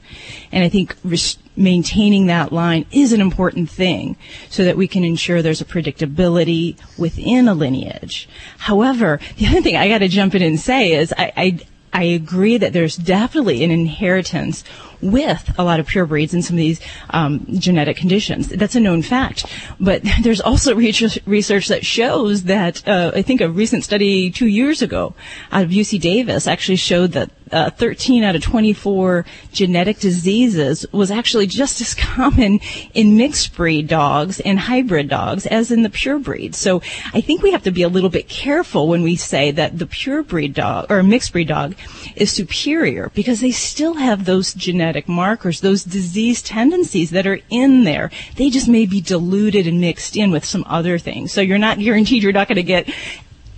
[0.51, 4.15] And I think res- maintaining that line is an important thing
[4.49, 8.29] so that we can ensure there's a predictability within a lineage.
[8.57, 11.59] However, the other thing I got to jump in and say is I, I
[11.93, 14.63] I agree that there's definitely an inheritance
[15.01, 16.79] with a lot of pure breeds and some of these
[17.09, 18.47] um, genetic conditions.
[18.47, 19.45] That's a known fact.
[19.79, 24.81] But there's also research, that shows that uh, I think a recent study two years
[24.81, 25.13] ago
[25.51, 31.11] out of UC Davis actually showed that uh, 13 out of 24 genetic diseases was
[31.11, 32.59] actually just as common
[32.93, 36.55] in mixed breed dogs and hybrid dogs as in the pure breed.
[36.55, 36.81] So
[37.13, 39.85] I think we have to be a little bit careful when we say that the
[39.85, 41.75] pure breed dog or mixed breed dog
[42.15, 47.83] is superior because they still have those genetic markers, those disease tendencies that are in
[47.83, 48.11] there.
[48.35, 51.31] They just may be diluted and mixed in with some other things.
[51.31, 52.89] So you're not guaranteed you're not going to get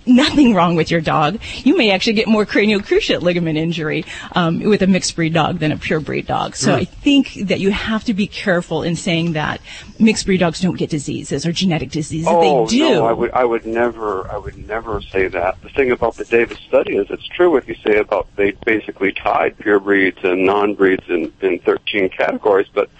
[0.06, 1.38] nothing wrong with your dog.
[1.64, 5.58] You may actually get more cranial cruciate ligament injury um, with a mixed breed dog
[5.58, 6.56] than a pure breed dog.
[6.56, 6.74] So.
[6.74, 9.60] I think that you have to be careful in saying that
[9.98, 12.28] mixed breed dogs don't get diseases or genetic diseases.
[12.28, 12.90] Oh they do.
[12.90, 15.60] no, I would I would never I would never say that.
[15.62, 19.12] The thing about the Davis study is it's true what you say about they basically
[19.12, 22.90] tied pure breeds and non breeds in, in thirteen categories, but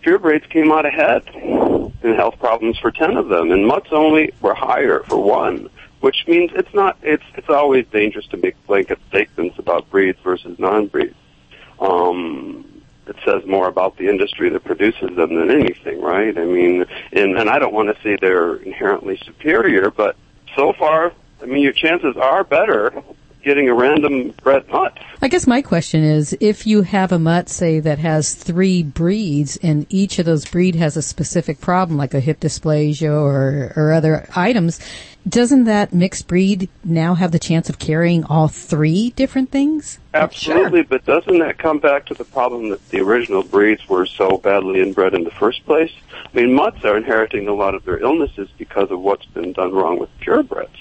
[0.00, 4.32] pure breeds came out ahead in health problems for ten of them, and mutts only
[4.40, 5.68] were higher for one.
[6.00, 10.58] Which means it's not it's it's always dangerous to make blanket statements about breeds versus
[10.58, 11.14] non breeds.
[11.80, 16.36] Um it says more about the industry that produces them than anything, right?
[16.36, 20.16] I mean, and, and I don't want to say they're inherently superior, but
[20.56, 22.92] so far, I mean, your chances are better
[23.46, 24.98] getting a random bred mutt.
[25.22, 29.56] I guess my question is, if you have a mutt, say, that has three breeds,
[29.62, 33.92] and each of those breed has a specific problem, like a hip dysplasia or, or
[33.92, 34.80] other items,
[35.28, 40.00] doesn't that mixed breed now have the chance of carrying all three different things?
[40.12, 44.38] Absolutely, but doesn't that come back to the problem that the original breeds were so
[44.38, 45.92] badly inbred in the first place?
[46.12, 49.72] I mean, mutts are inheriting a lot of their illnesses because of what's been done
[49.72, 50.78] wrong with purebreds.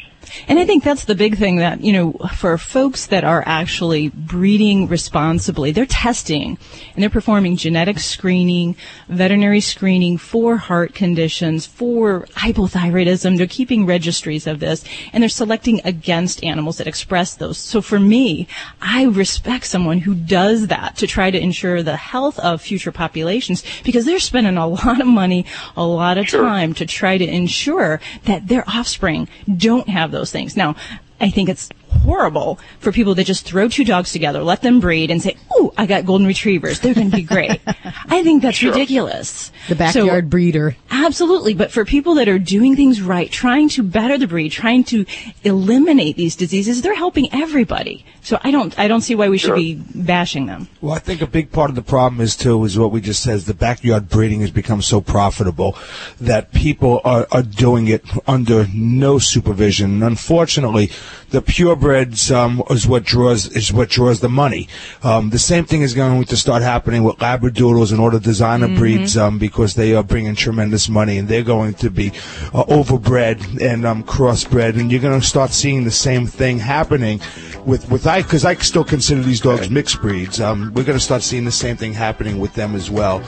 [0.47, 4.09] And I think that's the big thing that, you know, for folks that are actually
[4.09, 6.57] breeding responsibly, they're testing
[6.93, 8.75] and they're performing genetic screening,
[9.07, 13.37] veterinary screening for heart conditions, for hypothyroidism.
[13.37, 17.57] They're keeping registries of this and they're selecting against animals that express those.
[17.57, 18.47] So for me,
[18.81, 23.63] I respect someone who does that to try to ensure the health of future populations
[23.83, 25.45] because they're spending a lot of money,
[25.75, 30.57] a lot of time to try to ensure that their offspring don't have those things.
[30.57, 30.75] Now,
[31.19, 31.69] I think it's
[32.03, 35.73] horrible for people that just throw two dogs together, let them breed, and say, "Oh,
[35.77, 36.79] I got golden retrievers.
[36.79, 37.59] They're going to be great."
[38.07, 39.51] I think that's ridiculous.
[39.67, 40.75] The backyard So- breeder.
[40.91, 44.83] Absolutely, but for people that are doing things right, trying to better the breed, trying
[44.85, 45.05] to
[45.43, 48.05] eliminate these diseases, they're helping everybody.
[48.21, 50.67] So I don't, I don't see why we should be bashing them.
[50.81, 53.21] Well, I think a big part of the problem is too is what we just
[53.21, 53.35] said.
[53.35, 55.77] is The backyard breeding has become so profitable
[56.19, 59.93] that people are, are doing it under no supervision.
[59.95, 60.89] And unfortunately,
[61.35, 64.69] the purebreds um, is what draws is what draws the money.
[65.03, 68.69] Um, the same thing is going to start happening with labradoodles and all the designer
[68.69, 68.77] Mhm.
[68.77, 72.07] breeds um, because they are bringing tremendous money and they're going to be
[72.53, 77.19] uh, overbred and um, crossbred, and you're going to start seeing the same thing happening
[77.65, 80.39] with with I because I still consider these dogs mixed breeds.
[80.39, 83.21] Um, we're going to start seeing the same thing happening with them as well.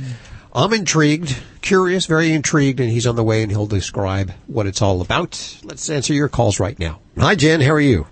[0.58, 4.82] I'm intrigued, curious, very intrigued, and he's on the way and he'll describe what it's
[4.82, 5.60] all about.
[5.64, 7.00] Let's answer your calls right now.
[7.16, 7.62] Hi, Jen.
[7.62, 8.08] How are you?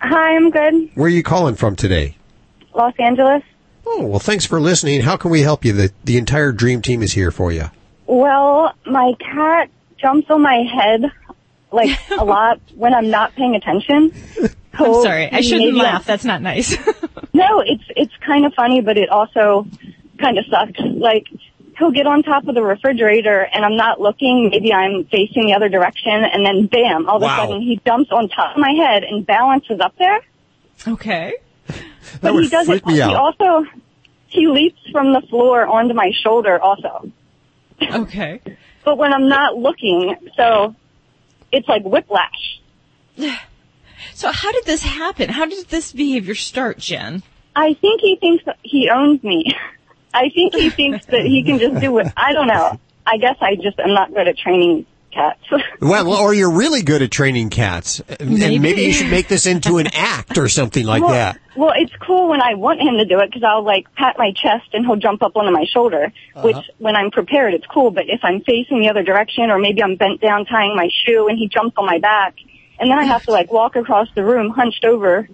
[0.00, 0.90] Hi, I'm good.
[0.94, 2.18] Where are you calling from today?
[2.74, 3.42] Los Angeles.
[3.86, 5.00] Oh, well, thanks for listening.
[5.00, 5.72] How can we help you?
[5.72, 7.70] The, the entire dream team is here for you.
[8.06, 11.10] Well, my cat jumps on my head
[11.72, 14.12] like a lot when I'm not paying attention.
[14.74, 16.04] I'm sorry, I shouldn't maybe laugh.
[16.04, 16.76] That's not nice.
[17.32, 19.64] No, it's it's kind of funny, but it also
[20.18, 20.80] kind of sucks.
[20.80, 21.26] Like
[21.80, 24.50] he'll get on top of the refrigerator, and I'm not looking.
[24.50, 27.08] Maybe I'm facing the other direction, and then bam!
[27.08, 27.34] All of Wow.
[27.34, 30.20] a sudden, he jumps on top of my head and balances up there.
[30.86, 31.34] Okay.
[32.22, 32.86] But would he does freak it.
[32.86, 33.16] me He out.
[33.16, 33.66] also
[34.28, 36.60] he leaps from the floor onto my shoulder.
[36.60, 37.10] Also,
[37.82, 38.40] Okay.
[38.84, 40.74] but when I'm not looking, so
[41.50, 42.60] it's like whiplash.
[44.14, 45.28] So how did this happen?
[45.30, 47.22] How did this behavior start, Jen?
[47.56, 49.44] I think he thinks that he owns me.
[50.12, 52.08] I think he thinks that he can just do it.
[52.16, 52.78] I don't know.
[53.06, 55.40] I guess I just am not good at training cats.
[55.80, 58.54] Well, or you're really good at training cats, and Maybe.
[58.56, 61.38] and maybe you should make this into an act or something like well, that.
[61.56, 64.32] Well, it's cool when I want him to do it because I'll like pat my
[64.32, 66.12] chest and he'll jump up onto my shoulder.
[66.36, 66.72] Which, Uh-huh.
[66.78, 67.90] when I'm prepared, it's cool.
[67.90, 71.28] But if I'm facing the other direction, or maybe I'm bent down tying my shoe
[71.28, 72.34] and he jumps on my back,
[72.78, 75.26] and then I have to like walk across the room hunched over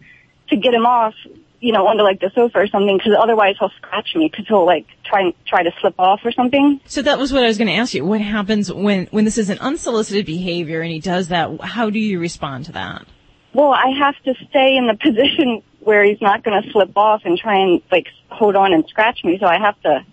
[0.51, 1.15] to get him off,
[1.61, 4.67] you know, onto like the sofa or something, because otherwise he'll scratch me because he'll
[4.67, 6.81] like try and try to slip off or something.
[6.87, 8.05] So that was what I was going to ask you.
[8.05, 11.61] What happens when when this is an unsolicited behavior and he does that?
[11.61, 13.07] How do you respond to that?
[13.53, 17.23] Well, I have to stay in the position where he's not going to slip off
[17.25, 19.39] and try and like hold on and scratch me.
[19.41, 20.05] So I have to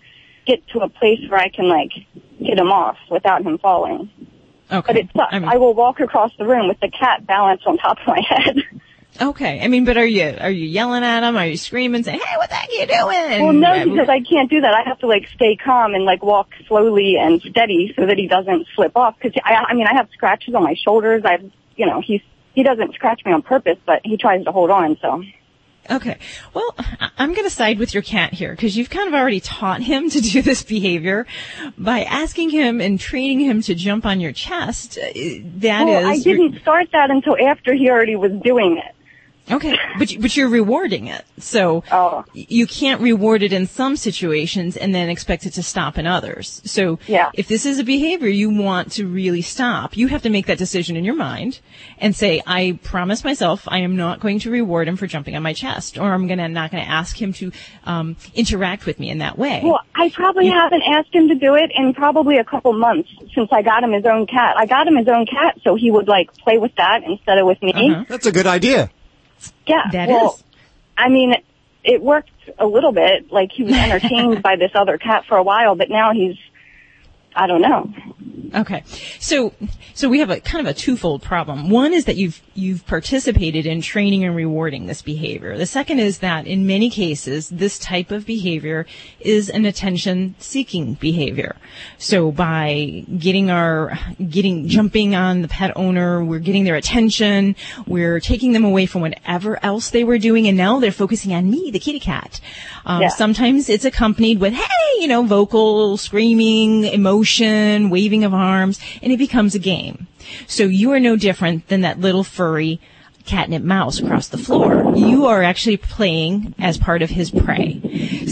[0.46, 1.90] get to a place where I can like
[2.38, 4.10] get him off without him falling.
[4.70, 4.86] Okay.
[4.86, 5.32] But it sucks.
[5.32, 8.56] I, will walk across the room with the cat balanced on top of my head.
[9.20, 9.60] Okay.
[9.60, 11.36] I mean, but are you are you yelling at him?
[11.36, 14.20] Are you screaming, saying, "Hey, what the heck are you doing?" well, no, because I
[14.20, 14.74] can't do that.
[14.74, 18.26] I have to like stay calm and like walk slowly and steady so that he
[18.26, 19.14] doesn't slip off.
[19.20, 21.22] Because I, I mean, I have scratches on my shoulders.
[21.24, 22.22] I've, you know, he's
[22.54, 24.96] he doesn't scratch me on purpose, but he tries to hold on.
[25.00, 25.22] So
[25.90, 26.18] Okay.
[26.54, 29.40] Well, I- I'm going to side with your cat here because you've kind of already
[29.40, 31.26] taught him to do this behavior
[31.76, 34.98] by asking him and training him to jump on your chest.
[34.98, 35.12] Uh,
[35.58, 38.93] That well, I is your- didn't start that until after he already was doing it.
[39.50, 42.24] Okay, but you- but you're rewarding it, so Oh.
[42.32, 46.62] you can't reward it in some situations and then expect it to stop in others.
[46.64, 47.28] So Yeah.
[47.34, 50.56] if this is a behavior you want to really stop, you have to make that
[50.56, 51.58] decision in your mind
[52.00, 55.42] and say, "I promise myself I am not going to reward him for jumping on
[55.42, 57.52] my chest, or I'm gonna not going to ask him to
[57.84, 61.54] um, interact with me in that way." Well, I probably haven't asked him to do
[61.54, 64.54] it in probably a couple months since I got him his own cat.
[64.56, 67.46] I got him his own cat so he would like play with that instead of
[67.46, 67.72] with me.
[67.74, 68.04] Uh-huh.
[68.08, 68.88] That's a good idea.
[69.66, 69.90] Yeah.
[69.92, 70.44] That well, is.
[70.96, 71.34] I mean,
[71.82, 73.30] it worked a little bit.
[73.30, 76.36] Like he was entertained by this other cat for a while, but now he's,
[77.36, 77.92] I don't know.
[78.54, 78.84] Okay.
[79.18, 79.52] So,
[79.94, 81.70] so we have a kind of a twofold problem.
[81.70, 85.58] One is that you've, you've participated in training and rewarding this behavior.
[85.58, 88.86] The second is that in many cases, this type of behavior
[89.18, 91.56] is an attention seeking behavior.
[91.98, 93.98] So by getting our,
[94.30, 97.56] getting, jumping on the pet owner, we're getting their attention,
[97.88, 101.50] we're taking them away from whatever else they were doing, and now they're focusing on
[101.50, 102.40] me, the kitty cat.
[102.86, 103.08] Um, Yeah.
[103.08, 107.23] Sometimes it's accompanied with, hey, you know, vocal, screaming, emotion,
[107.90, 110.06] waving of arms, and it becomes a game.
[110.46, 112.80] So you are no different than that little furry
[113.26, 114.94] catnip mouse across the floor.
[114.96, 117.80] You are actually playing as part of his prey.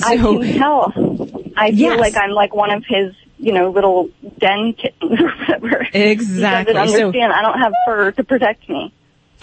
[0.05, 0.93] I So, can tell.
[1.57, 2.01] I feel Yes.
[2.01, 5.87] like I'm like one of his, you know, little den kittens or whatever.
[5.95, 6.75] Exactly.
[6.75, 8.93] He doesn't So- I don't have fur to protect me.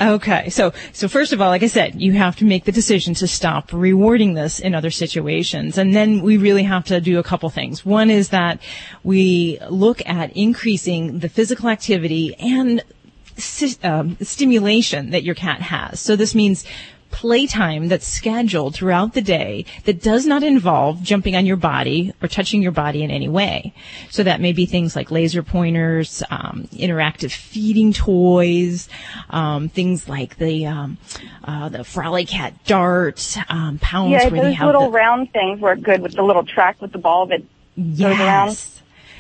[0.02, 3.14] Okay, so so first of all, like I said, you have to make the decision
[3.16, 7.24] to stop rewarding this in other situations, and then we really have to do a
[7.24, 7.86] couple things.
[7.86, 8.62] One is that
[9.04, 12.82] we look at increasing the physical activity and
[13.84, 16.00] um, stimulation that your cat has.
[16.00, 16.66] So this means
[17.12, 22.28] playtime that's scheduled throughout the day that does not involve jumping on your body or
[22.28, 23.74] touching your body in any way.
[24.10, 28.90] So that may be things like laser pointers, um, interactive feeding toys,
[29.30, 30.98] um, things like the um,
[31.44, 35.60] uh, the FroliCat dart, um, pounds yeah, where they those have little the, round things
[35.60, 37.42] work good with the little track with the ball that
[37.76, 38.58] goes around.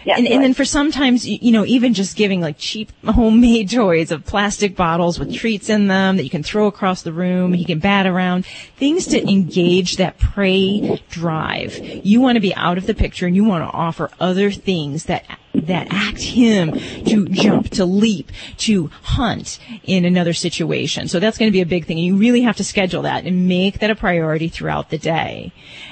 [0.06, 0.20] Yes.
[0.20, 4.12] And, and then for sometimes, you you know, even just giving like cheap homemade toys
[4.12, 7.66] of plastic bottles with treats in them that you can throw across the room, he
[7.66, 8.46] can bat around,
[8.78, 11.80] things to engage that prey drive.
[12.06, 15.06] You want to be out of the picture and you want to offer other things
[15.06, 16.74] that that act him
[17.06, 21.08] to jump, to leap, to hunt in another situation.
[21.08, 21.98] So that's going to be a big thing.
[21.98, 25.52] And you really have to schedule that and make that a priority throughout the day.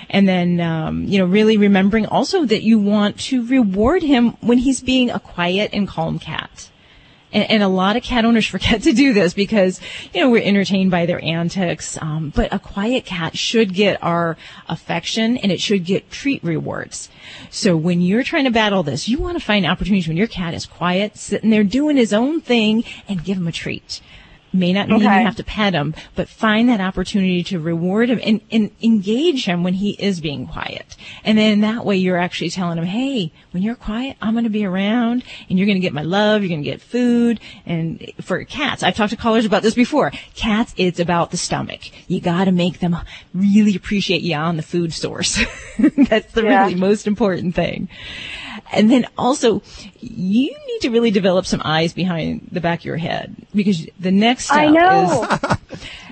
[0.10, 4.60] And then, um, you know, really remembering also that you want to reward him when
[4.60, 6.70] he's being a quiet and calm cat.
[7.34, 9.80] And, and a lot of cat owners forget to do this because,
[10.14, 11.98] you know, we're entertained by their antics.
[12.02, 17.10] Um, but a quiet cat should get our affection and it should get treat rewards.
[17.50, 20.54] So when you're trying to battle this, you want to find opportunities when your cat
[20.54, 24.02] is quiet, sitting there doing his own thing and give him a treat.
[24.54, 25.20] May not mean Okay.
[25.20, 29.46] you have to pet him, but find that opportunity to reward him and, and engage
[29.46, 30.96] him when he is being quiet.
[31.24, 34.50] And then that way you're actually telling him, hey, when you're quiet, I'm going to
[34.50, 37.40] be around and you're going to get my love, you're going to get food.
[37.66, 40.12] And for cats, I've talked to callers about this before.
[40.34, 41.82] Cats, it's about the stomach.
[42.10, 42.96] You got to make them
[43.34, 45.38] really appreciate you on the food source.
[45.78, 46.62] That's the Yeah.
[46.64, 47.90] really most important thing.
[48.72, 49.62] And then also,
[50.00, 54.12] you need to really develop some eyes behind the back of your head because the
[54.12, 55.28] next step I know.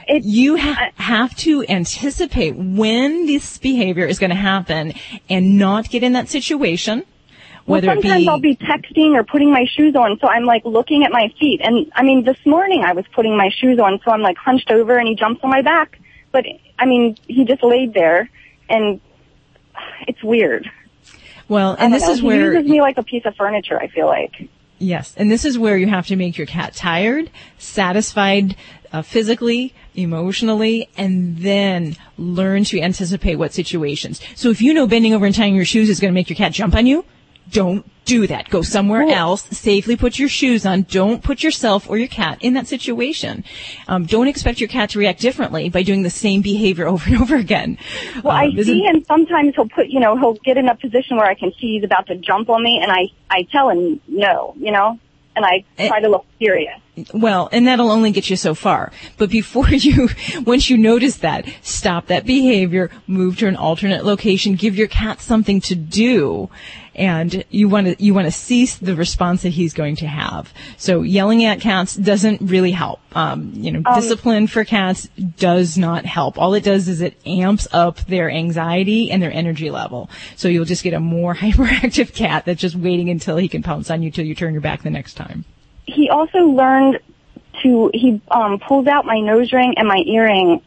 [0.08, 4.94] is you ha- have to anticipate when this behavior is going to happen
[5.30, 7.04] and not get in that situation.
[7.66, 10.66] Whether well, sometimes be I'll be texting or putting my shoes on, so I'm like
[10.66, 11.62] looking at my feet.
[11.64, 14.70] And I mean, this morning I was putting my shoes on, so I'm like hunched
[14.70, 16.00] over, and he jumps on my back.
[16.32, 16.46] But
[16.78, 18.30] I mean, he just laid there,
[18.70, 19.02] and
[20.08, 20.70] it's weird.
[21.48, 22.12] Well, and this know.
[22.12, 23.80] is he where uses me like a piece of furniture.
[23.80, 24.50] I feel like.
[24.78, 28.58] Yes, and this is where you have to make your cat tired, satisfied
[28.92, 34.22] uh, physically, emotionally, and then learn to anticipate what situations.
[34.36, 36.38] So if you know bending over and tying your shoes is going to make your
[36.38, 37.06] cat jump on you,
[37.50, 38.50] don't do that.
[38.50, 39.44] Go somewhere else.
[39.58, 40.84] Safely put your shoes on.
[40.84, 43.44] Don't put yourself or your cat in that situation.
[43.88, 47.22] Um, don't expect your cat to react differently by doing the same behavior over and
[47.22, 47.78] over again.
[48.24, 49.56] Well, I Um, is- see him sometimes.
[49.56, 52.08] He'll put, you know, he'll get in a position where I can see he's about
[52.08, 55.00] to jump on me, and I, I tell him no, you know,
[55.36, 55.88] and I Eh.
[55.88, 56.80] try to look serious.
[57.14, 58.92] Well, and that'll only get you so far.
[59.18, 60.08] But before you,
[60.46, 65.20] once you notice that, stop that behavior, move to an alternate location, give your cat
[65.20, 66.50] something to do,
[66.96, 70.54] and you want to, you want to cease the response that he's going to have.
[70.78, 73.00] So yelling at cats doesn't really help.
[73.16, 76.38] Um, you know, Um, discipline for cats does not help.
[76.38, 80.10] All it does is it amps up their anxiety and their energy level.
[80.36, 83.90] So you'll just get a more hyperactive cat that's just waiting until he can pounce
[83.90, 85.46] on you till you turn your back the next time.
[85.86, 87.00] He also learned
[87.64, 90.62] to, he um, pulls out my nose ring and my earring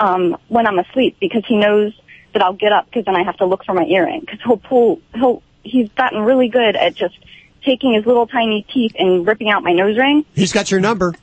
[0.00, 1.92] um, when I'm asleep because he knows
[2.32, 4.56] that I'll get up because then I have to look for my earring because he'll
[4.56, 7.18] pull, he'll, he's gotten really good at just
[7.64, 10.24] taking his little tiny teeth and ripping out my nose ring.
[10.34, 11.14] He's got your number.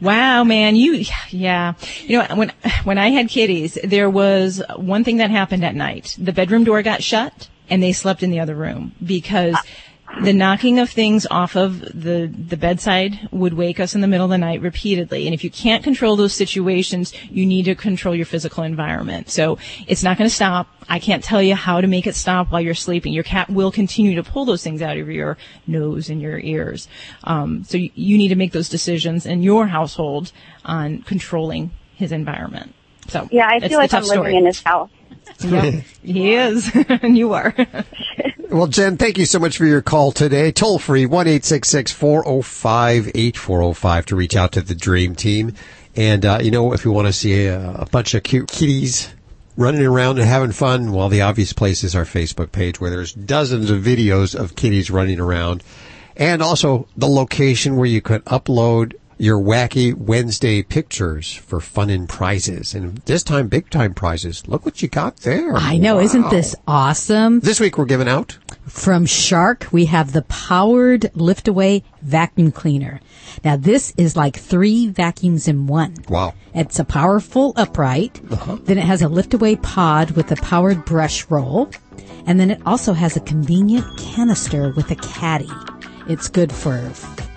[0.00, 1.74] Wow, man, you, yeah.
[2.02, 6.16] You know, when, when I had kitties, there was one thing that happened at night.
[6.18, 9.62] The bedroom door got shut and they slept in the other room because uh,
[10.22, 14.24] the knocking of things off of the, the bedside would wake us in the middle
[14.24, 15.26] of the night repeatedly.
[15.26, 19.30] And if you can't control those situations, you need to control your physical environment.
[19.30, 20.68] So it's not going to stop.
[20.88, 23.12] I can't tell you how to make it stop while you're sleeping.
[23.12, 25.36] Your cat will continue to pull those things out of your
[25.66, 26.88] nose and your ears.
[27.24, 30.32] Um, so you, you need to make those decisions in your household
[30.64, 32.74] on controlling his environment.
[33.08, 34.36] So Yeah, I feel like I'm living story.
[34.36, 34.90] in his house.
[35.40, 37.54] Yep, he is, and you are.
[38.50, 40.52] Well, Jen, thank you so much for your call today.
[40.52, 45.54] Toll free, 1-866-405-8405 to reach out to the Dream Team.
[45.96, 49.14] And, uh, you know, if you want to see a, a bunch of cute kitties
[49.56, 53.14] running around and having fun, well, the obvious place is our Facebook page where there's
[53.14, 55.64] dozens of videos of kitties running around.
[56.14, 62.08] And also the location where you could upload your wacky Wednesday pictures for fun and
[62.08, 62.74] prizes.
[62.74, 64.46] And this time, big time prizes.
[64.48, 65.54] Look what you got there.
[65.56, 67.40] I know, isn't this awesome?
[67.40, 73.00] This week we're giving out From Shark, we have the powered lift away vacuum cleaner.
[73.44, 75.94] Now this is like three vacuums in one.
[76.08, 76.34] Wow.
[76.54, 78.20] It's a powerful upright.
[78.30, 78.58] Uh-huh.
[78.62, 81.70] Then it has a lift away pod with a powered brush roll.
[82.26, 85.50] And then it also has a convenient canister with a caddy.
[86.08, 86.78] It's good for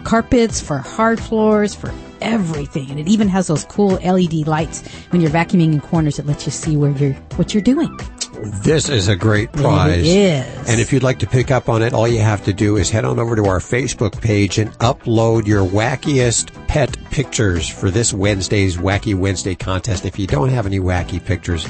[0.08, 2.89] carpets, for hard floors, for everything.
[2.89, 6.45] And it even has those cool LED lights when you're vacuuming in corners that lets
[6.45, 7.95] you see where you're, what you're doing.
[8.64, 10.08] This is a great prize.
[10.08, 10.70] It is.
[10.70, 12.89] And if you'd like to pick up on it, all you have to do is
[12.89, 18.14] head on over to our Facebook page and upload your wackiest pet pictures for this
[18.14, 20.05] Wednesday's Wacky Wednesday contest.
[20.05, 21.68] If you don't have any wacky pictures,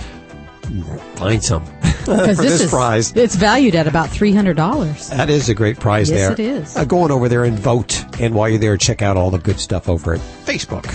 [1.16, 1.66] find some
[2.06, 3.12] for Because this, is, prize.
[3.16, 5.10] it's valued at about $300.
[5.10, 6.32] That is a great prize Yes, there.
[6.34, 6.78] it is.
[6.78, 8.04] Uh, go on over there and vote.
[8.22, 10.86] And while you're there, check out all the good stuff over at Facebook.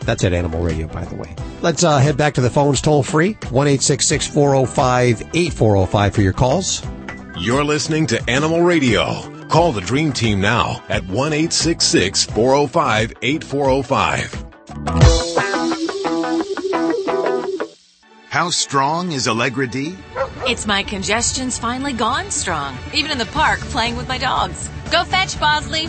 [0.00, 1.34] That's at Animal Radio, by the way.
[1.62, 3.32] Let's uh, head back to the phones toll free.
[3.50, 6.82] 1 405 8405 for your calls.
[7.38, 9.32] You're listening to Animal Radio.
[9.48, 15.45] Call the Dream Team now at 1 405 8405.
[18.36, 19.96] How strong is Allegra D?
[20.46, 22.76] It's my congestion's finally gone strong.
[22.92, 24.68] Even in the park playing with my dogs.
[24.92, 25.88] Go fetch, Bosley.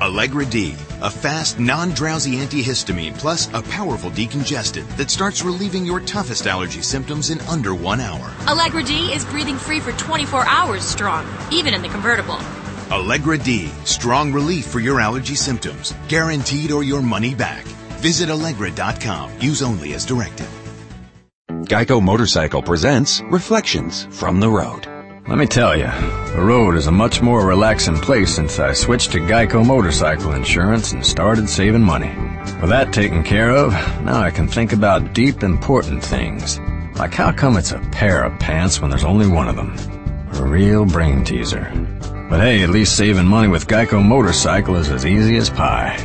[0.00, 6.46] Allegra D, a fast, non-drowsy antihistamine plus a powerful decongestant that starts relieving your toughest
[6.46, 8.36] allergy symptoms in under one hour.
[8.46, 12.38] Allegra D is breathing free for 24 hours strong, even in the convertible.
[12.92, 17.64] Allegra D, strong relief for your allergy symptoms, guaranteed or your money back.
[17.98, 19.40] Visit Allegra.com.
[19.40, 20.46] Use only as directed.
[21.64, 24.86] Geico Motorcycle presents Reflections from the Road.
[25.28, 25.90] Let me tell you,
[26.34, 30.92] the road is a much more relaxing place since I switched to Geico Motorcycle Insurance
[30.92, 32.12] and started saving money.
[32.60, 36.58] With that taken care of, now I can think about deep, important things.
[36.96, 39.76] Like how come it's a pair of pants when there's only one of them?
[40.32, 41.70] A real brain teaser.
[42.30, 45.98] But hey, at least saving money with Geico Motorcycle is as easy as pie.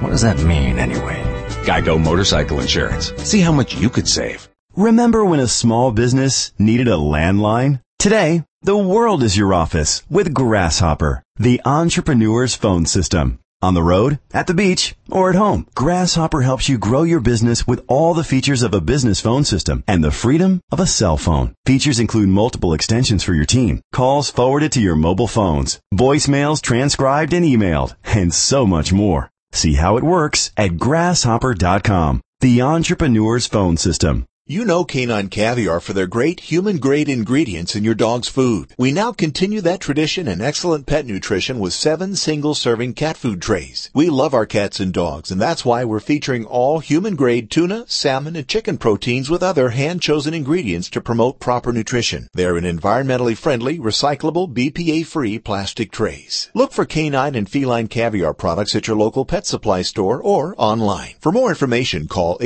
[0.00, 1.22] What does that mean anyway?
[1.64, 3.12] Geico Motorcycle Insurance.
[3.22, 4.48] See how much you could save.
[4.78, 7.80] Remember when a small business needed a landline?
[7.98, 13.40] Today, the world is your office with Grasshopper, the entrepreneur's phone system.
[13.60, 17.66] On the road, at the beach, or at home, Grasshopper helps you grow your business
[17.66, 21.16] with all the features of a business phone system and the freedom of a cell
[21.16, 21.56] phone.
[21.66, 27.32] Features include multiple extensions for your team, calls forwarded to your mobile phones, voicemails transcribed
[27.32, 29.28] and emailed, and so much more.
[29.50, 32.20] See how it works at grasshopper.com.
[32.38, 34.24] The entrepreneur's phone system.
[34.50, 38.72] You know Canine Caviar for their great human-grade ingredients in your dog's food.
[38.78, 43.90] We now continue that tradition and excellent pet nutrition with seven single-serving cat food trays.
[43.92, 48.36] We love our cats and dogs, and that's why we're featuring all human-grade tuna, salmon,
[48.36, 52.30] and chicken proteins with other hand-chosen ingredients to promote proper nutrition.
[52.32, 56.48] They're in environmentally friendly, recyclable, BPA-free plastic trays.
[56.54, 61.16] Look for canine and feline caviar products at your local pet supply store or online.
[61.20, 62.38] For more information, call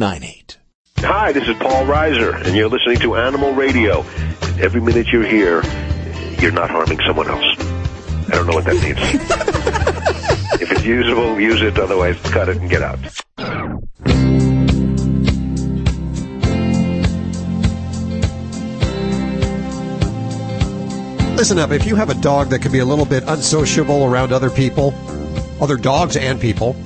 [0.00, 0.56] 800-392-7898.
[0.98, 4.00] Hi, this is Paul Reiser, and you're listening to Animal Radio.
[4.58, 5.62] Every minute you're here,
[6.40, 7.44] you're not harming someone else.
[8.28, 8.98] I don't know what that means.
[10.60, 11.78] if it's usable, use it.
[11.78, 12.98] Otherwise, cut it and get out.
[21.36, 24.32] Listen up, if you have a dog that can be a little bit unsociable around
[24.32, 24.94] other people,
[25.60, 26.76] other dogs and people,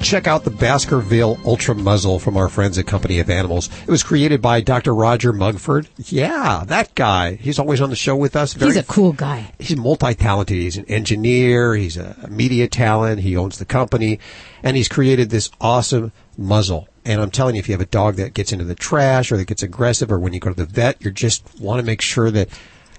[0.00, 3.68] check out the Baskerville Ultra Muzzle from our friends at Company of Animals.
[3.82, 4.94] It was created by Dr.
[4.94, 5.88] Roger Mugford.
[5.98, 7.34] Yeah, that guy.
[7.34, 8.52] He's always on the show with us.
[8.52, 9.52] He's a cool guy.
[9.58, 10.56] He's multi-talented.
[10.56, 11.74] He's an engineer.
[11.74, 13.20] He's a media talent.
[13.20, 14.18] He owns the company
[14.62, 16.88] and he's created this awesome muzzle.
[17.04, 19.36] And I'm telling you, if you have a dog that gets into the trash or
[19.36, 22.00] that gets aggressive or when you go to the vet, you just want to make
[22.00, 22.48] sure that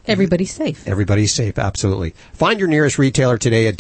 [0.08, 0.88] Everybody's safe.
[0.88, 2.12] Everybody's safe, absolutely.
[2.32, 3.76] Find your nearest retailer today at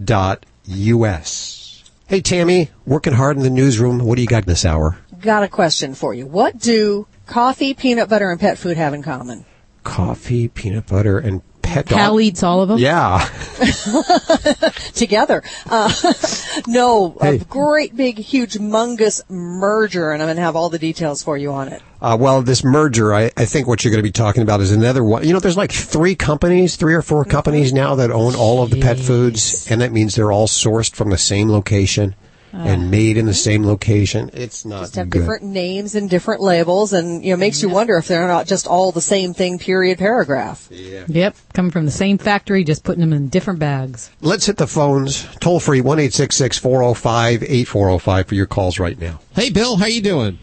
[0.00, 1.66] www.companyofanimals.us.
[2.06, 4.00] Hey, Tammy, working hard in the newsroom.
[4.00, 4.98] What do you got this hour?
[5.20, 6.26] Got a question for you.
[6.26, 9.44] What do coffee, peanut butter, and pet food have in common?
[9.84, 11.98] Coffee, peanut butter, and pet dog.
[11.98, 12.78] Cal eats all of them.
[12.78, 13.18] Yeah.
[14.94, 15.42] Together.
[15.66, 15.92] Uh,
[16.66, 17.36] no, Hey.
[17.36, 21.36] a great big, huge, mungus merger, and I'm going to have all the details for
[21.36, 21.82] you on it.
[22.02, 24.72] Uh, well, this merger, I, I think what you're going to be talking about is
[24.72, 25.24] another one.
[25.26, 28.70] You know, there's like three companies, three or four companies now that own all of
[28.70, 32.14] the pet foods, and that means they're all sourced from the same location
[32.52, 32.86] and ah.
[32.86, 34.30] made in the same location.
[34.32, 35.20] It's not Just have good.
[35.20, 38.66] different names and different labels, and you know, makes you wonder if they're not just
[38.66, 39.58] all the same thing.
[39.58, 39.98] Period.
[39.98, 40.68] Paragraph.
[40.70, 44.10] Yep, coming from the same factory, just putting them in different bags.
[44.20, 45.26] Let's hit the phones.
[45.36, 48.46] Toll free one eight six six four zero five eight four zero five for your
[48.46, 49.20] calls right now.
[49.34, 50.38] Hey, Bill, how you doing?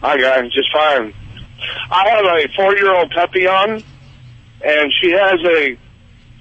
[0.00, 0.52] Hi, guys.
[0.52, 1.14] Just fine.
[1.90, 3.82] I have a four-year-old puppy on,
[4.62, 5.78] and she has a,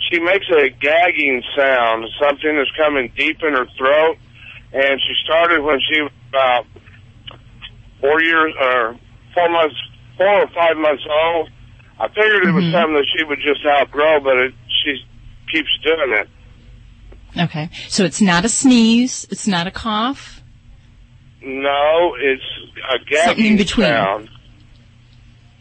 [0.10, 2.06] she makes a gagging sound.
[2.20, 4.18] Something is coming deep in her throat,
[4.74, 6.66] and she started when she was about
[8.02, 8.98] four years or
[9.34, 9.76] four months,
[10.18, 11.50] four or five months old.
[12.00, 14.54] I figured it was something that she would just outgrow, but it,
[14.84, 14.98] she
[15.52, 16.30] keeps doing it.
[17.38, 17.70] Okay.
[17.88, 19.26] So it's not a sneeze.
[19.30, 20.42] It's not a cough.
[21.42, 22.44] No, it's
[22.92, 23.88] a gagging Something in between.
[23.88, 24.30] sound.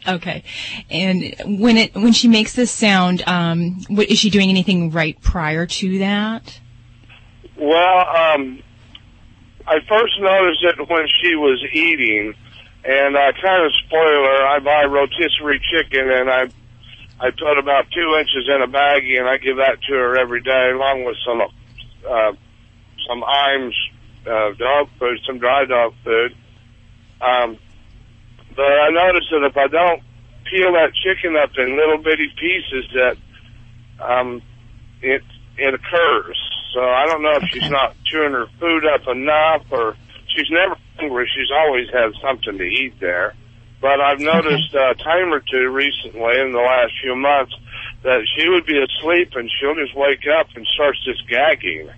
[0.07, 0.43] Okay.
[0.89, 5.19] And when it when she makes this sound, um, what, is she doing anything right
[5.21, 6.59] prior to that?
[7.57, 8.61] Well, um,
[9.65, 12.33] I first noticed it when she was eating,
[12.83, 14.45] and I kind of spoil her.
[14.47, 16.49] I buy rotisserie chicken, and I
[17.19, 20.41] I put about two inches in a baggie, and I give that to her every
[20.41, 22.33] day, along with some uh,
[23.07, 23.75] some Iams
[24.27, 26.35] uh, dog food, some dry dog food.
[27.21, 27.57] Um,
[28.55, 30.03] but I noticed that if I don't
[30.51, 33.17] peel that chicken up in little bitty pieces, that
[34.01, 34.41] um,
[35.01, 35.23] it
[35.57, 36.37] it occurs.
[36.73, 39.95] So I don't know if she's not chewing her food up enough, or
[40.27, 41.29] she's never hungry.
[41.35, 43.33] She's always had something to eat there.
[43.81, 47.53] But I've noticed a time or two recently in the last few months
[48.03, 51.89] that she would be asleep and she'll just wake up and starts just gagging.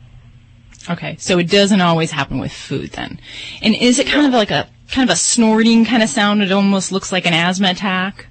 [0.89, 1.15] Okay.
[1.19, 3.19] So it doesn't always happen with food then.
[3.61, 6.41] And is it kind of like a kind of a snorting kind of sound?
[6.41, 8.27] It almost looks like an asthma attack.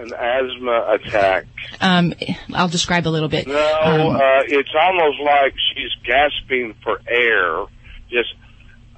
[0.00, 1.44] An asthma attack.
[1.80, 2.14] Um,
[2.54, 3.46] I'll describe a little bit.
[3.46, 7.64] No, Um, uh, it's almost like she's gasping for air.
[8.10, 8.34] Just,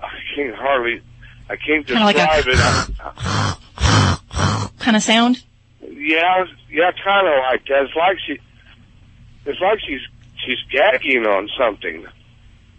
[0.00, 1.00] I can't hardly,
[1.50, 3.58] I can't Kinda like a- describe it.
[4.78, 5.42] Kind of sound.
[5.80, 7.82] Yeah, yeah, kind of like that.
[7.84, 8.38] It's like she,
[9.46, 10.00] it's like she's
[10.44, 12.04] she's gagging on something.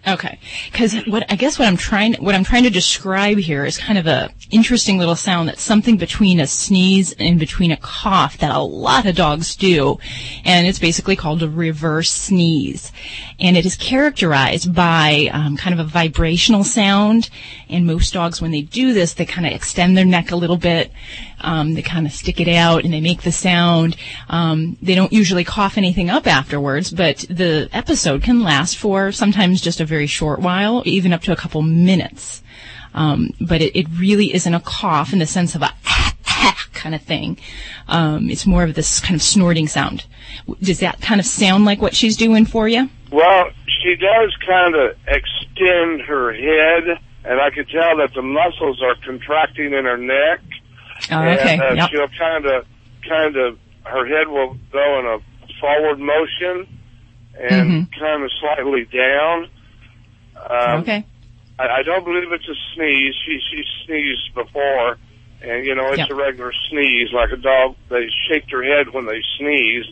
[0.05, 0.37] Okay,
[0.69, 3.97] because what I guess what I'm trying what I'm trying to describe here is kind
[3.97, 8.53] of a interesting little sound that's something between a sneeze and between a cough that
[8.53, 9.99] a lot of dogs do,
[10.43, 12.91] and it's basically called a reverse sneeze,
[13.39, 17.29] and it is characterized by um, kind of a vibrational sound.
[17.69, 20.57] And most dogs, when they do this, they kind of extend their neck a little
[20.57, 20.91] bit,
[21.39, 23.95] um, they kind of stick it out, and they make the sound.
[24.29, 29.59] Um, they don't usually cough anything up afterwards, but the episode can last for sometimes
[29.59, 32.41] just a very short while, even up to a couple minutes.
[32.95, 35.71] Um, but it, it really isn't a cough in the sense of a
[36.73, 37.37] kind of thing.
[37.87, 40.05] Um, it's more of this kind of snorting sound.
[40.61, 42.89] Does that kind of sound like what she's doing for you?
[43.11, 43.45] Well,
[43.83, 48.95] she does kind of extend her head, and I can tell that the muscles are
[49.05, 50.41] contracting in her neck.
[51.11, 51.53] Oh, okay.
[51.53, 51.89] And uh, Yep.
[51.91, 52.65] she'll kind of,
[53.07, 55.17] kind of, her head will go in a
[55.59, 56.67] forward motion
[57.39, 59.47] and kind of slightly down.
[60.49, 61.05] Um, okay.
[61.59, 63.13] I, I don't believe it's a sneeze.
[63.25, 64.97] She she sneezed before,
[65.41, 66.09] and you know it's Yep.
[66.09, 67.75] a regular sneeze, like a dog.
[67.89, 69.85] They shake their head when they sneeze,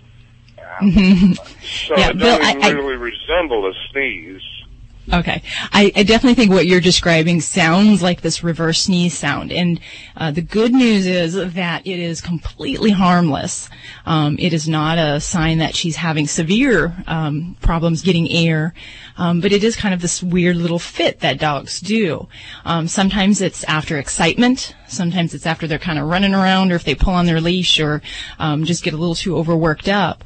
[0.82, 4.42] so Yeah, it doesn't I- I- really resemble a sneeze.
[5.12, 5.42] Okay.
[5.74, 9.52] I, I definitely think what you're describing sounds like this reverse sneeze sound.
[9.52, 9.80] And
[10.16, 13.70] uh, the good news is that it is completely harmless.
[14.06, 18.74] Um, it is not a sign that she's having severe um, problems getting air.
[19.18, 22.28] Um, but it is kind of this weird little fit that dogs do.
[22.64, 24.76] Um, sometimes it's after excitement.
[24.88, 27.80] Sometimes it's after they're kind of running around or if they pull on their leash
[27.80, 28.02] or
[28.40, 30.24] um, just get a little too overworked up.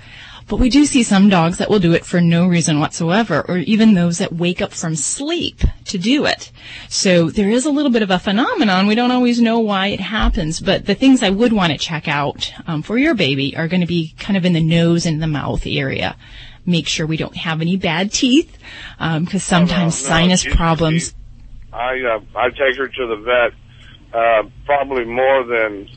[0.48, 3.58] But we do see some dogs that will do it for no reason whatsoever, or
[3.58, 6.52] even those that wake up from sleep to do it.
[6.88, 8.86] So there is a little bit of a phenomenon.
[8.86, 12.08] We don't always know why it happens, but the things I would want to check
[12.08, 15.22] out um, for your baby are going to be kind of in the nose and
[15.22, 16.16] the mouth area.
[16.64, 18.58] Make sure we don't have any bad teeth,
[19.00, 21.16] because sometimes no, sinus she- problems.
[21.74, 25.90] I uh, I take her to the vet uh, probably more than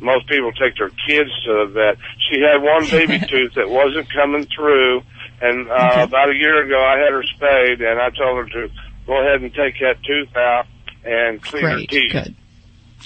[0.00, 1.96] most people take their kids to the vet.
[2.30, 5.02] She had one baby tooth that wasn't coming through,
[5.40, 8.72] and uh, about a year ago I had her spayed, and I told her to
[9.06, 10.66] go ahead and take that tooth out
[11.04, 12.12] and clean her teeth.
[12.12, 12.34] good.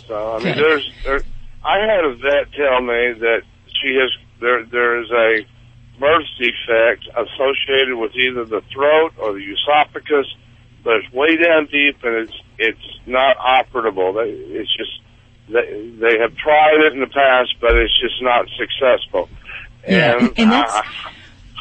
[0.09, 0.65] So I mean, Good.
[0.65, 1.21] there's there.
[1.65, 4.11] I had a vet tell me that she has
[4.41, 5.47] there there is a
[6.01, 10.27] birth defect associated with either the throat or the esophagus,
[10.83, 14.15] but it's way down deep and it's it's not operable.
[14.27, 15.01] It's just
[15.53, 19.29] they they have tried it in the past, but it's just not successful.
[19.89, 20.85] Yeah, and, and that's- I,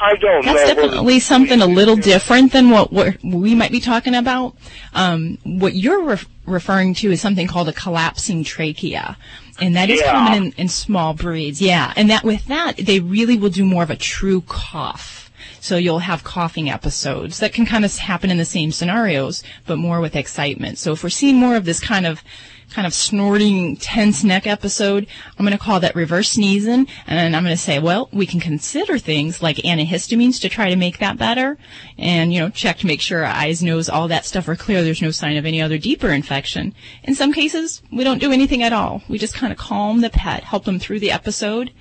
[0.03, 0.83] I don't That's know.
[0.83, 4.55] definitely something a little different than what we're, we might be talking about.
[4.95, 9.15] Um, what you're ref- referring to is something called a collapsing trachea.
[9.59, 10.11] And that is Yeah.
[10.11, 11.93] common in, in small breeds, yeah.
[11.95, 15.31] And that with that, they really will do more of a true cough.
[15.59, 19.77] So you'll have coughing episodes that can kind of happen in the same scenarios, but
[19.77, 20.79] more with excitement.
[20.79, 22.23] So if we're seeing more of this kind of
[22.71, 25.07] kind of snorting, tense neck episode,
[25.37, 28.39] I'm going to call that reverse sneezing, and I'm going to say, well, we can
[28.39, 31.57] consider things like antihistamines to try to make that better,
[31.97, 34.83] and you know, check to make sure our eyes, nose, all that stuff are clear.
[34.83, 36.73] There's no sign of any other deeper infection.
[37.03, 39.03] In some cases, we don't do anything at all.
[39.07, 41.71] We just kind of calm the pet, help them through the episode.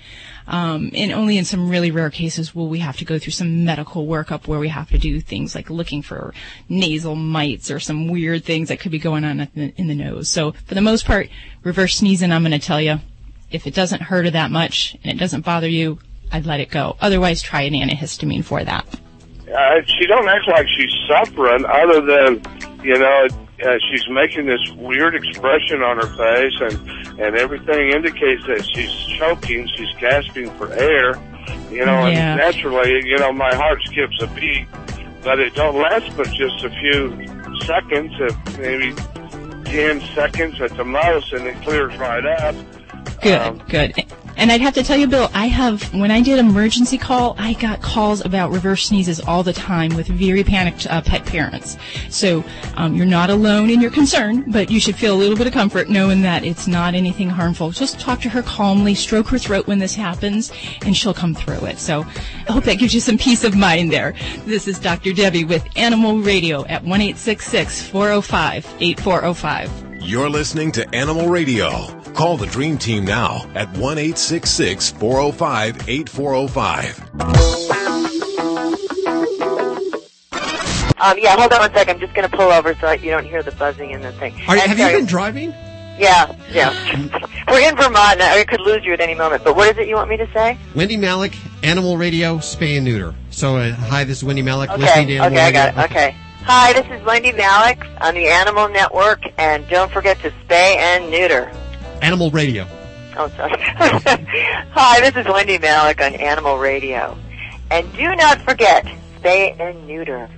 [0.47, 3.65] Um, and only in some really rare cases will we have to go through some
[3.65, 6.35] medical workup where we have to do things like looking for
[6.69, 9.95] nasal mites or some weird things that could be going on in the, in the
[9.95, 10.29] nose.
[10.29, 11.29] So for the most part,
[11.63, 13.01] reverse sneezing, I'm going to tell you,
[13.51, 15.99] if it doesn't hurt her that much and it doesn't bother you,
[16.33, 16.97] I'd let it go.
[17.01, 18.87] Otherwise, try an antihistamine for that.
[19.57, 22.43] uh, she don't act like she's suffering other than
[22.85, 23.27] you know
[23.65, 29.19] uh, she's making this weird expression on her face and and everything indicates that she's
[29.19, 31.15] choking she's gasping for air
[31.71, 32.33] you know Yeah.
[32.33, 34.67] and naturally you know my heart skips a beat
[35.23, 37.11] but it don't last but just a few
[37.67, 38.95] seconds if maybe
[39.67, 42.55] 10 seconds at the most and it clears right up
[43.23, 44.05] Good, good.
[44.41, 47.53] And I'd have to tell you, Bill, I have, when I did emergency call, I
[47.53, 51.77] got calls about reverse sneezes all the time with very panicked uh, pet parents.
[52.09, 52.43] So
[52.77, 55.53] um, you're not alone in your concern, but you should feel a little bit of
[55.53, 57.71] comfort knowing that it's not anything harmful.
[57.71, 60.51] Just talk to her calmly, stroke her throat when this happens,
[60.87, 61.79] and she'll come through it.
[61.79, 62.07] So
[62.49, 64.15] I hope that gives you some peace of mind there.
[64.47, 65.13] This is Dr.
[65.13, 69.90] Debbie with Animal Radio at 1 405 8405.
[70.03, 71.87] You're listening to Animal Radio.
[72.15, 77.01] Call the Dream Team now at 1 405 8405.
[81.03, 81.95] Um, yeah, hold on one second.
[81.97, 84.35] I'm just going to pull over so you don't hear the buzzing in the thing.
[84.49, 85.51] Are, And have you been driving?
[85.99, 86.73] Yeah, yeah.
[87.49, 89.45] We're in Vermont, and I could lose you at any moment.
[89.45, 90.59] But what is it you want me to say?
[90.75, 93.15] Wendy Malick, Animal Radio, Spay and Neuter.
[93.31, 95.91] So, uh, hi, this is Wendy Malick, Okay, listening to Animal okay, I got it.
[95.91, 96.17] Okay.
[96.43, 101.11] Hi, this is Wendy Malick on the Animal Network, and don't forget to spay and
[101.11, 101.53] neuter.
[102.03, 102.67] Animal Radio.
[103.17, 103.53] Oh, sorry.
[103.59, 107.17] Hi, this is Wendy Malick on Animal Radio.
[107.71, 108.87] And do not forget,
[109.21, 110.29] spay and neuter.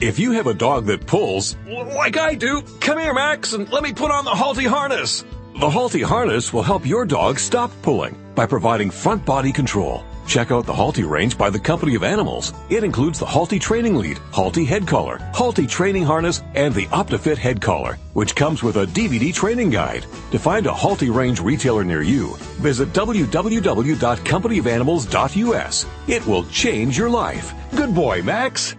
[0.00, 3.82] If you have a dog that pulls, like I do, come here, Max, and let
[3.82, 5.24] me put on the Halti harness.
[5.54, 10.50] The Halti harness will help your dog stop pulling by providing front body control, Check
[10.50, 12.52] out the Halti range by the Company of Animals.
[12.68, 17.38] It includes the Halti Training Lead, Halti Head Collar, Halti Training Harness, and the OptiFit
[17.38, 20.04] Head Collar, which comes with a DVD training guide.
[20.32, 25.86] To find a Halti range retailer near you, visit www.companyofanimals.us.
[26.06, 27.54] It will change your life.
[27.74, 28.76] Good boy, Max.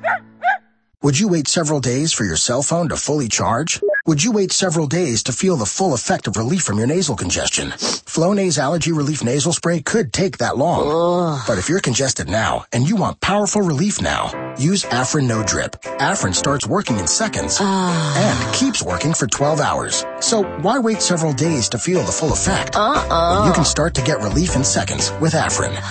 [1.02, 3.80] Would you wait several days for your cell phone to fully charge?
[4.06, 7.16] Would you wait several days to feel the full effect of relief from your nasal
[7.16, 7.70] congestion?
[7.70, 11.42] Flonase Allergy Relief Nasal Spray could take that long.
[11.48, 15.72] But if you're congested now and you want powerful relief now, use Afrin No Drip.
[16.02, 18.42] Afrin starts working in seconds ah.
[18.44, 20.06] and keeps working for 12 hours.
[20.20, 22.76] So why wait several days to feel the full effect?
[22.76, 23.40] Uh-uh.
[23.40, 25.74] When you can start to get relief in seconds with Afrin.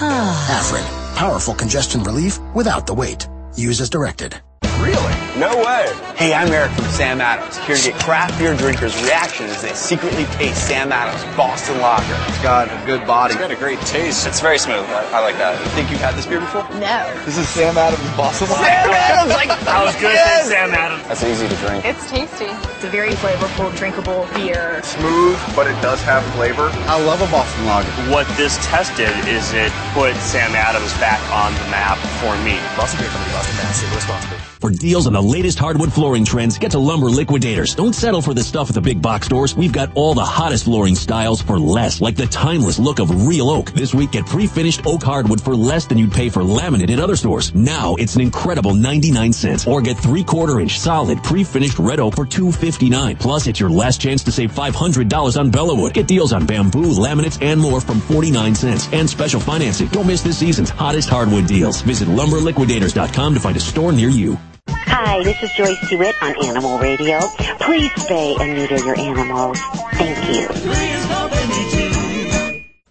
[0.58, 3.26] Afrin, powerful congestion relief without the wait.
[3.56, 4.38] Use as directed.
[4.80, 5.14] Really?
[5.38, 5.86] No way.
[6.16, 9.72] Hey, I'm Eric from Sam Adams, here to get craft beer drinkers' reaction as they
[9.74, 12.18] secretly taste Sam Adams Boston Lager.
[12.26, 13.34] It's got a good body.
[13.34, 14.26] It's got a great taste.
[14.26, 14.82] It's very smooth.
[14.90, 15.54] I, I like that.
[15.62, 16.62] You think you've had this beer before?
[16.82, 17.06] No.
[17.24, 18.66] This is Sam Adams Boston Lager.
[18.66, 20.46] Sam Adams, like, I was good yes.
[20.46, 21.06] say Sam Adams.
[21.06, 21.84] That's easy to drink.
[21.84, 22.50] It's tasty.
[22.74, 24.82] It's a very flavorful, drinkable beer.
[24.82, 26.70] Smooth, but it does have flavor.
[26.90, 27.90] I love a Boston Lager.
[28.10, 32.58] What this test did is it put Sam Adams back on the map for me.
[32.74, 33.78] Boston Beer Company, Boston, Mass.
[33.78, 34.38] Save responsibly.
[34.60, 37.76] For deals on the latest hardwood flooring trends, get to Lumber Liquidators.
[37.76, 39.54] Don't settle for the stuff at the big box stores.
[39.54, 43.50] We've got all the hottest flooring styles for less, like the timeless look of real
[43.50, 43.70] oak.
[43.70, 47.14] This week, get pre-finished oak hardwood for less than you'd pay for laminate at other
[47.14, 47.54] stores.
[47.54, 49.64] Now, it's an incredible 99 cents.
[49.64, 53.16] Or get three-quarter inch solid pre-finished red oak for 259.
[53.18, 55.92] Plus, it's your last chance to save $500 on Bellawood.
[55.92, 58.92] Get deals on bamboo, laminates, and more from 49 cents.
[58.92, 59.86] And special financing.
[59.88, 61.80] Don't miss this season's hottest hardwood deals.
[61.82, 64.36] Visit lumberliquidators.com to find a store near you.
[64.70, 67.20] Hi, this is Joyce DeWitt on Animal Radio.
[67.60, 69.58] Please spay and neuter your animals.
[69.94, 70.48] Thank you.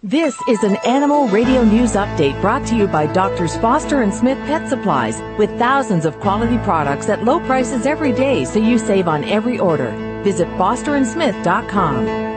[0.02, 4.38] This is an Animal Radio News Update brought to you by Doctors Foster and Smith
[4.46, 9.06] Pet Supplies with thousands of quality products at low prices every day so you save
[9.06, 9.90] on every order.
[10.24, 12.27] Visit fosterandsmith.com.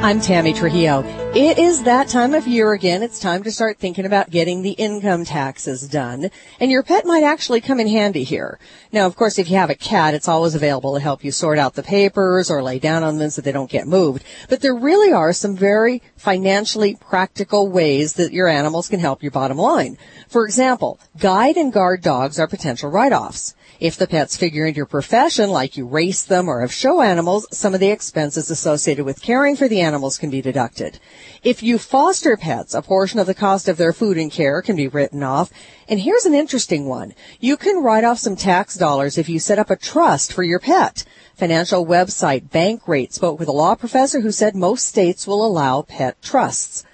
[0.00, 1.02] I'm Tammy Trujillo.
[1.34, 3.02] It is that time of year again.
[3.02, 6.30] It's time to start thinking about getting the income taxes done.
[6.60, 8.60] And your pet might actually come in handy here.
[8.92, 11.58] Now, of course, if you have a cat, it's always available to help you sort
[11.58, 14.22] out the papers or lay down on them so they don't get moved.
[14.48, 19.32] But there really are some very financially practical ways that your animals can help your
[19.32, 19.98] bottom line.
[20.28, 23.56] For example, guide and guard dogs are potential write-offs.
[23.80, 27.46] If the pets figure into your profession, like you race them or have show animals,
[27.52, 30.98] some of the expenses associated with caring for the animals can be deducted.
[31.44, 34.74] If you foster pets, a portion of the cost of their food and care can
[34.74, 35.52] be written off.
[35.88, 37.14] And here's an interesting one.
[37.38, 40.58] You can write off some tax dollars if you set up a trust for your
[40.58, 41.04] pet.
[41.36, 46.20] Financial website Bankrate spoke with a law professor who said most states will allow pet
[46.20, 46.84] trusts.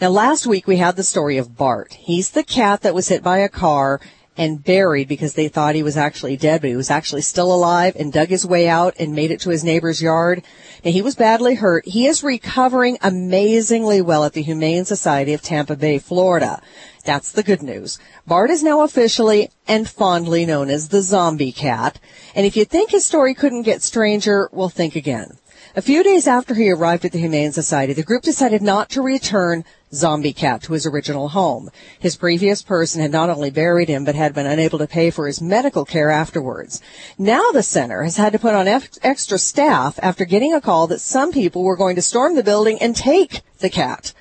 [0.00, 1.92] Now last week we had the story of Bart.
[1.92, 4.00] He's the cat that was hit by a car
[4.40, 7.94] and buried because they thought he was actually dead, but he was actually still alive
[7.94, 10.42] and dug his way out and made it to his neighbor's yard.
[10.82, 11.86] Now he was badly hurt.
[11.86, 16.62] He is recovering amazingly well at the Humane Society of Tampa Bay, Florida.
[17.04, 17.98] That's the good news.
[18.26, 22.00] Bart is now officially and fondly known as the zombie cat.
[22.34, 25.36] And if you think his story couldn't get stranger, well think again.
[25.76, 29.02] A few days after he arrived at the Humane Society, the group decided not to
[29.02, 29.64] return
[29.94, 31.70] Zombie Cat to his original home.
[32.00, 35.28] His previous person had not only buried him, but had been unable to pay for
[35.28, 36.82] his medical care afterwards.
[37.16, 40.88] Now the center has had to put on ex- extra staff after getting a call
[40.88, 44.12] that some people were going to storm the building and take the cat.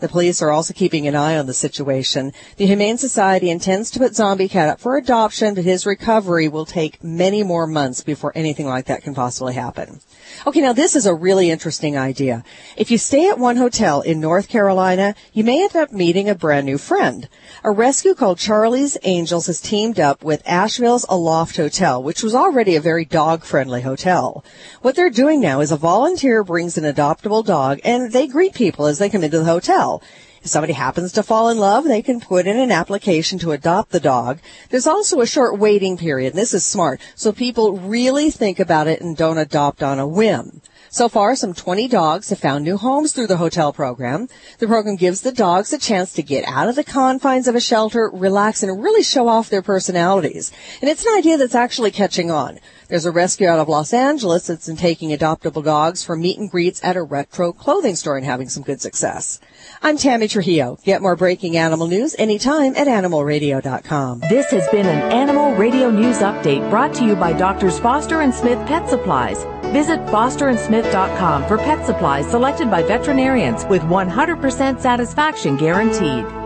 [0.00, 2.32] The police are also keeping an eye on the situation.
[2.56, 6.66] The Humane Society intends to put Zombie Cat up for adoption, but his recovery will
[6.66, 10.00] take many more months before anything like that can possibly happen.
[10.46, 12.44] Okay, now this is a really interesting idea.
[12.76, 16.34] If you stay at one hotel in North Carolina, you may end up meeting a
[16.34, 17.28] brand new friend.
[17.64, 22.76] A rescue called Charlie's Angels has teamed up with Asheville's Aloft Hotel, which was already
[22.76, 24.44] a very dog-friendly hotel.
[24.82, 28.86] What they're doing now is a volunteer brings an adoptable dog and they greet people
[28.86, 30.02] as they come into the hotel.
[30.46, 33.90] If somebody happens to fall in love, they can put in an application to adopt
[33.90, 34.38] the dog.
[34.70, 36.34] There's also a short waiting period.
[36.34, 37.00] This is smart.
[37.16, 40.62] So people really think about it and don't adopt on a whim.
[40.88, 44.28] So far, some 20 dogs have found new homes through the hotel program.
[44.60, 47.60] The program gives the dogs a chance to get out of the confines of a
[47.60, 50.52] shelter, relax, and really show off their personalities.
[50.80, 52.60] And it's an idea that's actually catching on.
[52.88, 56.48] There's a rescue out of Los Angeles that's in taking adoptable dogs for meet and
[56.48, 59.40] greets at a retro clothing store and having some good success.
[59.82, 60.78] I'm Tammy Trujillo.
[60.84, 64.20] Get more breaking animal news anytime at animalradio.com.
[64.20, 68.32] This has been an Animal Radio News Update brought to you by Doctors Foster and
[68.32, 69.42] Smith Pet Supplies.
[69.72, 76.45] Visit fosterandsmith.com for pet supplies selected by veterinarians with 100% satisfaction guaranteed.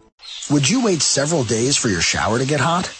[0.49, 2.91] Would you wait several days for your shower to get hot?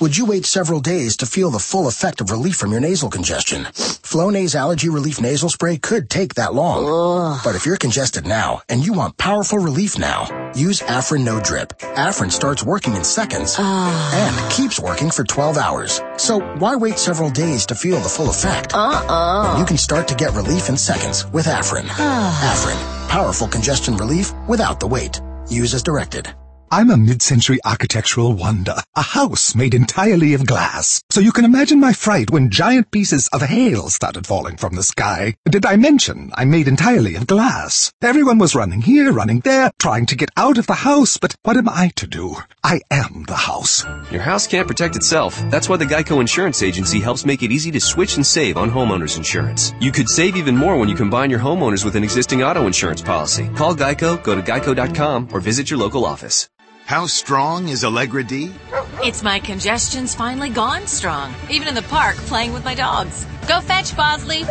[0.00, 3.10] Would you wait several days to feel the full effect of relief from your nasal
[3.10, 3.64] congestion?
[3.64, 7.38] Flonase Allergy Relief Nasal Spray could take that long.
[7.44, 11.78] But if you're congested now and you want powerful relief now, use Afrin No Drip.
[11.80, 14.10] Afrin starts working in seconds ah.
[14.14, 16.00] and keeps working for 12 hours.
[16.16, 18.74] So why wait several days to feel the full effect?
[18.74, 19.58] Uh-uh.
[19.58, 21.84] You can start to get relief in seconds with Afrin.
[21.88, 25.20] Afrin, powerful congestion relief without the wait.
[25.50, 26.32] Use as directed.
[26.72, 31.02] I'm a mid-century architectural wonder, a house made entirely of glass.
[31.10, 34.84] So you can imagine my fright when giant pieces of hail started falling from the
[34.84, 35.34] sky.
[35.50, 37.92] Did I mention I'm made entirely of glass?
[38.00, 41.56] Everyone was running here, running there, trying to get out of the house, but what
[41.56, 42.36] am I to do?
[42.62, 43.84] I am the house.
[44.12, 45.42] Your house can't protect itself.
[45.50, 48.70] That's why the Geico Insurance Agency helps make it easy to switch and save on
[48.70, 49.72] homeowners insurance.
[49.80, 53.02] You could save even more when you combine your homeowners with an existing auto insurance
[53.02, 53.50] policy.
[53.56, 56.48] Call Geico, go to geico.com, or visit your local office.
[56.90, 58.52] How strong is Allegra D?
[58.94, 61.32] It's my congestion's finally gone strong.
[61.48, 63.24] Even in the park, playing with my dogs.
[63.46, 64.42] Go fetch, Bosley.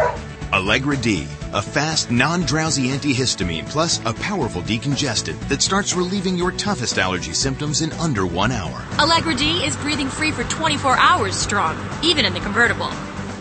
[0.53, 6.97] Allegra D, a fast, non-drowsy antihistamine plus a powerful decongestant that starts relieving your toughest
[6.97, 8.87] allergy symptoms in under one hour.
[8.99, 12.89] Allegra D is breathing free for 24 hours strong, even in the convertible.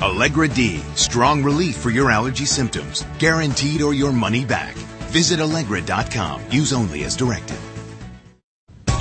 [0.03, 4.75] Allegra D, strong relief for your allergy symptoms, guaranteed or your money back.
[5.15, 6.43] Visit Allegra.com.
[6.51, 7.59] Use only as directed.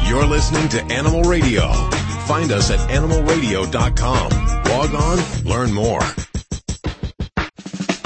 [0.07, 1.71] You're listening to Animal Radio.
[2.27, 4.29] Find us at animalradio.com.
[4.63, 6.01] Log on, learn more.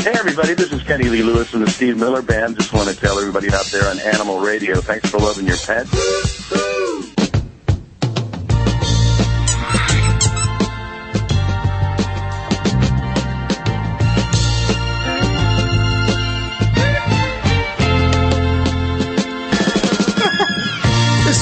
[0.01, 2.57] Hey everybody, this is Kenny Lee Lewis from the Steve Miller Band.
[2.57, 7.10] Just want to tell everybody out there on Animal Radio, thanks for loving your pets.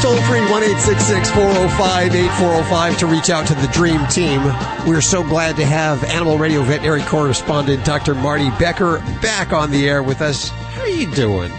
[0.02, 4.42] It's toll free 1 405 8405 to reach out to the Dream Team.
[4.88, 8.16] We're so glad to have Animal Radio veterinary correspondent Dr.
[8.16, 10.52] Marty Becker back on the air with us.
[10.52, 11.52] How are you doing?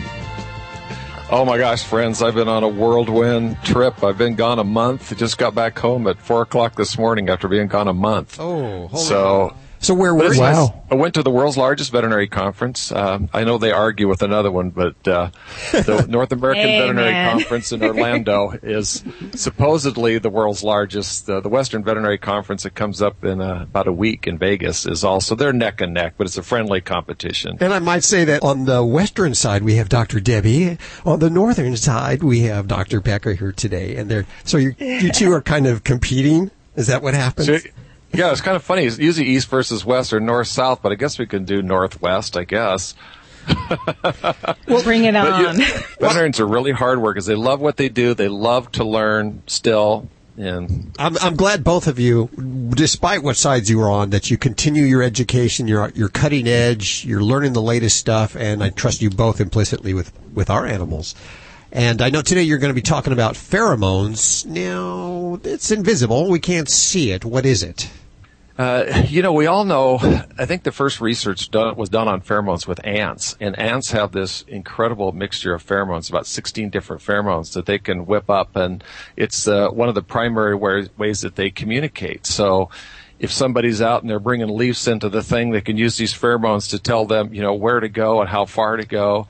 [1.30, 4.02] Oh my gosh, friends, I've been on a whirlwind trip.
[4.02, 5.14] I've been gone a month.
[5.18, 8.40] Just got back home at 4 o'clock this morning after being gone a month.
[8.40, 9.54] Oh, holy so.
[9.82, 10.43] So where but were it's you?
[10.43, 10.69] nice.
[10.90, 12.93] I went to the world's largest veterinary conference.
[12.93, 15.31] Um, I know they argue with another one, but uh,
[15.73, 17.39] the North American Hey, Veterinary man.
[17.39, 19.02] Conference in Orlando is
[19.35, 21.28] supposedly the world's largest.
[21.31, 24.85] Uh, the Western Veterinary Conference that comes up in uh, about a week in Vegas
[24.86, 27.57] is also they're neck and neck, but it's a friendly competition.
[27.61, 30.20] And I might say that on the western side we have Dr.
[30.20, 30.77] Debbie.
[31.07, 33.01] On the northern side we have Dr.
[33.01, 36.51] Becker here today, and they're so you you two are kind of competing.
[36.77, 37.47] Is that what happens?
[37.47, 37.59] So,
[38.12, 38.85] yeah, it's kind of funny.
[38.85, 42.37] It's usually east versus west or north south, but I guess we can do northwest.
[42.37, 42.95] I guess.
[44.69, 45.59] we'll Bring it on.
[45.59, 45.65] you-
[45.99, 47.27] veterinarians are really hard workers.
[47.27, 48.15] They love what they do.
[48.15, 50.09] They love to learn still.
[50.37, 52.31] And I'm, I'm glad both of you,
[52.70, 55.69] despite what sides you are on, that you continue your education.
[55.69, 57.05] You're you're cutting edge.
[57.05, 61.15] You're learning the latest stuff, and I trust you both implicitly with with our animals.
[61.73, 64.47] And I know today you're going to be talking about pheromones.
[64.47, 67.24] Now it's invisible; we can't see it.
[67.24, 67.91] What is it?
[68.61, 69.97] Uh, you know, we all know.
[70.39, 74.12] I think the first research done, was done on pheromones with ants, and ants have
[74.12, 78.85] this incredible mixture of pheromones, about 16 different pheromones that they can whip up, and
[79.16, 82.27] it's uh, one of the primary wa- ways that they communicate.
[82.27, 82.69] So,
[83.19, 86.69] if somebody's out and they're bringing leaves into the thing, they can use these pheromones
[86.69, 89.27] to tell them, you know, where to go and how far to go.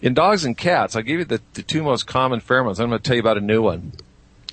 [0.00, 2.80] In dogs and cats, I'll give you the, the two most common pheromones.
[2.80, 3.92] I'm going to tell you about a new one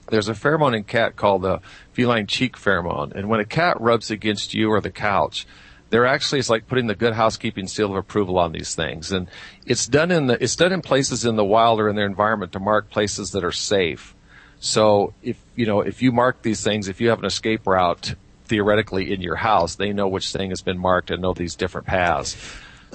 [0.09, 1.61] there's a pheromone in cat called the
[1.93, 3.13] feline cheek pheromone.
[3.13, 5.45] And when a cat rubs against you or the couch,
[5.89, 9.11] they're actually, it's like putting the good housekeeping seal of approval on these things.
[9.11, 9.27] And
[9.65, 12.51] it's done in the, it's done in places in the wild or in their environment
[12.53, 14.13] to mark places that are safe.
[14.59, 18.15] So if, you know, if you mark these things, if you have an escape route
[18.45, 21.88] theoretically in your house, they know which thing has been marked and know these different
[21.88, 22.35] paths.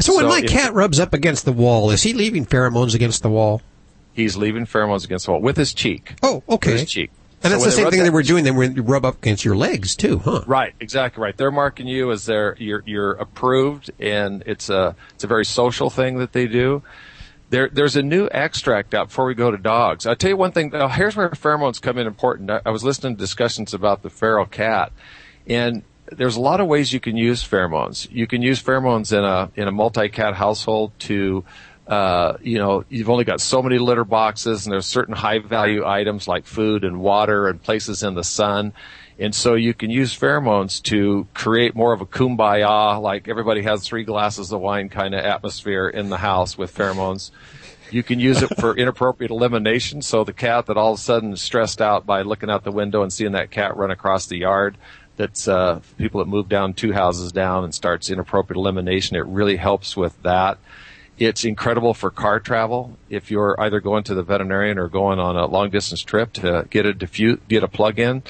[0.01, 3.23] So when my if- cat rubs up against the wall, is he leaving pheromones against
[3.23, 3.63] the wall?
[4.13, 6.15] He's leaving pheromones against the wall with his cheek.
[6.23, 6.73] Oh, okay.
[6.73, 7.11] With his cheek.
[7.45, 8.45] And So that's the same thing that- they were doing.
[8.45, 10.43] They were rub up against your legs too, huh?
[10.47, 11.37] Right, exactly right.
[11.37, 15.91] They're marking you as their you're you're approved, and it's a it's a very social
[15.91, 16.83] thing that they do.
[17.51, 20.07] There, there's a new extract out before we go to dogs.
[20.07, 20.71] I'll tell you one thing.
[20.73, 22.51] Now, here's where pheromones come in important.
[22.51, 24.91] I, I was listening to discussions about the feral cat,
[25.47, 28.09] and there's a lot of ways you can use pheromones.
[28.11, 31.45] You can use pheromones in a in a multi-cat household to
[31.93, 35.85] uh, you know, you've only got so many litter boxes and there's certain high value
[35.87, 38.73] items like food and water and places in the sun.
[39.19, 43.87] And so you can use pheromones to create more of a kumbaya, like everybody has
[43.87, 47.31] three glasses of wine kind of atmosphere in the house with pheromones.
[47.91, 50.01] You can use it for inappropriate elimination.
[50.01, 52.73] So the cat that all of a sudden is stressed out by looking out the
[52.73, 54.79] window and seeing that cat run across the yard,
[55.19, 59.15] that's uh, people that move down two houses down and starts inappropriate elimination.
[59.15, 60.57] It really helps with that.
[61.19, 62.97] It's incredible for car travel.
[63.09, 66.67] If you're either going to the veterinarian or going on a long distance trip to
[66.71, 68.23] get a diffuse, get a plug-in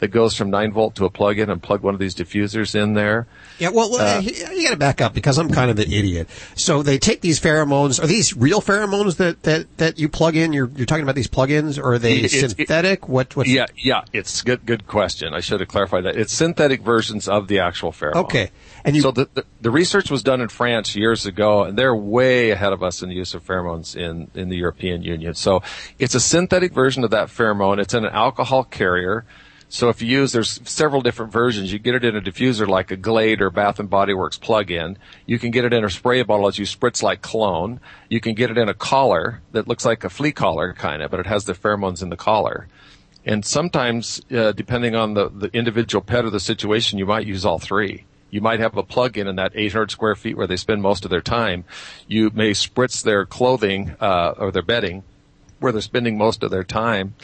[0.00, 2.94] that goes from 9 volt to a plug-in and plug one of these diffusers in
[2.94, 3.26] there.
[3.58, 6.28] Yeah, well, uh, you got to back up because I'm kind of an idiot.
[6.54, 8.02] So they take these pheromones.
[8.02, 10.52] Are these real pheromones that, that, that you plug in?
[10.52, 13.08] You're, you're talking about these plug-ins, or are they it- synthetic?
[13.08, 13.36] what?
[13.36, 14.64] What's Yeah, yeah, it's good.
[14.64, 15.34] Good question.
[15.34, 16.16] I should have clarified that.
[16.16, 18.24] It's synthetic versions of the actual pheromone.
[18.24, 18.50] Okay,
[18.84, 21.94] and you, so the, the the research was done in France years ago, and they're
[21.94, 25.34] way ahead of us in the use of pheromones in in the European Union.
[25.34, 25.62] So
[25.98, 27.78] it's a synthetic version of that pheromone.
[27.78, 29.24] It's in an alcohol carrier.
[29.72, 31.72] So if you use, there's several different versions.
[31.72, 34.98] You get it in a diffuser like a Glade or Bath and Body Works plug-in.
[35.26, 37.78] You can get it in a spray bottle as you spritz like cologne.
[38.08, 41.12] You can get it in a collar that looks like a flea collar kind of,
[41.12, 42.66] but it has the pheromones in the collar.
[43.24, 47.44] And sometimes, uh, depending on the, the individual pet or the situation, you might use
[47.44, 48.06] all three.
[48.30, 51.12] You might have a plug-in in that 800 square feet where they spend most of
[51.12, 51.64] their time.
[52.08, 55.04] You may spritz their clothing uh, or their bedding
[55.60, 57.14] where they're spending most of their time.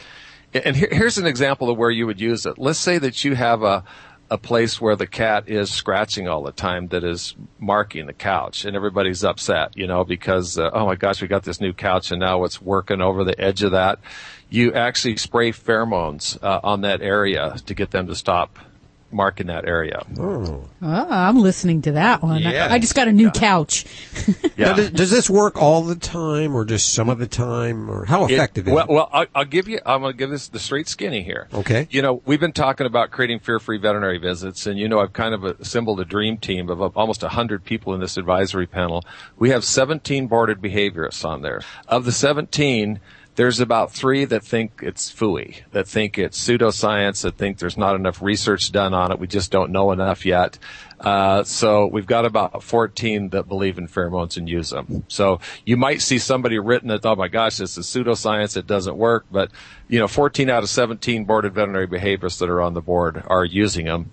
[0.53, 2.57] And here, here's an example of where you would use it.
[2.57, 3.83] Let's say that you have a
[4.29, 8.65] a place where the cat is scratching all the time that is marking the couch
[8.65, 12.11] and everybody's upset, you know, because, uh, oh my gosh, we got this new couch
[12.11, 13.99] and now it's working over the edge of that.
[14.49, 18.59] You actually spray pheromones uh, on that area to get them to stop
[19.11, 20.03] marking that area.
[20.19, 20.63] Oh.
[20.81, 22.45] Oh, I'm listening to that one.
[22.45, 22.67] I- Yeah.
[22.71, 23.85] I, just got a new couch.
[24.57, 28.05] Now, does, does this work all the time, or just some of the time, or
[28.05, 28.89] how effective It- is well, it?
[28.91, 29.79] well, I'll, I'll give you.
[29.85, 31.47] I'm going to give this the straight skinny here.
[31.53, 31.87] Okay.
[31.89, 35.33] You know, we've been talking about creating fear-free veterinary visits, and you know, I've kind
[35.33, 39.03] of assembled a dream team of almost 100 people in this advisory panel.
[39.37, 41.61] We have 17 boarded behaviorists on there.
[41.87, 42.99] Of the 17,
[43.37, 47.95] there's about three that think it's fooey, that think it's pseudoscience, that think there's not
[47.95, 49.19] enough research done on it.
[49.19, 50.57] We just don't know enough yet.
[50.99, 55.03] Uh, so we've got about 14 that believe in pheromones and use them.
[55.07, 58.97] So you might see somebody written that, oh my gosh, this is pseudoscience, it doesn't
[58.97, 59.51] work, but
[59.87, 63.45] you know, 14 out of 17 boarded veterinary behaviorists that are on the board are
[63.45, 64.11] using them.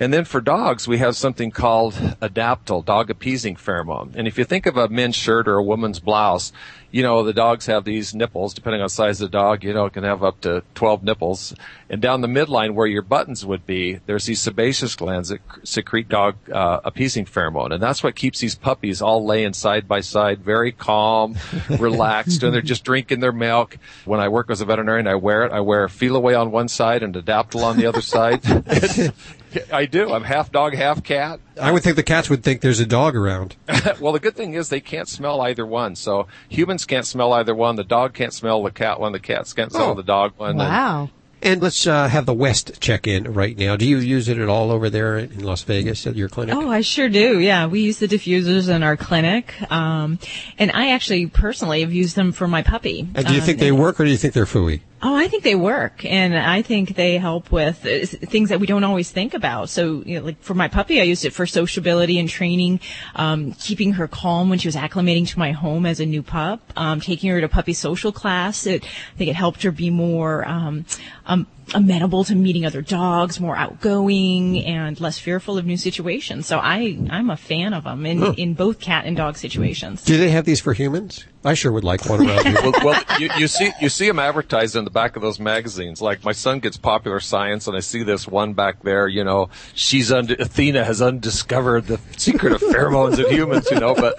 [0.00, 4.16] And then for dogs, we have something called Adaptil, dog appeasing pheromone.
[4.16, 6.52] And if you think of a men's shirt or a woman's blouse,
[6.90, 9.72] you know, the dogs have these nipples, depending on the size of the dog, you
[9.72, 11.54] know, it can have up to 12 nipples.
[11.88, 16.08] And down the midline where your buttons would be, there's these sebaceous glands that secrete
[16.08, 17.72] dog uh, appeasing pheromone.
[17.72, 21.36] And that's what keeps these puppies all laying side by side, very calm,
[21.68, 23.76] relaxed, and they're just drinking their milk.
[24.04, 25.52] When I work as a veterinarian, I wear it.
[25.52, 28.42] I wear Feliway on one side and Adaptil on the other side.
[29.72, 30.12] I do.
[30.12, 31.40] I'm half dog, half cat.
[31.60, 33.56] I would think the cats would think there's a dog around.
[34.00, 35.96] well, the good thing is they can't smell either one.
[35.96, 37.76] So humans can't smell either one.
[37.76, 39.12] The dog can't smell the cat one.
[39.12, 39.94] The cats can't smell Oh.
[39.94, 40.60] the dog one.
[40.60, 41.10] And-
[41.42, 43.76] And let's uh, have the West check in right now.
[43.76, 46.54] Do you use it at all over there in Las Vegas at your clinic?
[46.54, 47.38] Oh, I sure do.
[47.38, 50.18] Yeah, we use the diffusers in our clinic, um,
[50.58, 53.00] and I actually personally have used them for my puppy.
[53.14, 54.80] And do you Um, think they work, or do you think they're fooey?
[55.06, 58.66] Oh, I think they work, and I think they help with uh, things that we
[58.66, 59.68] don't always think about.
[59.68, 62.80] So, you know, like for my puppy, I used it for sociability and training,
[63.14, 66.72] um, keeping her calm when she was acclimating to my home as a new pup,
[66.74, 68.64] um, taking her to puppy social class.
[68.64, 70.86] It, I think it helped her be more um,
[71.26, 76.46] um, amenable to meeting other dogs, more outgoing, and less fearful of new situations.
[76.46, 78.34] So, I I'm a fan of them in Huh.
[78.36, 80.02] in both cat and dog situations.
[80.02, 81.24] Do they have these for humans?
[81.44, 82.56] I sure would like one around here.
[82.62, 86.00] well, well you, you see, you see them advertised in the back of those magazines.
[86.00, 89.08] Like my son gets Popular Science, and I see this one back there.
[89.08, 93.70] You know, she's under Athena has undiscovered the secret of pheromones in humans.
[93.70, 94.14] You know, but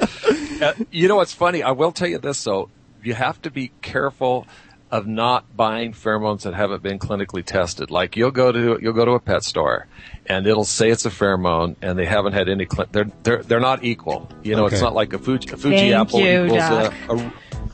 [0.62, 1.64] uh, you know what's funny?
[1.64, 2.70] I will tell you this though:
[3.04, 4.46] you have to be careful
[4.92, 7.92] of not buying pheromones that haven't been clinically tested.
[7.92, 9.88] Like you'll go to you'll go to a pet store,
[10.28, 12.66] and it'll say it's a pheromone, and they haven't had any.
[12.72, 14.30] Cl- they're they're they're not equal.
[14.44, 14.76] You know, Okay.
[14.76, 17.32] it's not like a Fuji, a Fuji Thank apple you, equals a, a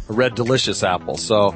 [0.09, 1.15] a red delicious apple.
[1.15, 1.55] So,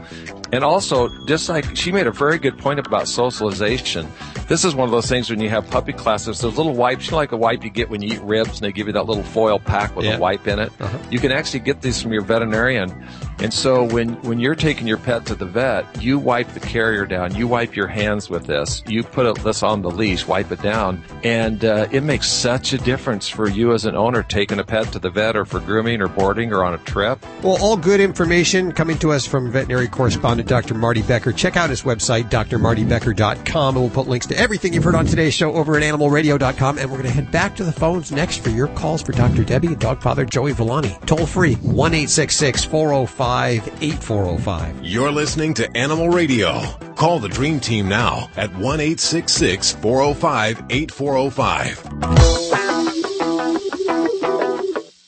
[0.54, 4.08] and also just like she made a very good point about socialization.
[4.48, 7.12] This is one of those things when you have puppy classes, those little wipes, you
[7.12, 9.08] know, like a wipe you get when you eat ribs and they give you that
[9.08, 10.18] little foil pack with Yeah.
[10.18, 10.72] a wipe in it.
[10.80, 10.98] Uh-huh.
[11.10, 12.92] You can actually get these from your veterinarian
[13.40, 17.06] And so when, when you're taking your pet to the vet, you wipe the carrier
[17.08, 20.52] down, you wipe your hands with this, you put it, this on the leash, wipe
[20.52, 20.85] it down,
[21.24, 24.92] and uh, it makes such a difference for you as an owner taking a pet
[24.94, 27.24] to the vet or for grooming or boarding or on a trip.
[27.42, 30.74] Well, all good information coming to us from veterinary correspondent Dr.
[30.74, 31.32] Marty Becker.
[31.32, 35.34] Check out his website, drmartybecker.com, and we'll put links to everything you've heard on today's
[35.34, 36.78] show over at animalradio.com.
[36.78, 39.44] And we're going to head back to the phones next for your calls for Dr.
[39.44, 40.98] Debbie and dog father Joey Villani.
[41.06, 44.84] Toll free, 1 405 8405.
[44.84, 46.62] You're listening to Animal Radio.
[46.96, 51.84] Call the Dream Team now at 1 405 8405.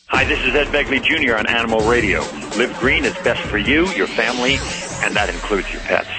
[0.07, 1.35] Hi, this is Ed Begley Jr.
[1.37, 2.19] on Animal Radio.
[2.57, 4.57] Live green is best for you, your family,
[5.05, 6.09] and that includes your pets.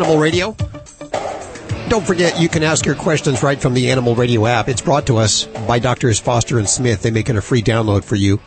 [0.00, 0.56] Animal Radio.
[1.90, 4.66] Don't forget, you can ask your questions right from the Animal Radio app.
[4.66, 7.02] It's brought to us by Doctors Foster and Smith.
[7.02, 8.40] They make it a free download for you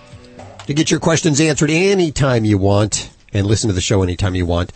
[0.65, 4.47] to get your questions answered anytime you want and listen to the show anytime you
[4.47, 4.71] want.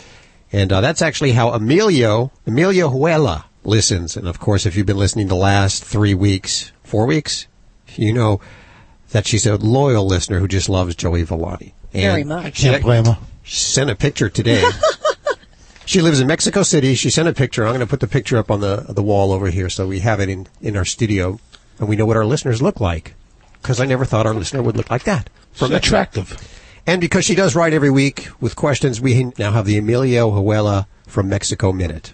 [0.51, 4.15] And uh, that's actually how Emilio, Emilio Huela listens.
[4.15, 7.47] And of course, if you've been listening the last three weeks, four weeks,
[7.95, 8.39] you know
[9.13, 11.73] that she's a loyal listener who just loves Joey Villani.
[11.91, 12.61] Very much.
[12.61, 13.17] Can't blame her.
[13.41, 14.63] She sent a picture today.
[15.87, 16.93] she lives in Mexico City.
[16.93, 17.63] She sent a picture.
[17.63, 19.99] I'm going to put the picture up on the the wall over here so we
[20.01, 21.39] have it in in our studio
[21.79, 23.15] and we know what our listeners look like.
[23.61, 25.29] Because I never thought our listener would look like that.
[25.53, 26.37] From attractive.
[26.85, 30.85] And because she does write every week with questions, we now have the Emilio Huela
[31.07, 32.13] from Mexico Minute.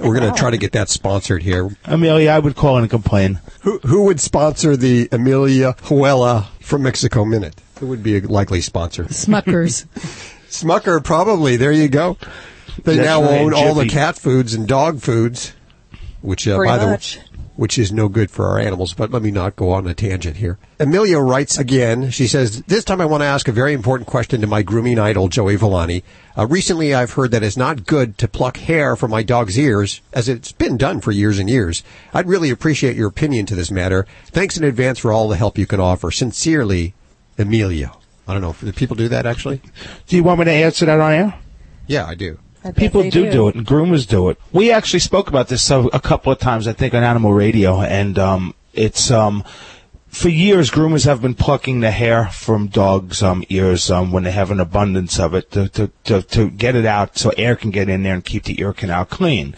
[0.00, 1.74] We're going to try to get that sponsored here.
[1.84, 3.38] Amelia, I would call in and complain.
[3.60, 7.54] Who who would sponsor the Amelia Huela from Mexico Minute?
[7.78, 9.04] Who would be a likely sponsor?
[9.04, 9.86] Smuckers.
[10.48, 11.56] Smucker, probably.
[11.56, 12.18] There you go.
[12.82, 15.52] They That's now right, own all the cat foods and dog foods,
[16.22, 17.20] which, uh, Pretty by the much.
[17.56, 18.94] which is no good for our animals.
[18.94, 20.58] But let me not go on a tangent here.
[20.80, 22.10] Amelia writes again.
[22.10, 24.98] She says, "This time I want to ask a very important question to my grooming
[24.98, 26.02] idol, Joey Villani.
[26.36, 30.00] Uh, recently, I've heard that it's not good to pluck hair from my dog's ears,
[30.12, 31.84] as it's been done for years and years.
[32.12, 34.04] I'd really appreciate your opinion to this matter.
[34.32, 36.10] Thanks in advance for all the help you can offer.
[36.10, 36.94] Sincerely,
[37.38, 38.56] Emilio." I don't know.
[38.58, 39.60] Do people do that actually?
[40.08, 41.34] Do you want me to answer that on air?
[41.86, 42.38] Yeah, I do.
[42.76, 44.38] People do do it, and groomers do it.
[44.52, 48.18] We actually spoke about this a couple of times, I think, on Animal Radio, and
[48.18, 49.44] um, it's um,
[50.14, 54.30] for years groomers have been plucking the hair from dogs' um, ears um, when they
[54.30, 57.70] have an abundance of it to, to, to, to get it out so air can
[57.72, 59.56] get in there and keep the ear canal clean.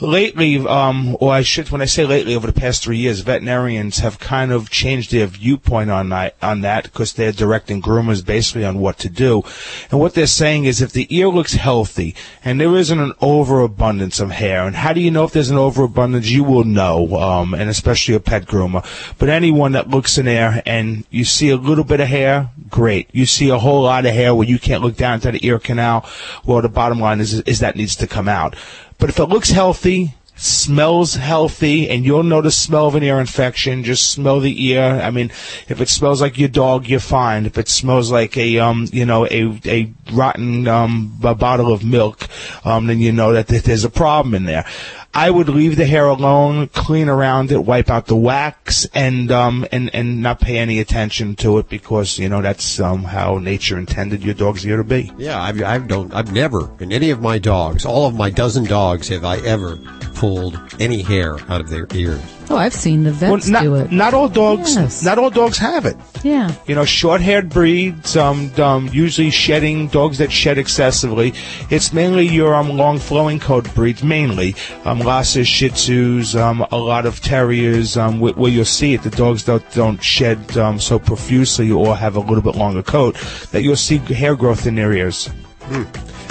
[0.00, 3.98] Lately, um, or I should, when I say lately, over the past three years, veterinarians
[3.98, 8.64] have kind of changed their viewpoint on that, on that because they're directing groomers basically
[8.64, 9.42] on what to do.
[9.90, 14.18] And what they're saying is if the ear looks healthy and there isn't an overabundance
[14.18, 16.30] of hair, and how do you know if there's an overabundance?
[16.30, 18.82] You will know, um, and especially a pet groomer.
[19.18, 23.08] But anyone that looks in there and you see a little bit of hair, great.
[23.12, 25.58] You see a whole lot of hair where you can't look down into the ear
[25.58, 26.08] canal.
[26.44, 28.56] Well, the bottom line is, is that needs to come out.
[28.98, 33.20] But if it looks healthy, smells healthy, and you'll know the smell of an ear
[33.20, 34.82] infection, just smell the ear.
[34.82, 35.30] I mean,
[35.68, 37.44] if it smells like your dog, you're fine.
[37.44, 41.84] If it smells like a, um, you know, a, a rotten, um, a bottle of
[41.84, 42.26] milk,
[42.64, 44.64] um, then you know that there's a problem in there.
[45.12, 49.66] I would leave the hair alone, clean around it, wipe out the wax, and um
[49.72, 53.76] and and not pay any attention to it because you know that's um how nature
[53.76, 55.10] intended your dog's ear to be.
[55.18, 58.64] Yeah, I've, I've don't, I've never, in any of my dogs, all of my dozen
[58.64, 59.80] dogs, have I ever
[60.20, 62.20] pulled any hair out of their ears.
[62.50, 63.90] Oh, I've seen the vets not, do it.
[63.90, 65.02] not all dogs, Yes.
[65.02, 65.96] not all dogs have it.
[66.22, 66.52] Yeah.
[66.66, 71.32] You know, short-haired breeds, um, um, usually shedding dogs that shed excessively.
[71.70, 76.76] It's mainly your um, long flowing coat breeds, mainly um, Lhasa Shih Tzus, um, a
[76.76, 77.96] lot of terriers.
[77.96, 81.96] Um, where, where you'll see it, the dogs don't don't shed um, so profusely or
[81.96, 83.16] have a little bit longer coat
[83.52, 85.30] that you'll see hair growth in their ears.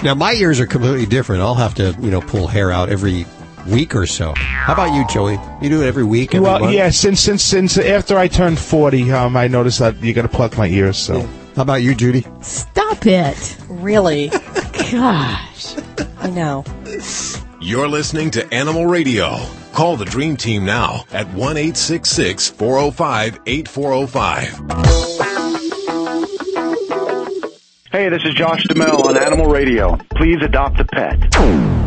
[0.03, 1.41] Now my ears are completely different.
[1.41, 3.25] I'll have to, you know, pull hair out every
[3.67, 4.33] week or so.
[4.35, 5.37] How about you, Joey?
[5.61, 6.73] You do it every week, every well, month?
[6.73, 10.29] yeah, since since since after I turned forty, um, I noticed that you got to
[10.29, 10.97] pluck my ears.
[10.97, 11.21] So,
[11.55, 12.25] how about you, Judy?
[12.41, 13.57] Stop it.
[13.69, 14.29] Really?
[14.91, 15.75] Gosh.
[16.19, 16.63] I know.
[17.61, 19.37] You're listening to Animal Radio.
[19.73, 25.29] Call the Dream Team now at 1 405 8405.
[27.91, 29.97] Hey, this is Josh DeMel on Animal Radio.
[30.15, 31.78] Please adopt a pet.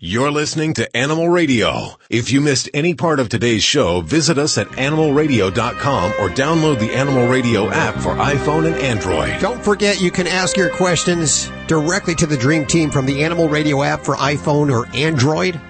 [0.00, 1.96] You're listening to Animal Radio.
[2.08, 6.94] If you missed any part of today's show, visit us at animalradio.com or download the
[6.94, 9.40] Animal Radio app for iPhone and Android.
[9.40, 13.48] Don't forget you can ask your questions directly to the Dream Team from the Animal
[13.48, 15.60] Radio app for iPhone or Android.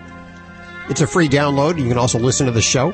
[0.90, 1.78] It's a free download.
[1.80, 2.92] You can also listen to the show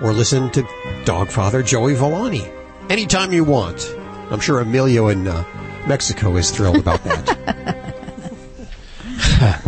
[0.00, 0.62] or listen to
[1.04, 2.50] Dogfather Joey Villani
[2.90, 3.94] anytime you want.
[4.32, 5.44] I'm sure Emilio in uh,
[5.86, 7.38] Mexico is thrilled about that.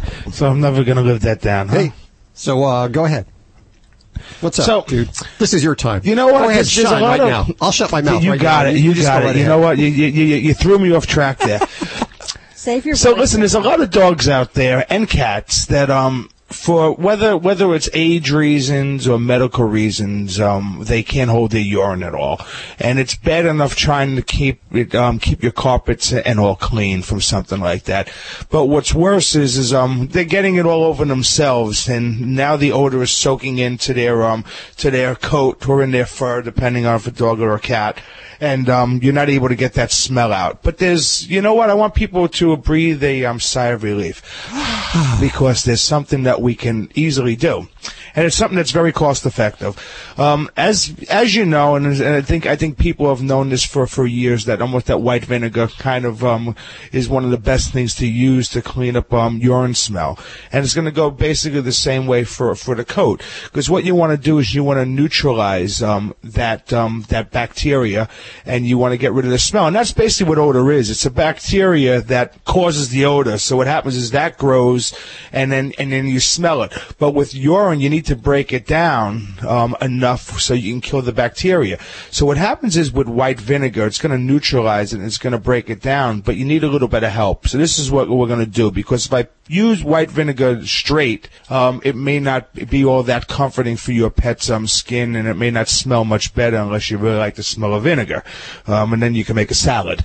[0.35, 1.69] so I'm never going to live that down.
[1.69, 1.77] Huh?
[1.77, 1.93] Hey,
[2.35, 3.27] so uh, go ahead.
[4.40, 5.09] What's up, So- dude?
[5.39, 6.01] This is your time.
[6.05, 6.32] You know what?
[6.43, 7.55] Go ahead, There's- there's a shine lot right of- now.
[7.61, 8.23] I'll shut my mouth.
[8.23, 8.73] You right got now.
[8.73, 8.77] it.
[8.78, 9.27] You, just got go it.
[9.28, 9.51] right You ahead.
[9.51, 9.78] know what?
[9.78, 11.61] You, you, you, you threw me off track there.
[12.55, 13.20] Save your So voice.
[13.20, 17.74] listen, there's a lot of dogs out there and cats that um for whether whether
[17.74, 22.40] it's age reasons or medical reasons, um, they can't hold their urine at all,
[22.78, 27.02] and it's bad enough trying to keep it, um, keep your carpets and all clean
[27.02, 28.10] from something like that.
[28.51, 32.72] But what's worse is is um they're getting it all over themselves, and now the
[32.72, 34.44] odor is soaking into their um
[34.76, 37.98] to their coat or in their fur, depending on if a dog or a cat
[38.40, 40.62] and um, you're not able to get that smell out.
[40.62, 41.70] But there's, you know what?
[41.70, 44.23] I want people to breathe a um, sigh of relief
[45.20, 47.69] because there's something that we can easily do,
[48.15, 49.78] and it's something that's very cost effective.
[50.19, 53.65] Um, as as you know, and, and I think I think people have known this
[53.65, 56.55] for for years that almost that white vinegar kind of um,
[56.93, 60.19] is one of the best things to use to clean up um, urine smell,
[60.52, 63.85] and it's going to go basically the same way for for the coat because what
[63.85, 68.09] you want to do is you want to neutralize um, that um, that bacteria
[68.47, 69.66] and you want to get rid of the smell.
[69.66, 70.90] And that's basically what odor is.
[70.90, 73.39] It's a bacteria that causes the odor.
[73.39, 74.97] So what happens is that grows
[75.32, 76.73] and then, and then you smell it.
[76.98, 81.02] But with urine, you need to break it down, um, enough so you can kill
[81.02, 81.78] the bacteria.
[82.10, 85.32] So what happens is with white vinegar, it's going to neutralize it and it's going
[85.32, 87.48] to break it down, but you need a little bit of help.
[87.48, 91.28] So this is what we're going to do because if I use white vinegar straight,
[91.51, 95.34] um, it may not be all that comforting for your pet's um, skin, and it
[95.34, 98.22] may not smell much better unless you really like the smell of vinegar.
[98.66, 100.05] Um, and then you can make a salad.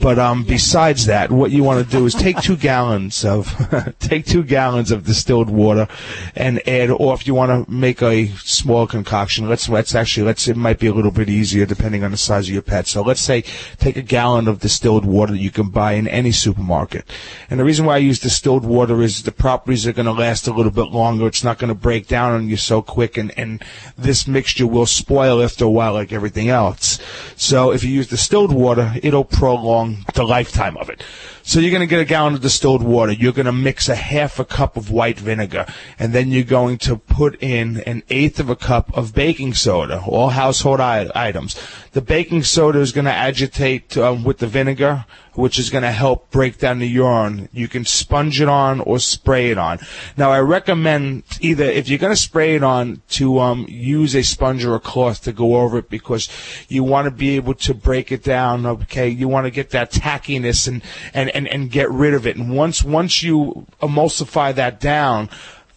[0.00, 3.54] But um, besides that, what you want to do is take two gallons of
[3.98, 5.86] take two gallons of distilled water
[6.34, 10.56] and add, if you want to make a small concoction, let's let's actually let's it
[10.56, 12.86] might be a little bit easier depending on the size of your pet.
[12.86, 13.42] So let's say
[13.78, 17.04] take a gallon of distilled water that you can buy in any supermarket.
[17.48, 20.46] And the reason why I use distilled water is the properties are going to last
[20.48, 21.26] a little bit longer.
[21.26, 23.62] It's not going to break down on you so quick, and, and
[23.96, 26.98] this mixture will spoil after a while, like everything else.
[27.36, 31.02] So if you use distilled water, it'll prolong the lifetime of it.
[31.42, 33.12] So you're going to get a gallon of distilled water.
[33.12, 35.66] You're going to mix a half a cup of white vinegar,
[35.98, 40.02] and then you're going to put in an eighth of a cup of baking soda,
[40.06, 41.60] all household I- items.
[41.92, 45.92] The baking soda is going to agitate um, with the vinegar, which is going to
[45.92, 47.48] help break down the urine.
[47.52, 49.78] You can sponge it on or spray it on.
[50.16, 54.22] Now, I recommend either if you're going to spray it on to um, use a
[54.22, 56.28] sponge or a cloth to go over it because
[56.68, 58.66] you want to be able to break it down.
[58.66, 60.82] Okay, you want to get that tackiness and,
[61.14, 62.36] and, and, and get rid of it.
[62.36, 65.28] And once once you emulsify that down,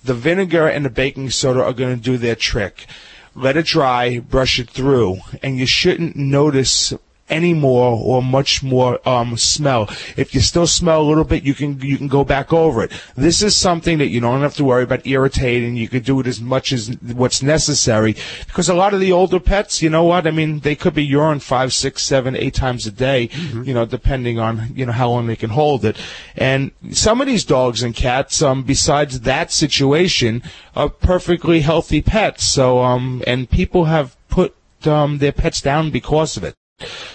[0.04, 2.86] the vinegar and the baking soda are going to do their trick.
[3.36, 6.94] Let it dry, brush it through, and you shouldn't notice
[7.34, 9.89] any more or much more um, smell.
[10.15, 12.91] If you still smell a little bit, you can you can go back over it.
[13.15, 15.76] This is something that you don't have to worry about irritating.
[15.76, 18.15] You could do it as much as what's necessary
[18.45, 20.27] because a lot of the older pets, you know what?
[20.27, 23.30] I mean, they could be urine five, six, seven, eight times a day,
[23.64, 25.97] you know, depending on you know how long they can hold it.
[26.35, 30.43] And some of these dogs and cats, um, besides that situation,
[30.76, 32.43] are perfectly healthy pets.
[32.45, 34.55] So um, and people have put
[34.85, 36.53] um, their pets down because of it.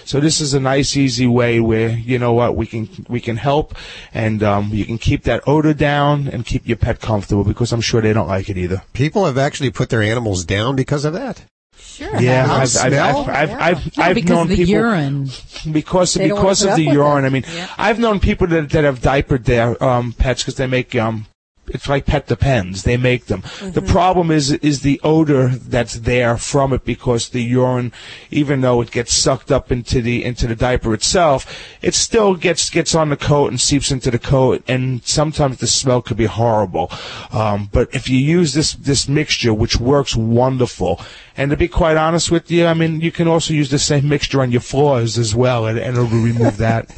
[0.05, 3.37] So this is a nice, easy way where you know what we can we can
[3.37, 3.75] help,
[4.13, 7.81] and um, you can keep that odor down and keep your pet comfortable because I'm
[7.81, 8.81] sure they don't like it either.
[8.93, 11.43] People have actually put their animals down because of that.
[11.81, 12.19] Sure.
[12.19, 12.93] Yeah, How I've, I've.
[12.93, 15.29] I've, I've, I've, Yeah, I've because known of the people urine.
[15.71, 17.25] because They because of the urine.
[17.25, 17.67] I mean, Yeah.
[17.77, 21.25] I've known people that that have diapered their um, pets because they make um.
[21.69, 22.83] It's like pet depends.
[22.83, 23.43] They make them.
[23.61, 27.91] The problem is is the odor that's there from it because the urine,
[28.31, 31.45] even though it gets sucked up into the into the diaper itself,
[31.81, 35.67] it still gets gets on the coat and seeps into the coat, and sometimes the
[35.67, 36.91] smell could be horrible.
[37.31, 41.01] Um, but if you use this this mixture, which works wonderful,
[41.37, 44.09] and to be quite honest with you, I mean, you can also use the same
[44.09, 46.89] mixture on your floors as well, and, and it'll remove that.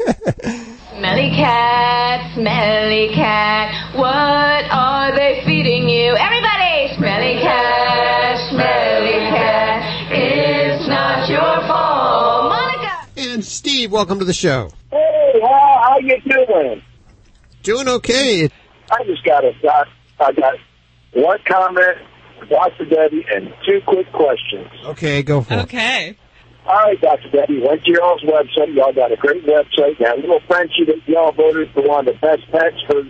[0.98, 6.18] Smelly cat, smelly cat, what are they feeding you?
[6.18, 6.94] Everybody!
[6.98, 12.52] Smelly cat, smelly cat, it's not your fault.
[12.52, 12.92] Monica!
[13.16, 14.70] And Steve, welcome to the show.
[14.92, 16.82] Hey, how how you doing?
[17.64, 18.50] Doing okay.
[18.92, 19.88] I just got a doc.
[20.20, 20.56] I got
[21.14, 22.00] one comment,
[22.50, 22.86] Dr.
[22.86, 24.68] Debbie, and two quick questions.
[24.88, 25.60] Okay, go for it.
[25.62, 26.18] Okay.
[26.66, 27.30] All right, Dr.
[27.32, 28.74] Debbie, went to y'all's website.
[28.76, 29.98] Y'all got a great website.
[30.00, 33.04] That little Frenchie that y'all voted for one of the best pets for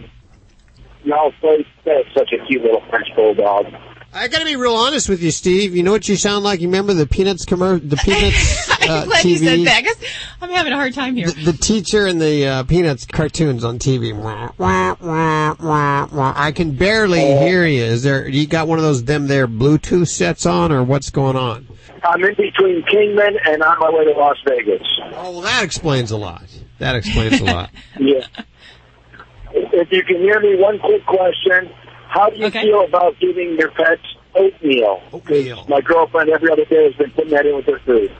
[1.03, 1.65] y'all's place.
[1.83, 3.65] That's such a cute little French bulldog.
[4.13, 5.73] I got to be real honest with you, Steve.
[5.75, 6.59] You know what you sound like?
[6.59, 9.29] You remember the Peanuts commer the Peanuts uh, I'm glad TV?
[9.29, 9.97] you said that 'cause
[10.41, 11.27] I'm having a hard time here.
[11.27, 14.13] The, the teacher in the uh, Peanuts cartoons on TV.
[14.13, 16.33] Wah, wah, wah, wah, wah.
[16.35, 17.83] I can barely hear you.
[17.83, 18.27] Is there?
[18.27, 21.67] You got one of those them there Bluetooth sets on, or what's going on?
[22.03, 24.81] I'm in between Kingman and on my way to Las Vegas.
[25.13, 26.43] Oh, well, that explains a lot.
[26.79, 27.69] That explains a lot.
[27.99, 28.25] Yeah.
[29.53, 31.69] If you can hear me, one quick question.
[32.07, 34.01] How do you feel about giving your pets
[34.33, 35.01] oatmeal?
[35.11, 35.65] Oatmeal.
[35.67, 38.11] My girlfriend every other day has been putting that in with her food.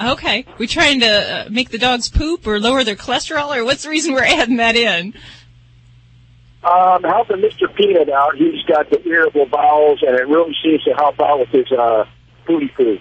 [0.00, 0.46] Okay.
[0.58, 1.06] We trying to
[1.46, 4.56] uh, make the dogs poop or lower their cholesterol, or what's the reason we're adding
[4.56, 5.14] that in?
[6.64, 7.74] Um, helping Mr.
[7.74, 8.36] Peanut out.
[8.36, 12.04] He's got the irritable bowels, and it really seems to help out with his uh,
[12.50, 13.00] foodie food.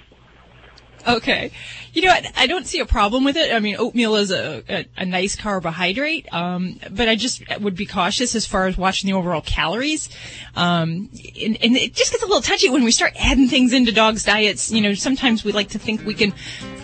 [1.07, 1.51] Okay.
[1.99, 3.53] You know, I, I don't see a problem with it.
[3.53, 7.85] I mean, oatmeal is a, a, a nice carbohydrate, um, but I just would be
[7.85, 10.07] cautious as far as watching the overall calories.
[10.55, 11.09] Um,
[11.43, 14.23] and, and it just gets a little touchy when we start adding things into dogs'
[14.23, 14.71] diets.
[14.71, 16.34] You know, sometimes we like to think we can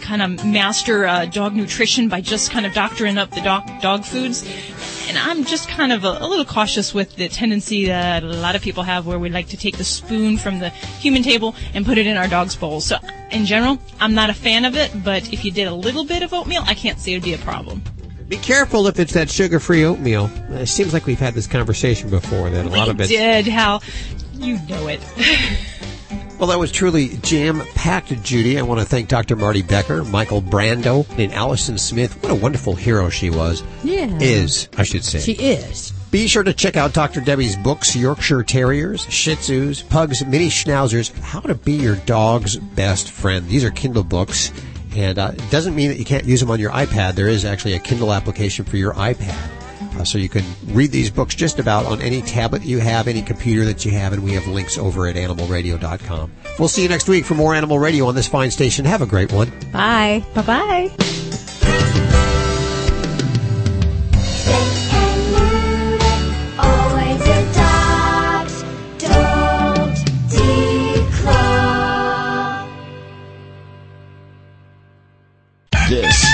[0.02, 4.04] kind of master uh, dog nutrition by just kind of doctoring up the dog dog
[4.04, 4.46] foods.
[5.08, 8.56] And I'm just kind of a, a little cautious with the tendency that a lot
[8.56, 11.86] of people have where we like to take the spoon from the human table and
[11.86, 12.82] put it in our dog's bowl.
[12.82, 12.98] So
[13.32, 16.24] in general, I'm not a fan of it, but if you did a little bit
[16.24, 17.82] of oatmeal, I can't see it would be a problem.
[18.28, 20.32] Be careful if it's that sugar-free oatmeal.
[20.50, 22.50] Uh, it seems like we've had this conversation before.
[22.50, 23.08] That a lot of we it.
[23.08, 23.84] did, Hal.
[24.34, 25.00] You know it.
[26.38, 28.60] Well, that was truly jam-packed, Judy.
[28.60, 29.38] I want to thank Dr.
[29.38, 32.22] Marty Becker, Michael Brandow, and Allison Smith.
[32.22, 33.64] What a wonderful hero she was.
[33.86, 34.18] Yeah.
[34.20, 35.20] Is, I should say.
[35.20, 35.94] She is.
[36.12, 37.22] Be sure to check out Dr.
[37.22, 43.12] Debbie's books, Yorkshire Terriers, Shih Tzus, Pugs, Mini Schnauzers, How to Be Your Dog's Best
[43.12, 43.48] Friend.
[43.48, 44.52] These are Kindle books,
[44.96, 47.16] and uh, it doesn't mean that you can't use them on your iPad.
[47.16, 49.52] There is actually a Kindle application for your iPad.
[49.98, 53.22] Uh, so you can read these books just about on any tablet you have, any
[53.22, 56.32] computer that you have, and we have links over at animalradio.com.
[56.60, 58.84] We'll see you next week for more Animal Radio on this fine station.
[58.86, 59.52] Have a great one.
[59.72, 60.24] Bye.
[60.34, 61.25] Bye bye.